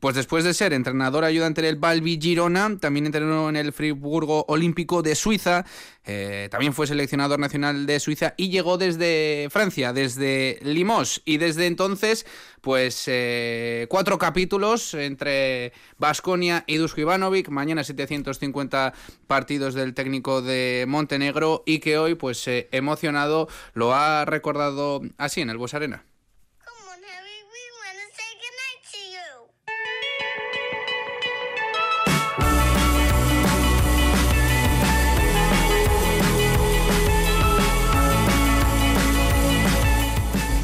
pues 0.04 0.16
después 0.16 0.44
de 0.44 0.54
ser 0.54 0.74
entrenador 0.74 1.24
ayudante 1.24 1.62
del 1.62 1.78
Balbi 1.78 2.20
Girona, 2.22 2.78
también 2.78 3.06
entrenó 3.06 3.48
en 3.48 3.56
el 3.56 3.72
Friburgo 3.72 4.44
Olímpico 4.50 5.02
de 5.02 5.16
Suiza, 5.16 5.64
eh, 6.04 6.50
también 6.52 6.74
fue 6.74 6.88
seleccionador 6.88 7.40
nacional 7.40 7.86
de 7.86 8.02
Suiza 8.02 8.34
y 8.36 8.50
llegó 8.50 8.78
desde 8.78 9.48
Francia, 9.50 9.94
desde 9.94 10.60
Limos. 10.62 11.22
Y 11.24 11.38
desde 11.38 11.68
entonces, 11.68 12.26
pues 12.60 13.06
eh, 13.08 13.88
cuatro 13.90 14.18
capítulos 14.18 14.94
entre 14.94 15.72
Basconia 15.98 16.66
y 16.68 16.76
Dusko 16.76 17.00
Ivanovic, 17.00 17.48
mañana 17.48 17.86
750 17.86 18.94
partidos 19.26 19.74
del 19.74 19.94
técnico 19.94 20.42
de 20.42 20.84
Montenegro 20.86 21.64
y 21.66 21.80
que 21.80 21.98
hoy, 21.98 22.16
pues 22.16 22.46
eh, 22.50 22.68
emocionado, 22.74 23.48
lo 23.74 23.94
ha 23.94 24.26
recordado 24.26 25.02
así 25.18 25.40
en 25.40 25.50
el 25.50 25.58
Bos 25.58 25.74
Arena. 25.74 26.04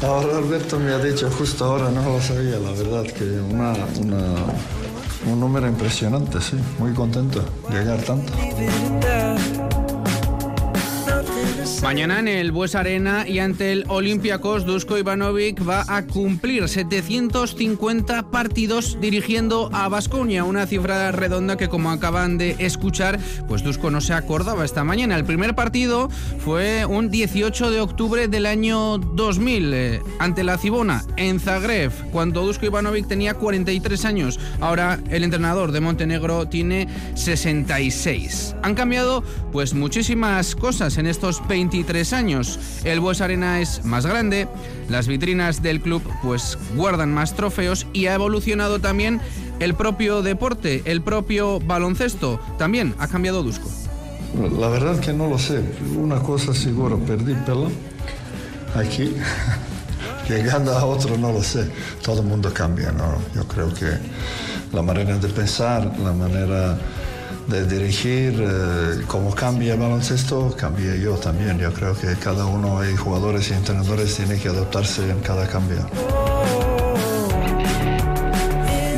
Ahora 0.02 0.38
Alberto 0.38 0.78
me 0.78 0.92
ha 0.92 0.98
dicho 0.98 1.30
justo 1.30 1.64
ahora, 1.64 1.90
no 1.90 2.02
lo 2.02 2.20
sabía, 2.22 2.58
la 2.58 2.70
verdad, 2.72 3.04
que 3.04 3.24
una, 3.24 3.74
un 5.26 5.40
número 5.40 5.68
impresionante, 5.68 6.40
sí, 6.40 6.56
muy 6.78 6.94
contento 6.94 7.44
de 7.68 7.78
llegar 7.78 8.00
tanto. 8.02 8.32
Mañana 11.82 12.18
en 12.18 12.28
el 12.28 12.52
Bues 12.52 12.74
Arena 12.74 13.26
y 13.26 13.38
ante 13.38 13.72
el 13.72 13.84
Olympiacos, 13.88 14.66
Dusko 14.66 14.98
Ivanovic 14.98 15.66
va 15.66 15.82
a 15.88 16.04
cumplir 16.04 16.68
750 16.68 18.30
partidos 18.30 18.98
dirigiendo 19.00 19.70
a 19.72 19.88
Basconia, 19.88 20.44
una 20.44 20.66
cifra 20.66 21.10
redonda 21.10 21.56
que 21.56 21.68
como 21.68 21.90
acaban 21.90 22.36
de 22.36 22.54
escuchar, 22.58 23.18
pues 23.48 23.64
Dusko 23.64 23.90
no 23.90 24.02
se 24.02 24.12
acordaba 24.12 24.66
esta 24.66 24.84
mañana. 24.84 25.16
El 25.16 25.24
primer 25.24 25.54
partido 25.54 26.10
fue 26.44 26.84
un 26.84 27.10
18 27.10 27.70
de 27.70 27.80
octubre 27.80 28.28
del 28.28 28.44
año 28.44 28.98
2000 28.98 29.72
eh, 29.72 30.02
ante 30.18 30.44
la 30.44 30.58
Cibona 30.58 31.02
en 31.16 31.40
Zagreb, 31.40 31.92
cuando 32.10 32.42
Dusko 32.42 32.66
Ivanovic 32.66 33.08
tenía 33.08 33.32
43 33.34 34.04
años. 34.04 34.38
Ahora 34.60 35.00
el 35.08 35.24
entrenador 35.24 35.72
de 35.72 35.80
Montenegro 35.80 36.46
tiene 36.46 36.88
66. 37.14 38.54
Han 38.62 38.74
cambiado 38.74 39.24
pues 39.50 39.72
muchísimas 39.72 40.54
cosas 40.54 40.98
en 40.98 41.06
estos 41.06 41.46
20 41.48 41.69
23 41.70 42.12
años. 42.14 42.58
El 42.82 42.98
Bues 42.98 43.20
Arena 43.20 43.60
es 43.60 43.84
más 43.84 44.04
grande, 44.04 44.48
las 44.88 45.06
vitrinas 45.06 45.62
del 45.62 45.80
club 45.80 46.02
pues 46.20 46.58
guardan 46.74 47.14
más 47.14 47.36
trofeos 47.36 47.86
y 47.92 48.06
ha 48.06 48.14
evolucionado 48.14 48.80
también 48.80 49.20
el 49.60 49.74
propio 49.74 50.20
deporte, 50.22 50.82
el 50.86 51.00
propio 51.00 51.60
baloncesto. 51.60 52.40
También 52.58 52.96
ha 52.98 53.06
cambiado 53.06 53.44
Dusko. 53.44 53.68
La 54.58 54.68
verdad 54.68 54.98
que 54.98 55.12
no 55.12 55.28
lo 55.28 55.38
sé. 55.38 55.62
Una 55.96 56.18
cosa 56.18 56.52
seguro, 56.54 56.98
perdí 56.98 57.34
pelo 57.46 57.70
aquí. 58.74 59.14
Llegando 60.28 60.76
a 60.76 60.84
otro 60.84 61.16
no 61.16 61.30
lo 61.30 61.42
sé. 61.42 61.70
Todo 62.02 62.22
el 62.22 62.26
mundo 62.26 62.52
cambia, 62.52 62.90
¿no? 62.90 63.14
Yo 63.32 63.46
creo 63.46 63.72
que 63.72 63.92
la 64.72 64.82
manera 64.82 65.16
de 65.16 65.28
pensar, 65.28 65.92
la 66.02 66.12
manera 66.12 66.76
de 67.46 67.66
dirigir, 67.66 68.40
eh, 68.40 69.02
como 69.06 69.34
cambia 69.34 69.74
el 69.74 69.80
baloncesto, 69.80 70.54
cambia 70.56 70.94
yo 70.96 71.14
también. 71.14 71.58
Yo 71.58 71.72
creo 71.72 71.94
que 71.94 72.14
cada 72.16 72.46
uno, 72.46 72.78
hay 72.78 72.96
jugadores 72.96 73.50
y 73.50 73.54
entrenadores, 73.54 74.14
tiene 74.16 74.38
que 74.38 74.48
adaptarse 74.48 75.10
en 75.10 75.20
cada 75.20 75.46
cambio. 75.46 75.86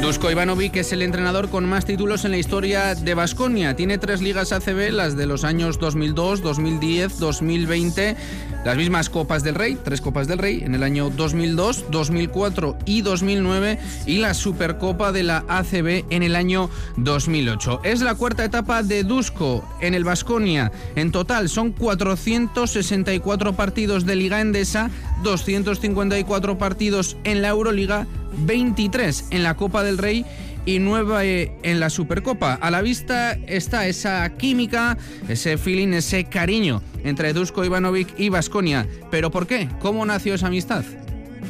Dusko 0.03 0.33
Ivanovic 0.33 0.75
es 0.75 0.93
el 0.93 1.01
entrenador 1.01 1.49
con 1.49 1.65
más 1.65 1.85
títulos 1.85 2.25
en 2.25 2.33
la 2.33 2.37
historia 2.37 2.97
de 2.97 3.15
Basconia. 3.15 3.77
Tiene 3.77 3.99
tres 3.99 4.21
ligas 4.21 4.51
ACB, 4.51 4.91
las 4.91 5.17
de 5.17 5.27
los 5.27 5.45
años 5.45 5.79
2002, 5.79 6.43
2010, 6.43 7.21
2020. 7.21 8.17
Las 8.65 8.77
mismas 8.77 9.09
Copas 9.09 9.45
del 9.45 9.55
Rey, 9.55 9.79
tres 9.83 10.01
Copas 10.01 10.27
del 10.27 10.39
Rey 10.39 10.63
en 10.65 10.75
el 10.75 10.83
año 10.83 11.09
2002, 11.09 11.85
2004 11.93 12.79
y 12.85 13.03
2009 13.03 13.79
y 14.07 14.19
la 14.19 14.35
Supercopa 14.35 15.13
de 15.13 15.23
la 15.23 15.45
ACB 15.47 16.05
en 16.11 16.25
el 16.25 16.35
año 16.35 16.69
2008. 16.97 17.83
Es 17.85 18.01
la 18.01 18.17
cuarta 18.17 18.45
etapa 18.45 18.83
de 18.83 19.05
Dusko 19.05 19.65
en 19.81 19.95
el 19.95 20.03
Basconia. 20.03 20.73
En 20.97 21.13
total 21.13 21.49
son 21.49 21.71
464 21.71 23.53
partidos 23.53 24.05
de 24.05 24.17
Liga 24.17 24.41
Endesa, 24.41 24.91
254 25.23 26.59
partidos 26.59 27.17
en 27.23 27.41
la 27.41 27.49
Euroliga 27.49 28.09
23 28.39 29.27
en 29.31 29.43
la 29.43 29.55
Copa 29.57 29.83
del 29.83 29.99
Rey 29.99 30.25
y 30.65 30.79
9 30.79 31.59
en 31.63 31.81
la 31.81 31.91
Supercopa. 31.91 32.55
A 32.55 32.71
la 32.71 32.83
vista 32.83 33.33
está 33.47 33.87
esa 33.87 34.29
química, 34.37 34.97
ese 35.29 35.59
feeling, 35.59 35.89
ese 35.89 36.25
cariño 36.25 36.83
entre 37.05 37.33
Dusko 37.33 37.65
Ivanovic 37.65 38.19
y 38.19 38.29
Vasconia. 38.29 38.87
¿Pero 39.11 39.31
por 39.31 39.47
qué? 39.47 39.69
¿Cómo 39.81 40.05
nació 40.07 40.35
esa 40.35 40.47
amistad? 40.47 40.85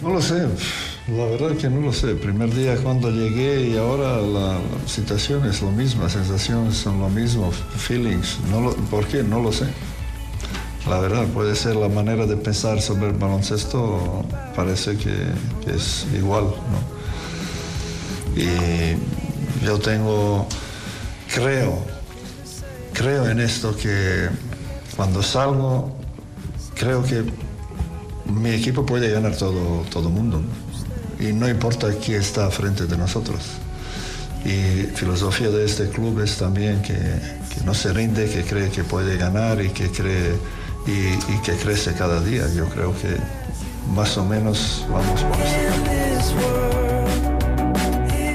No 0.03 0.11
lo 0.11 0.23
sé, 0.23 0.49
la 1.17 1.25
verdad 1.27 1.57
que 1.57 1.69
no 1.69 1.81
lo 1.81 1.93
sé. 1.93 2.15
primer 2.15 2.53
día 2.55 2.77
cuando 2.77 3.11
llegué 3.11 3.69
y 3.69 3.77
ahora 3.77 4.21
la, 4.21 4.59
situación 4.87 5.47
es 5.47 5.63
lo 5.63 5.71
misma, 5.71 6.09
sensaciones 6.09 6.77
son 6.77 6.99
lo 6.99 7.09
mismo, 7.09 7.53
feelings. 7.53 8.39
No 8.51 8.71
¿Por 8.91 9.07
qué? 9.07 9.23
No 9.23 9.41
lo 9.41 9.53
sé. 9.53 9.67
La 10.89 10.99
verdad, 10.99 11.27
puede 11.29 11.55
ser 11.55 11.77
la 11.77 11.89
manera 11.89 12.27
de 12.27 12.37
pensar 12.37 12.83
sobre 12.83 13.07
el 13.07 13.13
baloncesto, 13.13 14.25
parece 14.57 14.97
que, 14.97 15.15
es 15.73 16.07
igual, 16.13 16.45
¿no? 16.45 18.41
Y 18.41 18.97
yo 19.65 19.79
tengo 19.79 20.49
creo, 21.33 21.79
creo 22.95 23.29
en 23.29 23.39
esto 23.39 23.77
que 23.77 24.29
cuando 24.97 25.23
salgo, 25.23 25.97
creo 26.75 27.05
que 27.05 27.23
mi 28.25 28.51
equipo 28.51 28.85
puede 28.85 29.11
ganar 29.11 29.37
todo 29.37 29.85
todo 29.89 30.11
mundo. 30.11 30.43
Y 31.21 31.33
no 31.33 31.49
importa 31.49 31.89
quién 32.05 32.21
está 32.21 32.51
frente 32.51 32.87
de 32.87 32.97
nosotros. 32.97 33.41
Y 34.45 34.89
filosofía 34.97 35.51
de 35.51 35.65
este 35.65 35.89
club 35.91 36.21
es 36.21 36.39
también 36.39 36.83
que, 36.83 36.95
que 36.95 37.65
no 37.65 37.73
se 37.73 37.93
rinde, 37.93 38.29
que 38.29 38.43
cree 38.43 38.71
que 38.71 38.83
puede 38.83 39.17
ganar 39.17 39.63
y 39.63 39.69
que 39.69 39.89
cree 39.89 40.35
y, 40.87 41.33
y 41.33 41.39
que 41.45 41.53
crece 41.53 41.95
cada 41.95 42.21
día. 42.21 42.45
Yo 42.55 42.69
creo 42.69 42.95
que 43.01 43.17
más 43.95 44.17
o 44.17 44.25
menos 44.25 44.85
vamos 44.91 45.23
por 45.23 45.39
eso. 45.41 46.35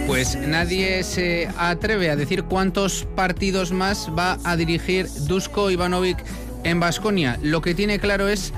Pues 0.08 0.38
nadie 0.38 1.04
se 1.04 1.50
atreve 1.58 2.10
a 2.10 2.16
decir 2.16 2.44
cuántos 2.44 3.06
partidos 3.16 3.72
más 3.72 4.10
va 4.18 4.38
a 4.44 4.56
dirigir 4.56 5.08
Dusko 5.28 5.70
Ivanovic 5.70 6.18
en 6.64 6.80
Basconia. 6.80 7.38
Lo 7.42 7.62
que 7.62 7.76
tiene 7.76 8.00
claro 8.00 8.30
es 8.30 8.54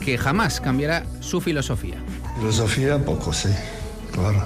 que 0.00 0.16
jamás 0.16 0.60
cambiará 0.60 1.04
su 1.20 1.40
filosofía. 1.40 1.96
Filosofía 2.38 2.98
poco, 2.98 3.32
sí, 3.32 3.48
claro. 4.12 4.44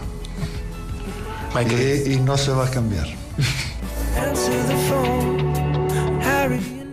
Y, 1.71 2.13
y 2.13 2.21
no 2.21 2.37
se 2.37 2.51
va 2.51 2.67
a 2.67 2.71
cambiar. 2.71 3.07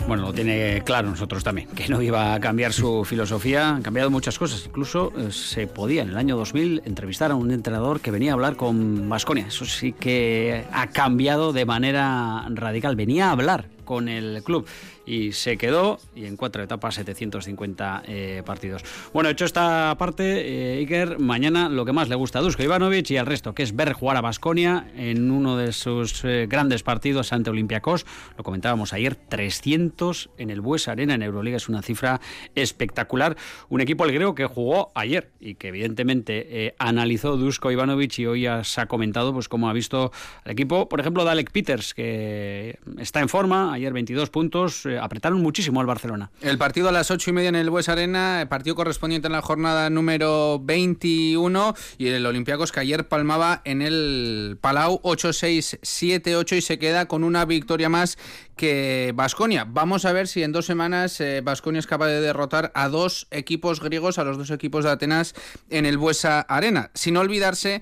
Bueno, 0.07 0.23
lo 0.23 0.33
tiene 0.33 0.81
claro 0.85 1.09
nosotros 1.09 1.43
también, 1.43 1.69
que 1.69 1.87
no 1.87 2.01
iba 2.01 2.33
a 2.33 2.39
cambiar 2.39 2.73
su 2.73 3.05
filosofía. 3.05 3.69
Han 3.69 3.81
cambiado 3.81 4.09
muchas 4.09 4.37
cosas. 4.37 4.65
Incluso 4.65 5.13
eh, 5.17 5.31
se 5.31 5.65
podía 5.65 6.01
en 6.01 6.09
el 6.09 6.17
año 6.17 6.35
2000 6.35 6.81
entrevistar 6.85 7.31
a 7.31 7.35
un 7.35 7.51
entrenador 7.51 8.01
que 8.01 8.11
venía 8.11 8.31
a 8.31 8.33
hablar 8.33 8.57
con 8.57 9.07
Vasconia. 9.07 9.47
Eso 9.47 9.65
sí 9.65 9.93
que 9.93 10.65
ha 10.71 10.87
cambiado 10.87 11.53
de 11.53 11.65
manera 11.65 12.45
radical. 12.49 12.95
Venía 12.97 13.29
a 13.29 13.31
hablar 13.31 13.69
con 13.85 14.09
el 14.09 14.43
club 14.43 14.65
y 15.05 15.33
se 15.33 15.57
quedó 15.57 15.99
y 16.15 16.25
en 16.25 16.37
cuatro 16.37 16.63
etapas 16.63 16.95
750 16.95 18.03
eh, 18.07 18.43
partidos. 18.45 18.83
Bueno, 19.13 19.29
hecho 19.29 19.45
esta 19.45 19.95
parte, 19.97 20.75
eh, 20.75 20.79
Iker, 20.79 21.19
mañana 21.19 21.69
lo 21.69 21.85
que 21.85 21.93
más 21.93 22.09
le 22.09 22.15
gusta 22.15 22.39
a 22.39 22.41
Dusko 22.41 22.63
Ivanovic 22.63 23.11
y 23.11 23.17
al 23.17 23.25
resto, 23.25 23.53
que 23.53 23.63
es 23.63 23.75
ver 23.75 23.93
jugar 23.93 24.17
a 24.17 24.21
Basconia 24.21 24.87
en 24.95 25.31
uno 25.31 25.57
de 25.57 25.73
sus 25.73 26.23
eh, 26.23 26.47
grandes 26.49 26.83
partidos 26.83 27.33
ante 27.33 27.49
Olympiacos. 27.49 28.05
Lo 28.37 28.43
comentábamos 28.43 28.93
ayer, 28.93 29.15
300 29.15 30.29
en 30.37 30.49
el 30.49 30.61
Bues 30.61 30.87
Arena 30.87 31.15
en 31.15 31.23
Euroliga, 31.23 31.57
es 31.57 31.69
una 31.69 31.81
cifra 31.81 32.21
espectacular. 32.55 33.35
Un 33.69 33.81
equipo 33.81 34.05
el 34.05 34.11
griego 34.11 34.35
que 34.35 34.45
jugó 34.45 34.91
ayer 34.95 35.31
y 35.39 35.55
que 35.55 35.69
evidentemente 35.69 36.75
analizó 36.79 37.37
Dusko 37.37 37.71
Ivanovic 37.71 38.19
y 38.19 38.25
hoy 38.25 38.47
se 38.63 38.81
ha 38.81 38.85
comentado 38.87 39.33
pues 39.33 39.47
cómo 39.47 39.69
ha 39.69 39.73
visto 39.73 40.11
el 40.45 40.51
equipo, 40.51 40.87
por 40.89 40.99
ejemplo, 40.99 41.23
de 41.25 41.31
Alec 41.31 41.51
Peters, 41.51 41.93
que 41.93 42.79
está 42.97 43.19
en 43.19 43.29
forma, 43.29 43.73
ayer 43.73 43.93
22 43.93 44.29
puntos, 44.29 44.85
eh, 44.92 44.92
apretaron 45.01 45.41
muchísimo 45.41 45.81
al 45.81 45.85
Barcelona. 45.85 46.31
El 46.41 46.57
partido 46.57 46.89
a 46.89 46.91
las 46.91 47.11
8 47.11 47.29
y 47.29 47.33
media 47.33 47.49
en 47.49 47.55
el 47.55 47.69
Bues 47.69 47.89
Arena, 47.89 48.45
partido 48.49 48.75
correspondiente 48.75 49.27
en 49.27 49.33
la 49.33 49.41
jornada 49.41 49.89
número 49.89 50.59
21 50.63 51.75
y 51.97 52.07
el 52.07 52.25
Olympiacos 52.25 52.71
que 52.71 52.79
ayer 52.79 53.07
palmaba 53.07 53.61
en 53.65 53.81
el 53.81 54.57
Palau 54.61 55.01
8-6, 55.01 55.79
7-8 55.81 56.57
y 56.57 56.61
se 56.61 56.79
queda 56.79 57.07
con 57.07 57.23
una 57.23 57.45
victoria 57.45 57.89
más 57.89 58.17
que 58.55 59.11
Basconia. 59.15 59.65
Vamos 59.67 60.05
a 60.05 60.13
ver 60.13 60.27
si 60.27 60.43
en 60.43 60.51
dos 60.51 60.65
semanas 60.65 61.21
Basconia 61.43 61.79
es 61.79 61.87
capaz 61.87 62.07
de 62.07 62.21
derrotar 62.21 62.71
a 62.75 62.89
dos 62.89 63.27
equipos 63.31 63.81
griegos, 63.81 64.19
a 64.19 64.23
los 64.23 64.37
dos 64.37 64.51
equipos 64.51 64.83
de 64.83 64.91
Atenas 64.91 65.33
en 65.69 65.85
el 65.85 65.97
Buesa 65.97 66.41
Arena. 66.41 66.91
Sin 66.93 67.17
olvidarse 67.17 67.81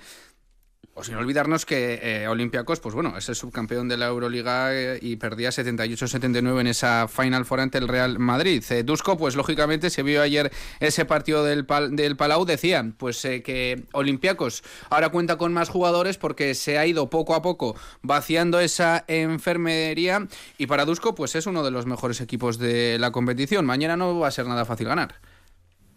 sin 1.04 1.16
olvidarnos 1.16 1.66
que 1.66 2.00
eh, 2.02 2.28
Olympiacos, 2.28 2.80
pues 2.80 2.96
bueno, 2.96 3.18
es 3.18 3.28
el 3.30 3.36
subcampeón 3.36 3.88
de 3.88 3.98
la 3.98 4.08
Euroliga 4.08 4.74
eh, 4.74 5.00
y 5.02 5.16
perdía 5.16 5.50
78-79 5.50 6.62
en 6.62 6.68
esa 6.68 7.08
Final 7.08 7.46
Four 7.46 7.62
ante 7.62 7.78
el 7.78 7.88
Real 7.88 8.20
Madrid. 8.20 8.64
Eh, 8.70 8.84
Dusko, 8.84 9.18
pues 9.18 9.36
lógicamente 9.36 9.90
se 9.90 10.04
vio 10.04 10.22
ayer 10.22 10.52
ese 10.80 11.06
partido 11.06 11.44
del, 11.44 11.66
del 11.92 12.16
Palau, 12.16 12.46
decían 12.46 12.94
pues 12.98 13.22
que 13.22 13.84
Olympiacos 13.94 14.64
ahora 14.90 15.10
cuenta 15.10 15.38
con 15.38 15.54
más 15.54 15.70
jugadores 15.70 16.18
porque 16.18 16.56
se 16.56 16.78
ha 16.78 16.86
ido 16.86 17.10
poco 17.10 17.36
a 17.36 17.42
poco 17.42 17.76
vaciando 18.02 18.60
esa 18.60 19.04
enfermería 19.08 20.28
y 20.58 20.68
para 20.68 20.86
Dusko 20.86 21.16
pues 21.16 21.36
es 21.36 21.46
uno 21.46 21.64
de 21.64 21.72
los 21.72 21.86
mejores 21.86 22.22
equipos 22.22 22.58
de 22.58 22.98
la 23.00 23.12
competición. 23.12 23.66
Mañana 23.66 23.98
no 23.98 24.20
va 24.20 24.28
a 24.28 24.32
ser 24.32 24.48
nada 24.48 24.66
fácil 24.66 24.88
ganar. 24.88 25.31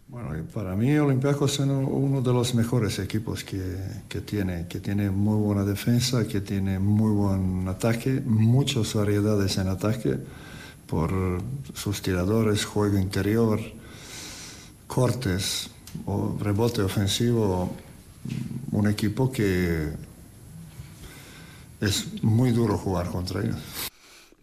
Bueno, 0.07 0.29
para 0.53 0.75
mí 0.75 0.95
Olympiacos 0.97 1.53
es 1.53 1.59
uno 1.61 2.21
de 2.21 2.31
los 2.31 2.53
mejores 2.53 2.99
equipos 2.99 3.43
que, 3.43 3.59
que, 4.07 4.21
tiene, 4.21 4.67
que 4.67 4.79
tiene 4.79 5.09
muy 5.09 5.41
buena 5.41 5.63
defensa, 5.63 6.27
que 6.27 6.41
tiene 6.41 6.77
muy 6.77 7.11
buen 7.11 7.67
ataque, 7.67 8.21
muchas 8.23 8.93
variedades 8.93 9.57
en 9.57 9.67
ataque 9.67 10.15
por 10.85 11.11
sus 11.73 12.03
tiradores, 12.03 12.65
juego 12.65 12.99
interior, 12.99 13.59
cortes 14.85 15.71
o 16.05 16.37
rebote 16.39 16.83
ofensivo, 16.83 17.75
un 18.71 18.87
equipo 18.87 19.31
que 19.31 19.89
es 21.81 22.21
muy 22.23 22.51
duro 22.51 22.77
jugar 22.77 23.09
contra 23.09 23.41
ellos. 23.41 23.94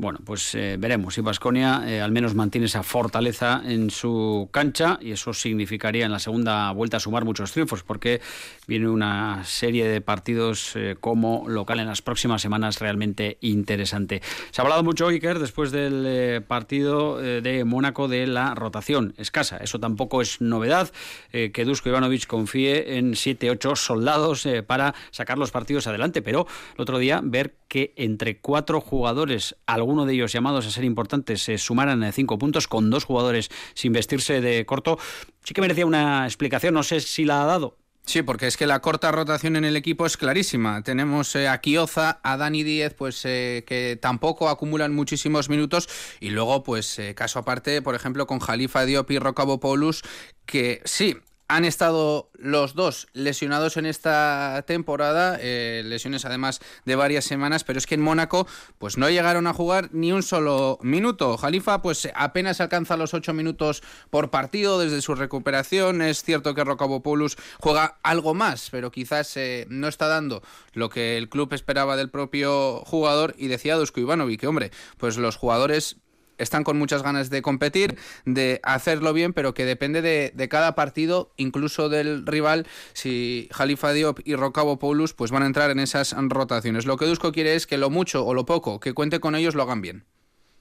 Bueno, 0.02 0.18
pues 0.24 0.56
eh, 0.56 0.78
veremos 0.80 1.14
si 1.14 1.20
Vasconia 1.20 1.84
eh, 1.86 2.00
al 2.00 2.10
menos 2.10 2.34
mantiene 2.34 2.66
esa 2.66 2.82
fortaleza 2.82 3.62
en 3.64 3.88
su 3.88 4.48
cancha 4.50 4.98
y 5.00 5.12
eso 5.12 5.32
significaría 5.32 6.04
en 6.04 6.10
la 6.10 6.18
segunda 6.18 6.72
vuelta 6.72 6.98
sumar 6.98 7.24
muchos 7.24 7.52
triunfos 7.52 7.84
porque 7.84 8.20
viene 8.66 8.88
una 8.88 9.44
serie 9.44 9.86
de 9.86 10.00
partidos 10.00 10.74
eh, 10.74 10.96
como 10.98 11.48
local 11.48 11.78
en 11.78 11.86
las 11.86 12.02
próximas 12.02 12.42
semanas 12.42 12.80
realmente 12.80 13.38
interesante. 13.42 14.22
Se 14.50 14.60
ha 14.60 14.64
hablado 14.64 14.82
mucho, 14.82 15.06
Iker, 15.06 15.38
después 15.38 15.70
del 15.70 16.42
partido 16.48 17.18
de 17.18 17.64
Mónaco 17.64 18.08
de 18.08 18.26
la 18.26 18.56
rotación 18.56 19.14
escasa. 19.18 19.58
Eso 19.58 19.78
tampoco 19.78 20.20
es 20.20 20.40
novedad, 20.40 20.90
que 21.30 21.64
Dusko 21.64 21.90
Ivanovic 21.90 22.26
confíe 22.26 22.98
en 22.98 23.12
7-8 23.12 23.76
soldados 23.76 24.48
para 24.66 24.94
sacar 25.12 25.38
los 25.38 25.52
partidos 25.52 25.86
adelante, 25.86 26.22
pero 26.22 26.48
el 26.74 26.82
otro 26.82 26.98
día 26.98 27.20
ver 27.22 27.54
que 27.72 27.94
entre 27.96 28.38
cuatro 28.38 28.82
jugadores, 28.82 29.56
algunos 29.64 29.91
uno 29.92 30.06
de 30.06 30.14
ellos 30.14 30.32
llamados 30.32 30.66
a 30.66 30.70
ser 30.70 30.84
importantes 30.84 31.42
se 31.42 31.58
sumaran 31.58 32.12
cinco 32.12 32.38
puntos 32.38 32.68
con 32.68 32.90
dos 32.90 33.04
jugadores 33.04 33.50
sin 33.74 33.92
vestirse 33.92 34.40
de 34.40 34.66
corto, 34.66 34.98
sí 35.44 35.54
que 35.54 35.60
merecía 35.60 35.86
una 35.86 36.24
explicación. 36.26 36.74
No 36.74 36.82
sé 36.82 37.00
si 37.00 37.24
la 37.24 37.42
ha 37.42 37.46
dado. 37.46 37.76
Sí, 38.04 38.22
porque 38.22 38.48
es 38.48 38.56
que 38.56 38.66
la 38.66 38.80
corta 38.80 39.12
rotación 39.12 39.54
en 39.54 39.64
el 39.64 39.76
equipo 39.76 40.06
es 40.06 40.16
clarísima. 40.16 40.82
Tenemos 40.82 41.36
eh, 41.36 41.48
a 41.48 41.60
Kioza, 41.60 42.18
a 42.24 42.36
Dani 42.36 42.64
Díez, 42.64 42.94
pues 42.94 43.24
eh, 43.24 43.64
que 43.66 43.96
tampoco 44.00 44.48
acumulan 44.48 44.92
muchísimos 44.92 45.48
minutos. 45.48 45.88
Y 46.18 46.30
luego, 46.30 46.64
pues, 46.64 46.98
eh, 46.98 47.14
caso 47.14 47.38
aparte, 47.38 47.80
por 47.80 47.94
ejemplo, 47.94 48.26
con 48.26 48.40
Jalifa 48.40 48.84
Diop 48.84 49.08
y 49.12 49.18
Rocabo 49.18 49.60
Paulus, 49.60 50.02
que 50.46 50.82
sí, 50.84 51.16
han 51.48 51.64
estado 51.64 52.30
los 52.34 52.74
dos 52.74 53.08
lesionados 53.12 53.76
en 53.76 53.86
esta 53.86 54.64
temporada, 54.66 55.38
eh, 55.40 55.82
lesiones 55.84 56.24
además 56.24 56.60
de 56.84 56.96
varias 56.96 57.24
semanas, 57.24 57.64
pero 57.64 57.78
es 57.78 57.86
que 57.86 57.94
en 57.94 58.00
Mónaco 58.00 58.46
pues 58.78 58.96
no 58.96 59.10
llegaron 59.10 59.46
a 59.46 59.52
jugar 59.52 59.90
ni 59.92 60.12
un 60.12 60.22
solo 60.22 60.78
minuto. 60.82 61.36
Jalifa 61.36 61.82
pues 61.82 62.08
apenas 62.14 62.60
alcanza 62.60 62.96
los 62.96 63.14
ocho 63.14 63.32
minutos 63.32 63.82
por 64.10 64.30
partido 64.30 64.78
desde 64.78 65.02
su 65.02 65.14
recuperación. 65.14 66.02
Es 66.02 66.22
cierto 66.22 66.54
que 66.54 66.64
Rocabopoulos 66.64 67.36
juega 67.60 67.98
algo 68.02 68.34
más, 68.34 68.68
pero 68.70 68.90
quizás 68.90 69.36
eh, 69.36 69.66
no 69.68 69.88
está 69.88 70.08
dando 70.08 70.42
lo 70.72 70.88
que 70.88 71.18
el 71.18 71.28
club 71.28 71.52
esperaba 71.52 71.96
del 71.96 72.10
propio 72.10 72.82
jugador 72.84 73.34
y 73.36 73.48
decía 73.48 73.76
Dusko 73.76 74.00
Ivanovic 74.00 74.40
que 74.40 74.46
hombre, 74.46 74.70
pues 74.96 75.16
los 75.18 75.36
jugadores 75.36 75.96
están 76.38 76.64
con 76.64 76.78
muchas 76.78 77.02
ganas 77.02 77.30
de 77.30 77.42
competir, 77.42 77.96
de 78.24 78.60
hacerlo 78.62 79.12
bien, 79.12 79.32
pero 79.32 79.54
que 79.54 79.64
depende 79.64 80.02
de, 80.02 80.48
cada 80.48 80.74
partido, 80.74 81.32
incluso 81.36 81.88
del 81.88 82.26
rival, 82.26 82.66
si 82.92 83.48
Jalifa 83.52 83.92
Diop 83.92 84.20
y 84.24 84.34
Rocabo 84.34 84.78
Paulus 84.78 85.14
pues 85.14 85.30
van 85.30 85.42
a 85.42 85.46
entrar 85.46 85.70
en 85.70 85.78
esas 85.78 86.14
rotaciones. 86.16 86.84
Lo 86.84 86.96
que 86.96 87.06
Dusko 87.06 87.32
quiere 87.32 87.54
es 87.54 87.66
que 87.66 87.78
lo 87.78 87.90
mucho 87.90 88.26
o 88.26 88.34
lo 88.34 88.44
poco 88.44 88.80
que 88.80 88.92
cuente 88.92 89.20
con 89.20 89.34
ellos 89.34 89.54
lo 89.54 89.62
hagan 89.62 89.80
bien. 89.80 90.04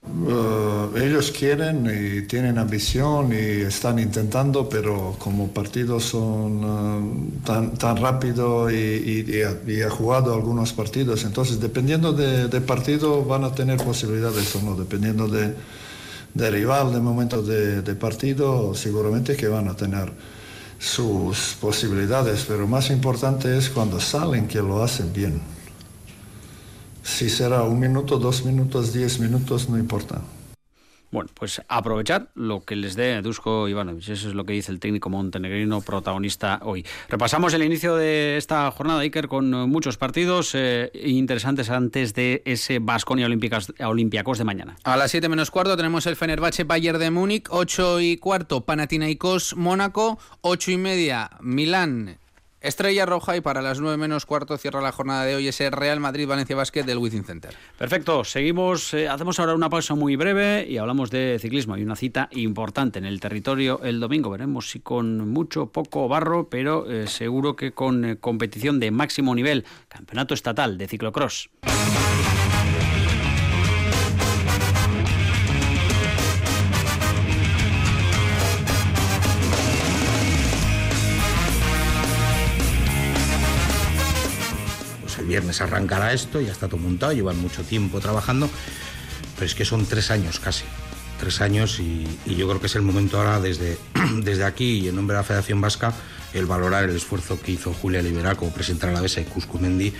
Uh, 0.03 0.97
ellos 0.97 1.31
quieren 1.31 1.85
y 1.85 2.23
tienen 2.23 2.57
ambición 2.57 3.31
y 3.33 3.61
están 3.61 3.99
intentando, 3.99 4.67
pero 4.67 5.15
como 5.19 5.49
partidos 5.49 6.05
son 6.05 6.63
uh, 6.63 7.41
tan, 7.45 7.75
tan 7.75 7.97
rápido 7.97 8.71
y, 8.71 8.75
y, 8.75 9.81
ha, 9.83 9.89
jugado 9.91 10.33
algunos 10.33 10.73
partidos, 10.73 11.23
entonces 11.23 11.59
dependiendo 11.59 12.13
de, 12.13 12.61
partido 12.61 13.23
van 13.23 13.43
a 13.43 13.53
tener 13.53 13.77
posibilidades 13.77 14.55
o 14.55 14.61
no, 14.63 14.75
dependiendo 14.75 15.27
de, 15.27 15.53
de 16.33 16.49
rival, 16.49 16.91
de 16.93 16.99
momento 16.99 17.43
de 17.43 17.95
partido, 17.95 18.73
seguramente 18.73 19.35
que 19.35 19.47
van 19.47 19.67
a 19.67 19.75
tener 19.75 20.11
sus 20.79 21.55
posibilidades, 21.61 22.43
pero 22.47 22.67
más 22.67 22.89
importante 22.89 23.55
es 23.55 23.69
cuando 23.69 23.99
salen 23.99 24.47
que 24.47 24.63
lo 24.63 24.83
hacen 24.83 25.13
bien. 25.13 25.39
Si 27.03 27.29
será 27.29 27.63
un 27.63 27.79
minuto, 27.79 28.17
dos 28.17 28.45
minutos, 28.45 28.93
diez 28.93 29.19
minutos, 29.19 29.69
no 29.69 29.77
importa. 29.77 30.21
Bueno, 31.11 31.29
pues 31.33 31.61
aprovechar 31.67 32.29
lo 32.35 32.63
que 32.63 32.77
les 32.77 32.95
dé 32.95 33.21
Dusko 33.21 33.67
Ivanovic. 33.67 34.07
Eso 34.07 34.29
es 34.29 34.33
lo 34.33 34.45
que 34.45 34.53
dice 34.53 34.71
el 34.71 34.79
técnico 34.79 35.09
montenegrino 35.09 35.81
protagonista 35.81 36.61
hoy. 36.63 36.85
Repasamos 37.09 37.53
el 37.53 37.63
inicio 37.63 37.97
de 37.97 38.37
esta 38.37 38.71
jornada, 38.71 39.01
Iker, 39.01 39.27
con 39.27 39.51
muchos 39.69 39.97
partidos 39.97 40.51
eh, 40.55 40.89
interesantes 41.03 41.69
antes 41.69 42.13
de 42.13 42.41
ese 42.45 42.79
Basconia 42.79 43.27
Olympiacos 43.27 44.37
de 44.37 44.43
mañana. 44.45 44.77
A 44.85 44.95
las 44.95 45.11
7 45.11 45.27
menos 45.27 45.51
cuarto 45.51 45.75
tenemos 45.75 46.05
el 46.07 46.15
Fenerbahce 46.15 46.63
Bayern 46.63 46.99
de 46.99 47.11
Múnich, 47.11 47.47
8 47.49 47.99
y 47.99 48.15
cuarto 48.15 48.61
Panathinaikos 48.61 49.57
Mónaco, 49.57 50.17
8 50.39 50.71
y 50.71 50.77
media 50.77 51.31
Milán 51.41 52.20
Estrella 52.61 53.07
Roja 53.07 53.35
y 53.35 53.41
para 53.41 53.63
las 53.63 53.79
9 53.79 53.97
menos 53.97 54.27
cuarto 54.27 54.55
cierra 54.55 54.81
la 54.81 54.91
jornada 54.91 55.25
de 55.25 55.35
hoy 55.35 55.47
ese 55.47 55.71
Real 55.71 55.99
Madrid 55.99 56.27
Valencia 56.27 56.55
Basket 56.55 56.83
del 56.83 56.99
Wizzing 56.99 57.23
Center. 57.23 57.55
Perfecto, 57.77 58.23
seguimos, 58.23 58.93
eh, 58.93 59.09
hacemos 59.09 59.39
ahora 59.39 59.55
una 59.55 59.69
pausa 59.69 59.95
muy 59.95 60.15
breve 60.15 60.67
y 60.69 60.77
hablamos 60.77 61.09
de 61.09 61.37
ciclismo. 61.41 61.73
Hay 61.73 61.83
una 61.83 61.95
cita 61.95 62.29
importante 62.31 62.99
en 62.99 63.05
el 63.05 63.19
territorio 63.19 63.81
el 63.83 63.99
domingo, 63.99 64.29
veremos 64.29 64.69
si 64.69 64.79
con 64.79 65.27
mucho, 65.29 65.67
poco 65.67 66.07
barro, 66.07 66.49
pero 66.49 66.89
eh, 66.89 67.07
seguro 67.07 67.55
que 67.55 67.71
con 67.71 68.05
eh, 68.05 68.17
competición 68.17 68.79
de 68.79 68.91
máximo 68.91 69.33
nivel, 69.33 69.65
campeonato 69.89 70.35
estatal 70.35 70.77
de 70.77 70.87
ciclocross. 70.87 71.49
Viernes 85.31 85.61
arrancará 85.61 86.11
esto, 86.11 86.41
ya 86.41 86.51
está 86.51 86.67
todo 86.67 86.81
montado, 86.81 87.13
llevan 87.13 87.39
mucho 87.39 87.63
tiempo 87.63 88.01
trabajando, 88.01 88.49
pero 89.35 89.45
es 89.45 89.55
que 89.55 89.63
son 89.63 89.85
tres 89.85 90.11
años 90.11 90.41
casi, 90.41 90.65
tres 91.21 91.39
años 91.39 91.79
y, 91.79 92.05
yo 92.25 92.49
creo 92.49 92.59
que 92.59 92.67
es 92.67 92.75
el 92.75 92.81
momento 92.81 93.17
ahora 93.17 93.39
desde, 93.39 93.77
desde 94.23 94.43
aquí 94.43 94.79
y 94.79 94.89
en 94.89 94.97
nombre 94.97 95.15
de 95.15 95.21
la 95.21 95.23
Federación 95.23 95.61
Vasca 95.61 95.93
el 96.33 96.45
valorar 96.45 96.83
el 96.83 96.95
esfuerzo 96.95 97.39
que 97.41 97.53
hizo 97.53 97.73
Julia 97.73 98.01
Libera 98.01 98.35
como 98.35 98.51
presidenta 98.51 98.87
de 98.87 98.93
la 98.93 99.01
BESA 99.01 99.21
y 99.21 99.23
Cuscumendi 99.25 99.93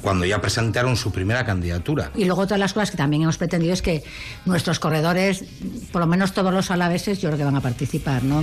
cuando 0.00 0.24
ya 0.24 0.40
presentaron 0.40 0.96
su 0.96 1.12
primera 1.12 1.44
candidatura. 1.44 2.10
Y 2.16 2.24
luego 2.24 2.46
todas 2.46 2.58
las 2.58 2.72
cosas 2.72 2.90
que 2.90 2.96
también 2.96 3.22
hemos 3.22 3.36
pretendido 3.36 3.74
es 3.74 3.82
que 3.82 4.02
nuestros 4.46 4.78
corredores, 4.78 5.44
por 5.92 6.00
lo 6.00 6.06
menos 6.06 6.32
todos 6.32 6.54
los 6.54 6.70
alaveses, 6.70 7.20
yo 7.20 7.28
creo 7.28 7.38
que 7.38 7.44
van 7.44 7.56
a 7.56 7.60
participar, 7.60 8.22
¿no? 8.22 8.42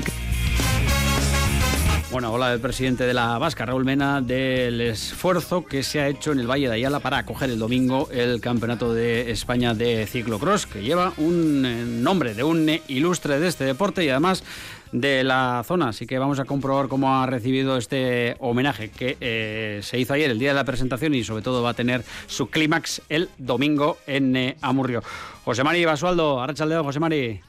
Bueno, 2.17 2.33
hola 2.33 2.49
del 2.49 2.59
presidente 2.59 3.05
de 3.05 3.13
la 3.13 3.37
Vasca, 3.37 3.63
Raúl 3.67 3.85
Mena, 3.85 4.21
del 4.21 4.81
esfuerzo 4.81 5.63
que 5.63 5.83
se 5.83 5.99
ha 5.99 6.07
hecho 6.07 6.31
en 6.31 6.39
el 6.39 6.49
Valle 6.49 6.67
de 6.67 6.73
Ayala 6.73 6.99
para 6.99 7.19
acoger 7.19 7.51
el 7.51 7.59
domingo 7.59 8.09
el 8.11 8.41
Campeonato 8.41 8.91
de 8.91 9.29
España 9.29 9.75
de 9.75 10.07
Ciclocross, 10.07 10.65
que 10.65 10.81
lleva 10.81 11.13
un 11.17 11.63
eh, 11.63 11.85
nombre 11.85 12.33
de 12.33 12.43
un 12.43 12.67
ilustre 12.87 13.39
de 13.39 13.47
este 13.47 13.65
deporte 13.65 14.03
y 14.03 14.09
además 14.09 14.43
de 14.91 15.23
la 15.23 15.61
zona. 15.63 15.89
Así 15.89 16.07
que 16.07 16.17
vamos 16.17 16.39
a 16.39 16.45
comprobar 16.45 16.87
cómo 16.87 17.21
ha 17.21 17.27
recibido 17.27 17.77
este 17.77 18.35
homenaje 18.39 18.89
que 18.89 19.15
eh, 19.21 19.81
se 19.83 19.99
hizo 19.99 20.15
ayer, 20.15 20.31
el 20.31 20.39
día 20.39 20.49
de 20.49 20.55
la 20.55 20.65
presentación, 20.65 21.13
y 21.13 21.23
sobre 21.23 21.43
todo 21.43 21.61
va 21.61 21.69
a 21.69 21.75
tener 21.75 22.03
su 22.25 22.49
clímax 22.49 23.03
el 23.09 23.29
domingo 23.37 23.99
en 24.07 24.35
eh, 24.35 24.57
Amurrio. 24.61 25.03
José 25.45 25.63
Mari 25.63 25.85
Basualdo, 25.85 26.41
Arrachaldeón, 26.41 26.83
José 26.83 26.99
Mari. 26.99 27.41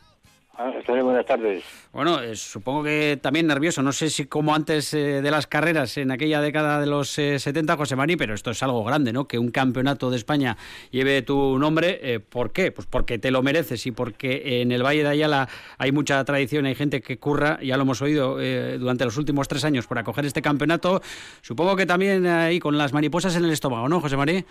Ah, 0.61 0.73
buenas 0.87 1.25
tardes. 1.25 1.63
Bueno, 1.93 2.21
eh, 2.21 2.35
supongo 2.35 2.83
que 2.83 3.17
también 3.23 3.47
nervioso. 3.47 3.81
No 3.81 3.93
sé 3.93 4.11
si 4.11 4.27
como 4.27 4.57
antes 4.57 4.93
eh, 4.93 5.23
de 5.23 5.31
las 5.31 5.47
carreras 5.47 5.97
en 5.99 6.11
aquella 6.11 6.41
década 6.41 6.81
de 6.81 6.87
los 6.87 7.11
70, 7.11 7.73
eh, 7.73 7.77
José 7.77 7.95
Mari, 7.95 8.17
pero 8.17 8.35
esto 8.35 8.51
es 8.51 8.61
algo 8.65 8.83
grande, 8.83 9.13
¿no? 9.13 9.29
Que 9.29 9.39
un 9.39 9.53
campeonato 9.53 10.11
de 10.11 10.17
España 10.17 10.57
lleve 10.91 11.23
tu 11.23 11.61
nombre. 11.61 12.19
¿Por 12.29 12.53
qué? 12.53 12.73
Pues 12.73 12.89
porque 12.89 13.21
te 13.21 13.31
lo 13.31 13.41
mereces 13.41 13.87
y 13.87 13.93
porque 13.93 14.61
en 14.61 14.73
el 14.73 14.83
Valle 14.83 15.05
de 15.05 15.11
Ayala 15.11 15.49
hay 15.79 15.93
mucha 15.93 16.25
tradición, 16.25 16.67
hay 16.67 16.75
gente 16.75 17.03
que 17.03 17.19
curra, 17.19 17.61
ya 17.63 17.77
lo 17.77 17.85
hemos 17.85 18.03
oído 18.03 18.39
durante 18.79 19.05
los 19.05 19.17
últimos 19.17 19.47
tres 19.47 19.65
años 19.65 19.87
por 19.87 20.01
acoger 20.01 20.27
este 20.27 20.43
campeonato. 20.43 21.01
Supongo 21.41 21.77
que 21.77 21.87
también 21.87 22.27
ahí 22.27 22.59
con 22.59 22.77
las 22.77 22.93
mariposas 22.93 23.37
en 23.37 23.45
el 23.45 23.53
estómago, 23.53 23.89
¿no, 23.89 24.01
José 24.01 24.17
Mari? 24.17 24.45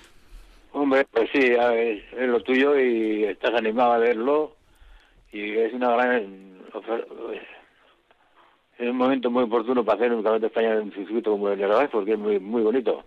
Hombre, 0.72 1.06
pues 1.12 1.30
sí, 1.34 1.42
es 1.42 2.28
lo 2.30 2.40
tuyo 2.44 2.80
y 2.80 3.26
estás 3.26 3.54
animado 3.56 3.92
a 3.92 3.98
verlo 3.98 4.57
y 5.38 5.58
es 5.58 5.74
una 5.74 5.96
gran 5.96 6.48
es 8.80 8.90
un 8.90 8.98
momento 8.98 9.30
muy 9.32 9.44
oportuno 9.44 9.84
para 9.84 9.98
hacer 9.98 10.12
un 10.12 10.24
campeonato 10.24 10.42
de 10.42 10.48
España 10.48 10.74
en 10.74 10.84
un 10.84 10.92
circuito 10.92 11.32
como 11.32 11.50
el 11.50 11.58
de 11.58 11.90
porque 11.92 12.14
es 12.14 12.20
muy 12.20 12.40
muy 12.40 12.62
bonito. 12.62 13.04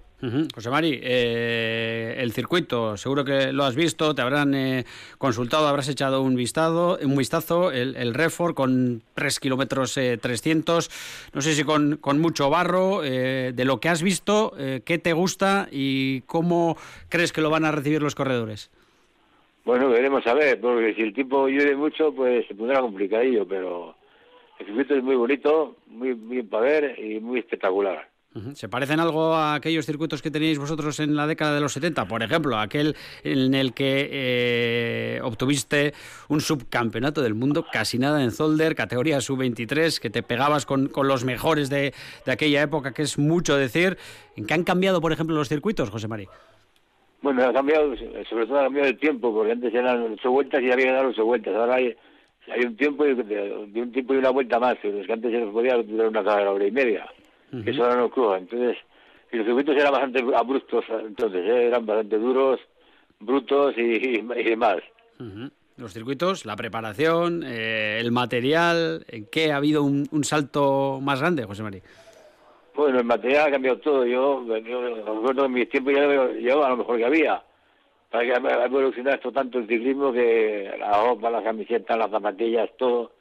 José 0.54 0.68
Mari, 0.68 1.00
eh, 1.02 2.16
el 2.18 2.32
circuito, 2.32 2.98
seguro 2.98 3.24
que 3.24 3.52
lo 3.54 3.64
has 3.64 3.74
visto, 3.74 4.14
te 4.14 4.20
habrán 4.20 4.54
eh, 4.54 4.84
consultado, 5.16 5.66
habrás 5.66 5.88
echado 5.88 6.20
un 6.20 6.36
vistazo, 6.36 6.98
un 7.02 7.16
vistazo 7.16 7.72
el, 7.72 7.96
el 7.96 8.12
Refor 8.12 8.54
con 8.54 9.02
3 9.14 9.40
kilómetros 9.40 9.94
300, 9.94 10.86
eh, 10.86 10.90
no 11.32 11.40
sé 11.40 11.54
si 11.54 11.64
con, 11.64 11.96
con 11.96 12.20
mucho 12.20 12.50
barro, 12.50 13.00
de 13.00 13.64
lo 13.64 13.80
que 13.80 13.88
has 13.88 14.02
visto, 14.02 14.52
¿qué 14.84 14.98
te 14.98 15.14
gusta 15.14 15.68
y 15.70 16.20
cómo 16.22 16.76
crees 17.08 17.32
que 17.32 17.40
lo 17.40 17.48
van 17.48 17.64
a 17.64 17.72
recibir 17.72 18.02
los 18.02 18.14
corredores? 18.14 18.70
Bueno, 19.64 19.88
veremos 19.90 20.26
a 20.26 20.34
ver, 20.34 20.60
porque 20.60 20.94
si 20.94 21.02
el 21.02 21.12
tiempo 21.12 21.48
llueve 21.48 21.76
mucho, 21.76 22.12
pues 22.14 22.46
se 22.46 22.54
pondrá 22.54 22.80
complicadillo, 22.80 23.46
pero 23.46 23.94
el 24.58 24.66
circuito 24.66 24.94
es 24.94 25.02
muy 25.02 25.16
bonito, 25.16 25.76
muy 25.86 26.14
bien 26.14 26.48
para 26.48 26.64
ver 26.64 26.98
y 26.98 27.20
muy 27.20 27.40
espectacular. 27.40 28.08
¿Se 28.54 28.68
parecen 28.68 29.00
algo 29.00 29.34
a 29.34 29.54
aquellos 29.54 29.86
circuitos 29.86 30.22
que 30.22 30.30
teníais 30.30 30.56
vosotros 30.56 31.00
en 31.00 31.16
la 31.16 31.26
década 31.26 31.52
de 31.52 31.60
los 31.60 31.72
70? 31.72 32.06
Por 32.06 32.22
ejemplo, 32.22 32.56
aquel 32.58 32.94
en 33.24 33.54
el 33.54 33.74
que 33.74 34.08
eh, 34.12 35.20
obtuviste 35.24 35.94
un 36.28 36.40
subcampeonato 36.40 37.22
del 37.22 37.34
mundo, 37.34 37.66
casi 37.72 37.98
nada 37.98 38.22
en 38.22 38.30
Zolder, 38.30 38.76
categoría 38.76 39.20
sub-23, 39.20 39.98
que 39.98 40.10
te 40.10 40.22
pegabas 40.22 40.64
con, 40.64 40.86
con 40.86 41.08
los 41.08 41.24
mejores 41.24 41.70
de, 41.70 41.92
de, 42.24 42.32
aquella 42.32 42.62
época, 42.62 42.92
que 42.92 43.02
es 43.02 43.18
mucho 43.18 43.56
decir. 43.56 43.98
¿En 44.36 44.46
qué 44.46 44.54
han 44.54 44.62
cambiado, 44.62 45.00
por 45.00 45.12
ejemplo, 45.12 45.34
los 45.34 45.48
circuitos, 45.48 45.90
José 45.90 46.06
María? 46.06 46.28
Bueno, 47.22 47.44
ha 47.44 47.52
cambiado, 47.52 47.94
sobre 48.28 48.46
todo 48.46 48.60
ha 48.60 48.64
cambiado 48.64 48.88
el 48.88 48.98
tiempo, 48.98 49.32
porque 49.32 49.52
antes 49.52 49.74
eran 49.74 50.12
ocho 50.12 50.30
vueltas 50.30 50.62
y 50.62 50.70
había 50.70 50.86
que 50.86 50.92
dar 50.92 51.06
ocho 51.06 51.24
vueltas. 51.24 51.54
Ahora 51.54 51.74
hay, 51.74 51.94
hay 52.50 52.64
un 52.64 52.76
tiempo 52.76 53.06
y 53.06 53.14
de, 53.14 53.52
un 53.74 53.92
tiempo 53.92 54.14
y 54.14 54.18
una 54.18 54.30
vuelta 54.30 54.58
más. 54.58 54.76
Pero 54.80 54.98
es 54.98 55.06
que 55.06 55.12
antes 55.12 55.30
se 55.30 55.38
nos 55.38 55.52
podía 55.52 55.76
durar 55.76 56.08
una 56.08 56.24
carrera 56.24 56.52
hora 56.52 56.66
y 56.66 56.70
media, 56.70 57.06
que 57.50 57.70
eso 57.70 57.84
ahora 57.84 57.96
no 57.96 58.06
ocurre. 58.06 58.38
Entonces, 58.38 58.78
y 59.32 59.36
los 59.36 59.46
circuitos 59.46 59.76
eran 59.76 59.92
bastante 59.92 60.24
abruptos, 60.34 60.84
entonces 61.06 61.40
¿eh? 61.44 61.66
eran 61.66 61.86
bastante 61.86 62.18
duros, 62.18 62.60
brutos 63.20 63.74
y, 63.76 64.18
y, 64.18 64.44
demás. 64.44 64.78
Los 65.76 65.92
circuitos, 65.92 66.46
la 66.46 66.56
preparación, 66.56 67.42
eh, 67.44 67.98
el 68.00 68.10
material, 68.12 69.04
¿en 69.08 69.26
qué 69.26 69.52
ha 69.52 69.56
habido 69.56 69.82
un, 69.82 70.08
un 70.10 70.24
salto 70.24 71.00
más 71.00 71.20
grande, 71.20 71.44
José 71.44 71.62
María? 71.62 71.82
Bueno, 72.80 72.98
el 73.00 73.04
material 73.04 73.48
ha 73.48 73.50
cambiado 73.50 73.78
todo. 73.80 74.06
Yo, 74.06 74.42
recuerdo 74.48 75.44
en 75.44 75.52
mis 75.52 75.68
tiempos 75.68 75.92
ya 75.92 76.00
llevaba 76.32 76.68
a 76.68 76.70
lo 76.70 76.78
mejor 76.78 76.96
que 76.96 77.04
había. 77.04 77.42
Para 78.08 78.24
que 78.24 78.32
ha 78.32 78.64
evolucionado 78.64 79.16
esto 79.16 79.30
tanto 79.30 79.58
el 79.58 79.68
ciclismo 79.68 80.10
que 80.10 80.74
la 80.78 81.04
ropa, 81.04 81.28
las 81.28 81.44
camisetas, 81.44 81.98
las 81.98 82.10
zapatillas, 82.10 82.70
todo, 82.78 83.12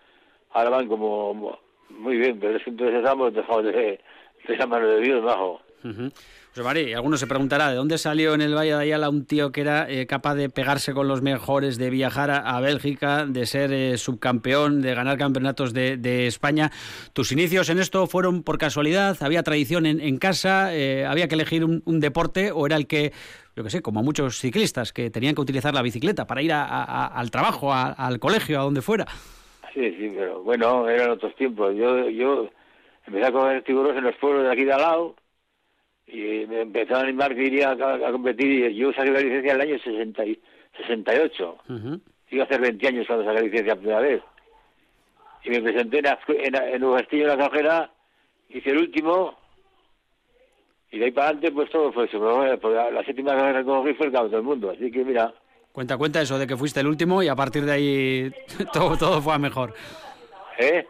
ahora 0.51 0.69
van 0.69 0.87
como 0.87 1.59
muy 1.89 2.17
bien, 2.17 2.39
pero 2.39 2.57
entonces 2.65 2.95
estamos 2.99 3.33
dejados 3.33 3.65
de, 3.65 3.71
de 3.73 3.99
esa 4.47 4.65
mano 4.65 4.87
de 4.87 5.01
Dios 5.01 5.21
bajo. 5.25 5.59
José 5.81 6.63
Mari, 6.63 6.93
alguno 6.93 7.15
se 7.15 7.27
preguntará, 7.27 7.69
¿de 7.69 7.75
dónde 7.75 7.99
salió 7.99 8.33
en 8.33 8.41
el 8.41 8.55
Valle 8.55 8.71
de 8.71 8.81
Ayala 8.81 9.09
un 9.09 9.25
tío 9.25 9.51
que 9.51 9.61
era 9.61 9.89
eh, 9.89 10.07
capaz 10.07 10.33
de 10.33 10.49
pegarse 10.49 10.93
con 10.93 11.07
los 11.07 11.21
mejores, 11.21 11.77
de 11.77 11.91
viajar 11.91 12.31
a, 12.31 12.59
Bélgica, 12.59 13.25
de 13.25 13.45
ser 13.45 13.71
eh, 13.71 13.97
subcampeón, 13.97 14.81
de 14.81 14.95
ganar 14.95 15.17
campeonatos 15.19 15.73
de, 15.73 16.25
España? 16.25 16.71
¿Tus 17.13 17.31
inicios 17.31 17.69
en 17.69 17.77
esto 17.77 18.07
fueron 18.07 18.41
por 18.41 18.57
casualidad? 18.57 19.15
¿Había 19.21 19.43
tradición 19.43 19.85
en, 19.85 20.17
casa? 20.17 20.75
Eh, 20.75 21.05
¿Había 21.05 21.27
que 21.27 21.35
elegir 21.35 21.63
un, 21.63 21.99
deporte? 21.99 22.51
¿O 22.51 22.65
era 22.65 22.77
el 22.77 22.87
que, 22.87 23.13
yo 23.55 23.63
qué 23.63 23.69
sé, 23.69 23.81
como 23.83 24.01
muchos 24.01 24.39
ciclistas, 24.39 24.91
que 24.91 25.11
tenían 25.11 25.35
que 25.35 25.41
utilizar 25.41 25.73
la 25.75 25.83
bicicleta 25.83 26.25
para 26.25 26.41
ir 26.41 26.51
al 26.51 27.29
trabajo, 27.29 27.71
al 27.71 28.19
colegio, 28.19 28.59
a 28.59 28.63
donde 28.63 28.81
fuera? 28.81 29.05
Sí, 29.73 29.95
sí, 29.97 30.11
pero 30.15 30.41
bueno, 30.41 30.89
eran 30.89 31.11
otros 31.11 31.35
tiempos. 31.35 31.75
Yo, 31.75 32.09
yo 32.09 32.49
empecé 33.05 33.27
a 33.27 33.31
comer 33.31 33.63
tiburones 33.63 33.99
en 33.99 34.03
los 34.03 34.15
pueblos 34.15 34.43
de 34.43 34.51
aquí 34.51 34.65
de 34.65 34.73
al 34.73 34.81
lado 34.81 35.15
y 36.11 36.45
me 36.47 36.61
empezó 36.61 36.95
a 36.95 37.01
animar 37.01 37.35
que 37.35 37.43
iría 37.43 37.71
a, 37.71 38.11
competir 38.11 38.71
y 38.71 38.75
yo 38.75 38.91
saqué 38.93 39.11
la 39.11 39.19
licencia 39.19 39.53
en 39.53 39.61
el 39.61 39.67
año 39.67 39.79
60 39.79 40.25
y, 40.25 40.39
68. 40.77 41.57
Iba 42.31 42.43
a 42.43 42.45
hacer 42.45 42.61
20 42.61 42.87
años 42.87 43.07
cuando 43.07 43.25
saqué 43.25 43.39
la 43.39 43.45
licencia 43.45 43.75
por 43.75 43.83
primera 43.83 44.01
vez. 44.01 44.21
Y 45.43 45.49
me 45.49 45.61
presenté 45.61 45.99
en, 45.99 46.05
en, 46.05 46.55
en 46.55 46.83
un 46.83 46.97
castillo 46.97 47.23
en 47.23 47.39
la 47.39 47.49
cajera, 47.49 47.91
hice 48.49 48.69
el 48.71 48.77
último 48.79 49.37
y 50.91 50.97
de 50.97 51.05
ahí 51.05 51.11
para 51.11 51.27
adelante 51.27 51.51
pues 51.51 51.69
todo 51.69 51.91
fue 51.91 52.05
eso. 52.05 52.19
Pero 52.19 52.73
la, 52.73 52.91
la 52.91 53.03
séptima 53.03 53.35
carrera 53.35 53.59
que 53.59 53.65
cogí 53.65 53.93
fue 53.93 54.07
el 54.07 54.11
cabo 54.11 54.29
del 54.29 54.43
mundo. 54.43 54.71
Así 54.71 54.91
que 54.91 55.03
mira... 55.03 55.33
Cuenta, 55.71 55.97
cuenta 55.97 56.21
eso 56.21 56.39
de 56.39 56.47
que 56.47 56.57
fuiste 56.57 56.79
el 56.79 56.87
último 56.87 57.21
y 57.21 57.27
a 57.27 57.35
partir 57.35 57.63
de 57.63 57.71
ahí 57.71 58.31
todo, 58.73 58.97
todo 58.97 59.21
fue 59.21 59.33
a 59.33 59.37
mejor. 59.37 59.73
¿Eh? 60.57 60.85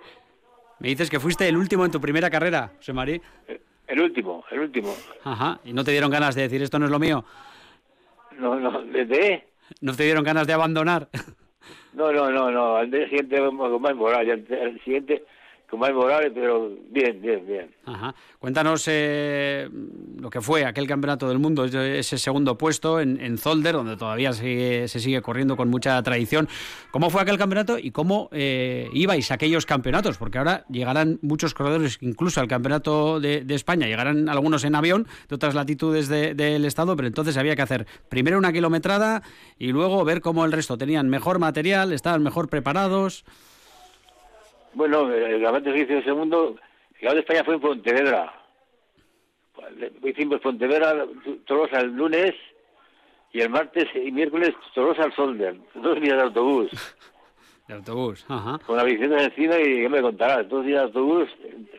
Me 0.79 0.89
dices 0.89 1.09
que 1.09 1.19
fuiste 1.19 1.47
el 1.47 1.57
último 1.57 1.83
en 1.85 1.91
tu 1.91 1.99
primera 1.99 2.29
carrera, 2.29 2.71
José 2.77 2.93
María. 2.93 3.19
Eh, 3.47 3.61
el 3.89 4.01
último, 4.01 4.43
el 4.51 4.59
último. 4.59 4.95
Ajá, 5.23 5.59
¿y 5.65 5.73
no 5.73 5.83
te 5.83 5.91
dieron 5.91 6.11
ganas 6.11 6.35
de 6.35 6.43
decir 6.43 6.61
esto 6.61 6.79
no 6.79 6.85
es 6.85 6.91
lo 6.91 6.99
mío? 6.99 7.25
No, 8.37 8.55
no, 8.59 8.81
¿de? 8.83 9.43
¿No 9.81 9.93
te 9.93 10.03
dieron 10.03 10.23
ganas 10.23 10.47
de 10.47 10.53
abandonar? 10.53 11.09
No, 11.93 12.11
no, 12.13 12.29
no, 12.31 12.51
no. 12.51 12.77
Al 12.77 12.89
día 12.89 13.05
siguiente 13.05 13.41
más 13.51 13.95
moral. 13.95 14.29
Al 14.29 14.81
siguiente 14.83 15.25
con 15.69 15.79
más 15.79 15.93
moral, 15.93 16.31
pero 16.33 16.71
bien, 16.89 17.21
bien, 17.21 17.45
bien. 17.45 17.69
Ajá. 17.85 18.15
Cuéntanos 18.39 18.83
eh, 18.87 19.69
lo 20.19 20.29
que 20.29 20.41
fue 20.41 20.65
aquel 20.65 20.87
campeonato 20.87 21.29
del 21.29 21.37
mundo, 21.37 21.65
ese 21.65 22.17
segundo 22.17 22.57
puesto 22.57 22.99
en, 22.99 23.37
Zolder, 23.37 23.73
donde 23.73 23.95
todavía 23.95 24.33
se, 24.33 24.87
se, 24.87 24.99
sigue 24.99 25.21
corriendo 25.21 25.55
con 25.55 25.69
mucha 25.69 26.01
tradición. 26.01 26.47
¿Cómo 26.91 27.09
fue 27.09 27.21
aquel 27.21 27.37
campeonato 27.37 27.77
y 27.77 27.91
cómo 27.91 28.29
eh, 28.31 28.89
ibais 28.93 29.29
a 29.29 29.35
aquellos 29.35 29.65
campeonatos? 29.65 30.17
Porque 30.17 30.39
ahora 30.39 30.65
llegarán 30.69 31.19
muchos 31.21 31.53
corredores, 31.53 31.99
incluso 32.01 32.41
al 32.41 32.47
campeonato 32.47 33.19
de, 33.19 33.43
de 33.43 33.55
España, 33.55 33.85
llegarán 33.85 34.27
algunos 34.27 34.63
en 34.63 34.73
avión 34.75 35.07
de 35.27 35.35
otras 35.35 35.53
latitudes 35.53 36.07
de, 36.07 36.33
del 36.33 36.65
estado, 36.65 36.95
pero 36.95 37.07
entonces 37.07 37.37
había 37.37 37.55
que 37.55 37.61
hacer 37.61 37.85
primero 38.09 38.39
una 38.39 38.51
kilometrada 38.51 39.21
y 39.59 39.67
luego 39.67 40.03
ver 40.03 40.21
cómo 40.21 40.45
el 40.45 40.51
resto 40.51 40.77
tenían 40.77 41.09
mejor 41.09 41.37
material, 41.37 41.93
estaban 41.93 42.23
mejor 42.23 42.49
preparados. 42.49 43.23
Bueno, 44.73 45.11
el 45.13 45.41
campeonato 45.41 45.73
que 45.73 45.81
hizo 45.81 45.93
el 45.93 46.03
segundo, 46.03 46.55
el 47.01 47.13
de 47.13 47.19
España 47.19 47.43
fue 47.43 47.55
en 47.55 47.61
Pontevedra. 47.61 48.33
Hicimos 50.03 50.39
Pontevedra, 50.41 51.05
Tolosa 51.45 51.79
el 51.81 51.91
lunes 51.95 52.33
y 53.33 53.41
el 53.41 53.49
martes 53.49 53.87
y 53.95 54.11
miércoles 54.11 54.51
Tolosa 54.73 55.03
al 55.03 55.15
Solder. 55.15 55.57
Dos 55.75 55.99
días 56.01 56.17
de 56.17 56.23
autobús. 56.23 56.95
De 57.67 57.73
autobús, 57.75 58.25
ajá. 58.27 58.59
Con 58.65 58.77
la 58.77 58.83
bicicleta 58.83 59.23
encima 59.23 59.59
y 59.59 59.81
¿qué 59.81 59.89
me 59.89 60.01
contarás? 60.01 60.47
Dos 60.49 60.65
días 60.65 60.81
de 60.81 60.85
autobús, 60.87 61.29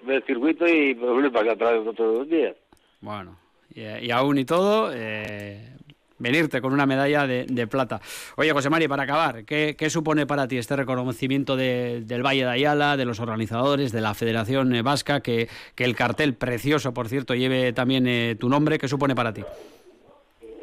el 0.07 0.24
circuito 0.24 0.66
y 0.66 0.95
volver 0.95 1.32
para 1.32 1.53
acá 1.53 1.78
otros 1.80 2.18
dos 2.18 2.28
días. 2.28 2.55
Bueno, 3.01 3.36
y, 3.74 3.82
y 3.82 4.11
aún 4.11 4.38
y 4.38 4.45
todo, 4.45 4.93
eh, 4.95 5.76
venirte 6.20 6.60
con 6.60 6.72
una 6.72 6.86
medalla 6.86 7.26
de, 7.26 7.66
plata. 7.66 8.00
Oye, 8.36 8.52
José 8.52 8.70
Mari, 8.70 8.86
para 8.86 9.02
acabar, 9.02 9.44
¿qué, 9.44 9.74
qué 9.76 9.90
supone 9.90 10.26
para 10.26 10.46
ti 10.46 10.58
este 10.58 10.76
reconocimiento 10.76 11.56
de, 11.56 12.02
del 12.02 12.24
Valle 12.24 12.44
de 12.44 12.50
Ayala, 12.50 12.96
de 12.96 13.04
los 13.04 13.18
organizadores, 13.18 13.90
de 13.90 14.00
la 14.00 14.14
Federación 14.14 14.72
Vasca, 14.84 15.20
que, 15.20 15.48
que 15.74 15.84
el 15.84 15.96
cartel 15.96 16.34
precioso, 16.34 16.94
por 16.94 17.08
cierto, 17.08 17.34
lleve 17.34 17.72
también 17.72 18.06
eh, 18.06 18.36
tu 18.38 18.48
nombre? 18.48 18.78
¿Qué 18.78 18.88
supone 18.88 19.14
para 19.14 19.32
ti? 19.32 19.42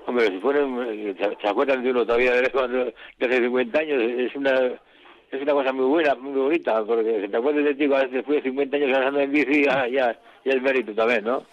Hombre, 0.06 0.28
si 0.30 0.40
fueran, 0.40 1.16
se 1.42 1.48
acuerdan 1.48 1.84
de 1.84 1.92
uno 1.92 2.06
todavía 2.06 2.34
de, 2.34 2.42
de 3.20 3.26
hace 3.26 3.42
50 3.42 3.80
años, 3.80 4.02
es 4.02 4.36
una 4.36 4.80
es 5.32 5.42
una 5.42 5.54
cosa 5.54 5.74
muy 5.74 5.86
buena, 5.86 6.16
muy 6.16 6.40
bonita, 6.40 6.84
porque 6.86 7.22
si 7.22 7.28
te 7.28 7.38
acuerdas 7.38 7.66
de 7.66 7.76
ti, 7.76 7.86
a 7.86 8.04
veces 8.04 8.26
fui 8.26 8.42
50 8.42 8.78
años 8.78 8.98
andando 8.98 9.20
en 9.20 9.32
bici, 9.32 9.66
ya, 9.66 9.88
ya, 9.88 10.18
ya 10.46 10.54
es 10.54 10.62
mérito 10.62 10.94
también, 10.94 11.26
¿no? 11.26 11.44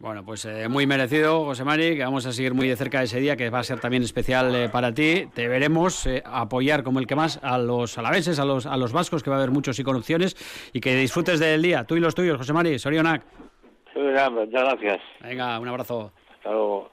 Bueno, 0.00 0.24
pues 0.24 0.46
eh, 0.46 0.66
muy 0.66 0.86
merecido, 0.86 1.44
José 1.44 1.62
Mari, 1.62 1.94
que 1.94 2.02
vamos 2.02 2.24
a 2.24 2.32
seguir 2.32 2.54
muy 2.54 2.66
de 2.66 2.74
cerca 2.74 3.02
ese 3.02 3.20
día, 3.20 3.36
que 3.36 3.50
va 3.50 3.58
a 3.58 3.62
ser 3.62 3.80
también 3.80 4.02
especial 4.02 4.54
eh, 4.54 4.70
para 4.70 4.94
ti. 4.94 5.28
Te 5.34 5.46
veremos 5.46 6.06
eh, 6.06 6.22
apoyar 6.24 6.82
como 6.82 7.00
el 7.00 7.06
que 7.06 7.14
más 7.14 7.38
a 7.42 7.58
los 7.58 7.98
alaveses, 7.98 8.38
a 8.38 8.46
los, 8.46 8.64
a 8.64 8.78
los 8.78 8.94
vascos, 8.94 9.22
que 9.22 9.28
va 9.28 9.36
a 9.36 9.40
haber 9.40 9.50
muchos 9.50 9.78
y 9.78 9.84
con 9.84 9.96
opciones, 9.96 10.38
y 10.72 10.80
que 10.80 10.96
disfrutes 10.96 11.38
del 11.38 11.60
día, 11.60 11.84
tú 11.84 11.96
y 11.96 12.00
los 12.00 12.14
tuyos, 12.14 12.38
José 12.38 12.54
Mari. 12.54 12.78
Sorionak. 12.78 13.22
Muchas 13.94 14.50
gracias. 14.50 15.00
Venga, 15.20 15.60
un 15.60 15.68
abrazo. 15.68 16.12
Hasta 16.34 16.50
luego. 16.50 16.90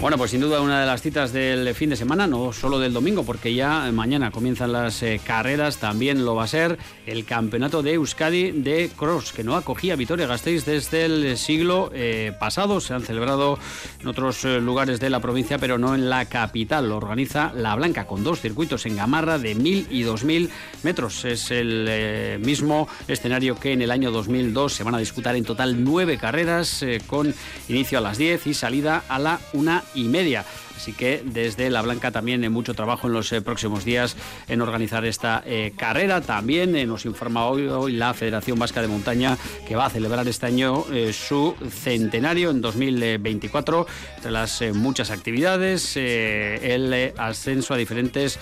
Bueno, 0.00 0.16
pues 0.16 0.30
sin 0.30 0.40
duda 0.40 0.62
una 0.62 0.80
de 0.80 0.86
las 0.86 1.02
citas 1.02 1.30
del 1.30 1.74
fin 1.74 1.90
de 1.90 1.96
semana, 1.96 2.26
no 2.26 2.54
solo 2.54 2.78
del 2.78 2.94
domingo, 2.94 3.22
porque 3.22 3.52
ya 3.52 3.92
mañana 3.92 4.30
comienzan 4.30 4.72
las 4.72 5.02
eh, 5.02 5.20
carreras, 5.22 5.76
también 5.76 6.24
lo 6.24 6.34
va 6.34 6.44
a 6.44 6.46
ser 6.46 6.78
el 7.04 7.26
campeonato 7.26 7.82
de 7.82 7.92
Euskadi 7.92 8.50
de 8.50 8.90
Cross, 8.96 9.34
que 9.34 9.44
no 9.44 9.56
acogía 9.56 9.96
Vitoria 9.96 10.26
Gasteiz 10.26 10.64
desde 10.64 11.04
el 11.04 11.36
siglo 11.36 11.90
eh, 11.92 12.32
pasado. 12.40 12.80
Se 12.80 12.94
han 12.94 13.02
celebrado 13.02 13.58
en 14.00 14.08
otros 14.08 14.42
eh, 14.46 14.58
lugares 14.58 15.00
de 15.00 15.10
la 15.10 15.20
provincia, 15.20 15.58
pero 15.58 15.76
no 15.76 15.94
en 15.94 16.08
la 16.08 16.24
capital. 16.24 16.88
Lo 16.88 16.96
organiza 16.96 17.52
La 17.54 17.74
Blanca, 17.74 18.06
con 18.06 18.24
dos 18.24 18.40
circuitos 18.40 18.86
en 18.86 18.96
Gamarra 18.96 19.36
de 19.36 19.54
1.000 19.54 19.88
y 19.90 20.04
2.000 20.04 20.48
metros. 20.82 21.26
Es 21.26 21.50
el 21.50 22.40
mismo 22.40 22.88
escenario 23.06 23.60
que 23.60 23.74
en 23.74 23.82
el 23.82 23.90
año 23.90 24.10
2002. 24.10 24.72
Se 24.72 24.82
van 24.82 24.94
a 24.94 24.98
disputar 24.98 25.36
en 25.36 25.44
total 25.44 25.84
nueve 25.84 26.16
carreras, 26.16 26.82
con 27.06 27.34
inicio 27.68 27.98
a 27.98 28.00
las 28.00 28.16
10 28.16 28.46
y 28.46 28.54
salida 28.54 29.04
a 29.06 29.18
la 29.18 29.40
una 29.52 29.84
y 29.94 30.04
media. 30.04 30.44
Así 30.80 30.94
que 30.94 31.22
desde 31.22 31.68
La 31.68 31.82
Blanca 31.82 32.10
también 32.10 32.42
hay 32.42 32.48
mucho 32.48 32.72
trabajo 32.72 33.06
en 33.06 33.12
los 33.12 33.30
eh, 33.32 33.42
próximos 33.42 33.84
días 33.84 34.16
en 34.48 34.62
organizar 34.62 35.04
esta 35.04 35.42
eh, 35.44 35.74
carrera. 35.76 36.22
También 36.22 36.74
eh, 36.74 36.86
nos 36.86 37.04
informa 37.04 37.44
hoy, 37.46 37.92
la 37.92 38.14
Federación 38.14 38.58
Vasca 38.58 38.80
de 38.80 38.88
Montaña 38.88 39.36
que 39.68 39.76
va 39.76 39.84
a 39.84 39.90
celebrar 39.90 40.26
este 40.26 40.46
año 40.46 40.84
eh, 40.90 41.12
su 41.12 41.54
centenario 41.68 42.50
en 42.50 42.62
2024. 42.62 43.86
Entre 44.16 44.30
las 44.30 44.62
eh, 44.62 44.72
muchas 44.72 45.10
actividades, 45.10 45.98
el 45.98 47.12
ascenso 47.18 47.74
a 47.74 47.76
diferentes 47.76 48.38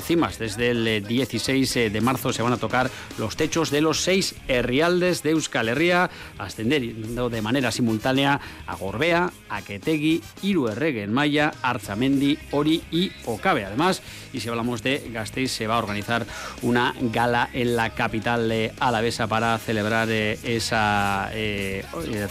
cimas. 0.00 0.38
Desde 0.38 0.70
el 0.70 1.06
16 1.06 1.92
de 1.92 2.00
marzo 2.00 2.32
se 2.32 2.42
van 2.42 2.52
a 2.52 2.56
tocar 2.56 2.90
los 3.18 3.36
techos 3.36 3.70
de 3.70 3.80
los 3.80 4.00
seis 4.00 4.34
herrialdes 4.48 5.22
de 5.22 5.30
Euskal 5.30 5.68
Herria, 5.68 6.10
ascendiendo 6.38 7.30
de 7.30 7.42
manera 7.42 7.70
simultánea 7.70 8.40
a 8.66 8.74
Gorbea, 8.74 9.30
a 9.48 9.62
Quetegui, 9.62 10.22
Iruerregue 10.42 11.02
en 11.02 11.12
Maya, 11.12 11.52
Arzamendi, 11.76 12.38
Ori 12.50 12.82
y 12.90 13.12
Ocabe. 13.24 13.64
Además, 13.64 14.02
y 14.32 14.40
si 14.40 14.48
hablamos 14.48 14.82
de 14.82 15.08
Gasteiz, 15.12 15.52
se 15.52 15.66
va 15.66 15.76
a 15.76 15.78
organizar 15.78 16.26
una 16.62 16.94
gala 17.00 17.48
en 17.52 17.76
la 17.76 17.90
capital 17.90 18.50
eh, 18.50 18.72
alavesa 18.80 19.26
para 19.26 19.56
celebrar 19.58 20.08
eh, 20.10 20.38
esa 20.42 21.30
eh, 21.32 21.84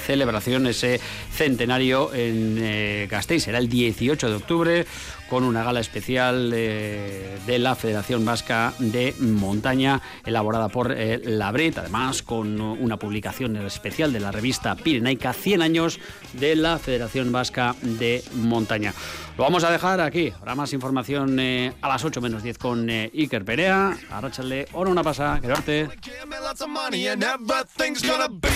celebración, 0.06 0.68
ese 0.68 1.00
centenario 1.32 2.14
en 2.14 2.58
eh, 2.60 3.08
Gasteiz. 3.10 3.44
Será 3.44 3.58
el 3.58 3.70
18 3.70 4.30
de 4.30 4.36
octubre 4.36 4.86
con 5.30 5.44
una 5.44 5.64
gala 5.64 5.80
especial 5.80 6.52
eh, 6.54 7.38
de 7.46 7.60
la 7.60 7.76
Federación 7.76 8.26
Vasca 8.26 8.74
de 8.80 9.16
Montaña, 9.20 10.02
elaborada 10.26 10.70
por 10.70 10.92
eh, 10.92 11.20
la 11.24 11.52
Bret, 11.52 11.78
además 11.78 12.22
con 12.22 12.62
una 12.62 12.98
publicación 12.98 13.56
especial 13.58 14.14
de 14.14 14.20
la 14.20 14.32
revista 14.32 14.76
Pirenaica, 14.76 15.34
100 15.34 15.62
años 15.62 16.00
de 16.34 16.56
la 16.56 16.78
Federación 16.80 17.32
Vasca 17.32 17.76
de 17.82 18.24
Montaña. 18.34 18.94
Lo 19.38 19.44
vamos 19.44 19.64
a 19.64 19.72
dejar 19.72 20.00
aquí. 20.00 20.32
Habrá 20.40 20.56
más 20.56 20.72
información 20.72 21.40
eh, 21.40 21.74
a 21.82 21.90
las 21.90 22.06
8 22.06 22.22
menos 22.22 22.42
10 22.42 22.58
con 22.58 22.90
eh, 22.90 23.12
Iker 23.14 23.44
Perea. 23.44 23.98
Arráchale, 24.10 24.68
ora 24.74 24.90
una 24.90 25.04
pasa, 25.04 25.40
everything's 27.86 28.02
gonna 28.02 28.30
be 28.30 28.50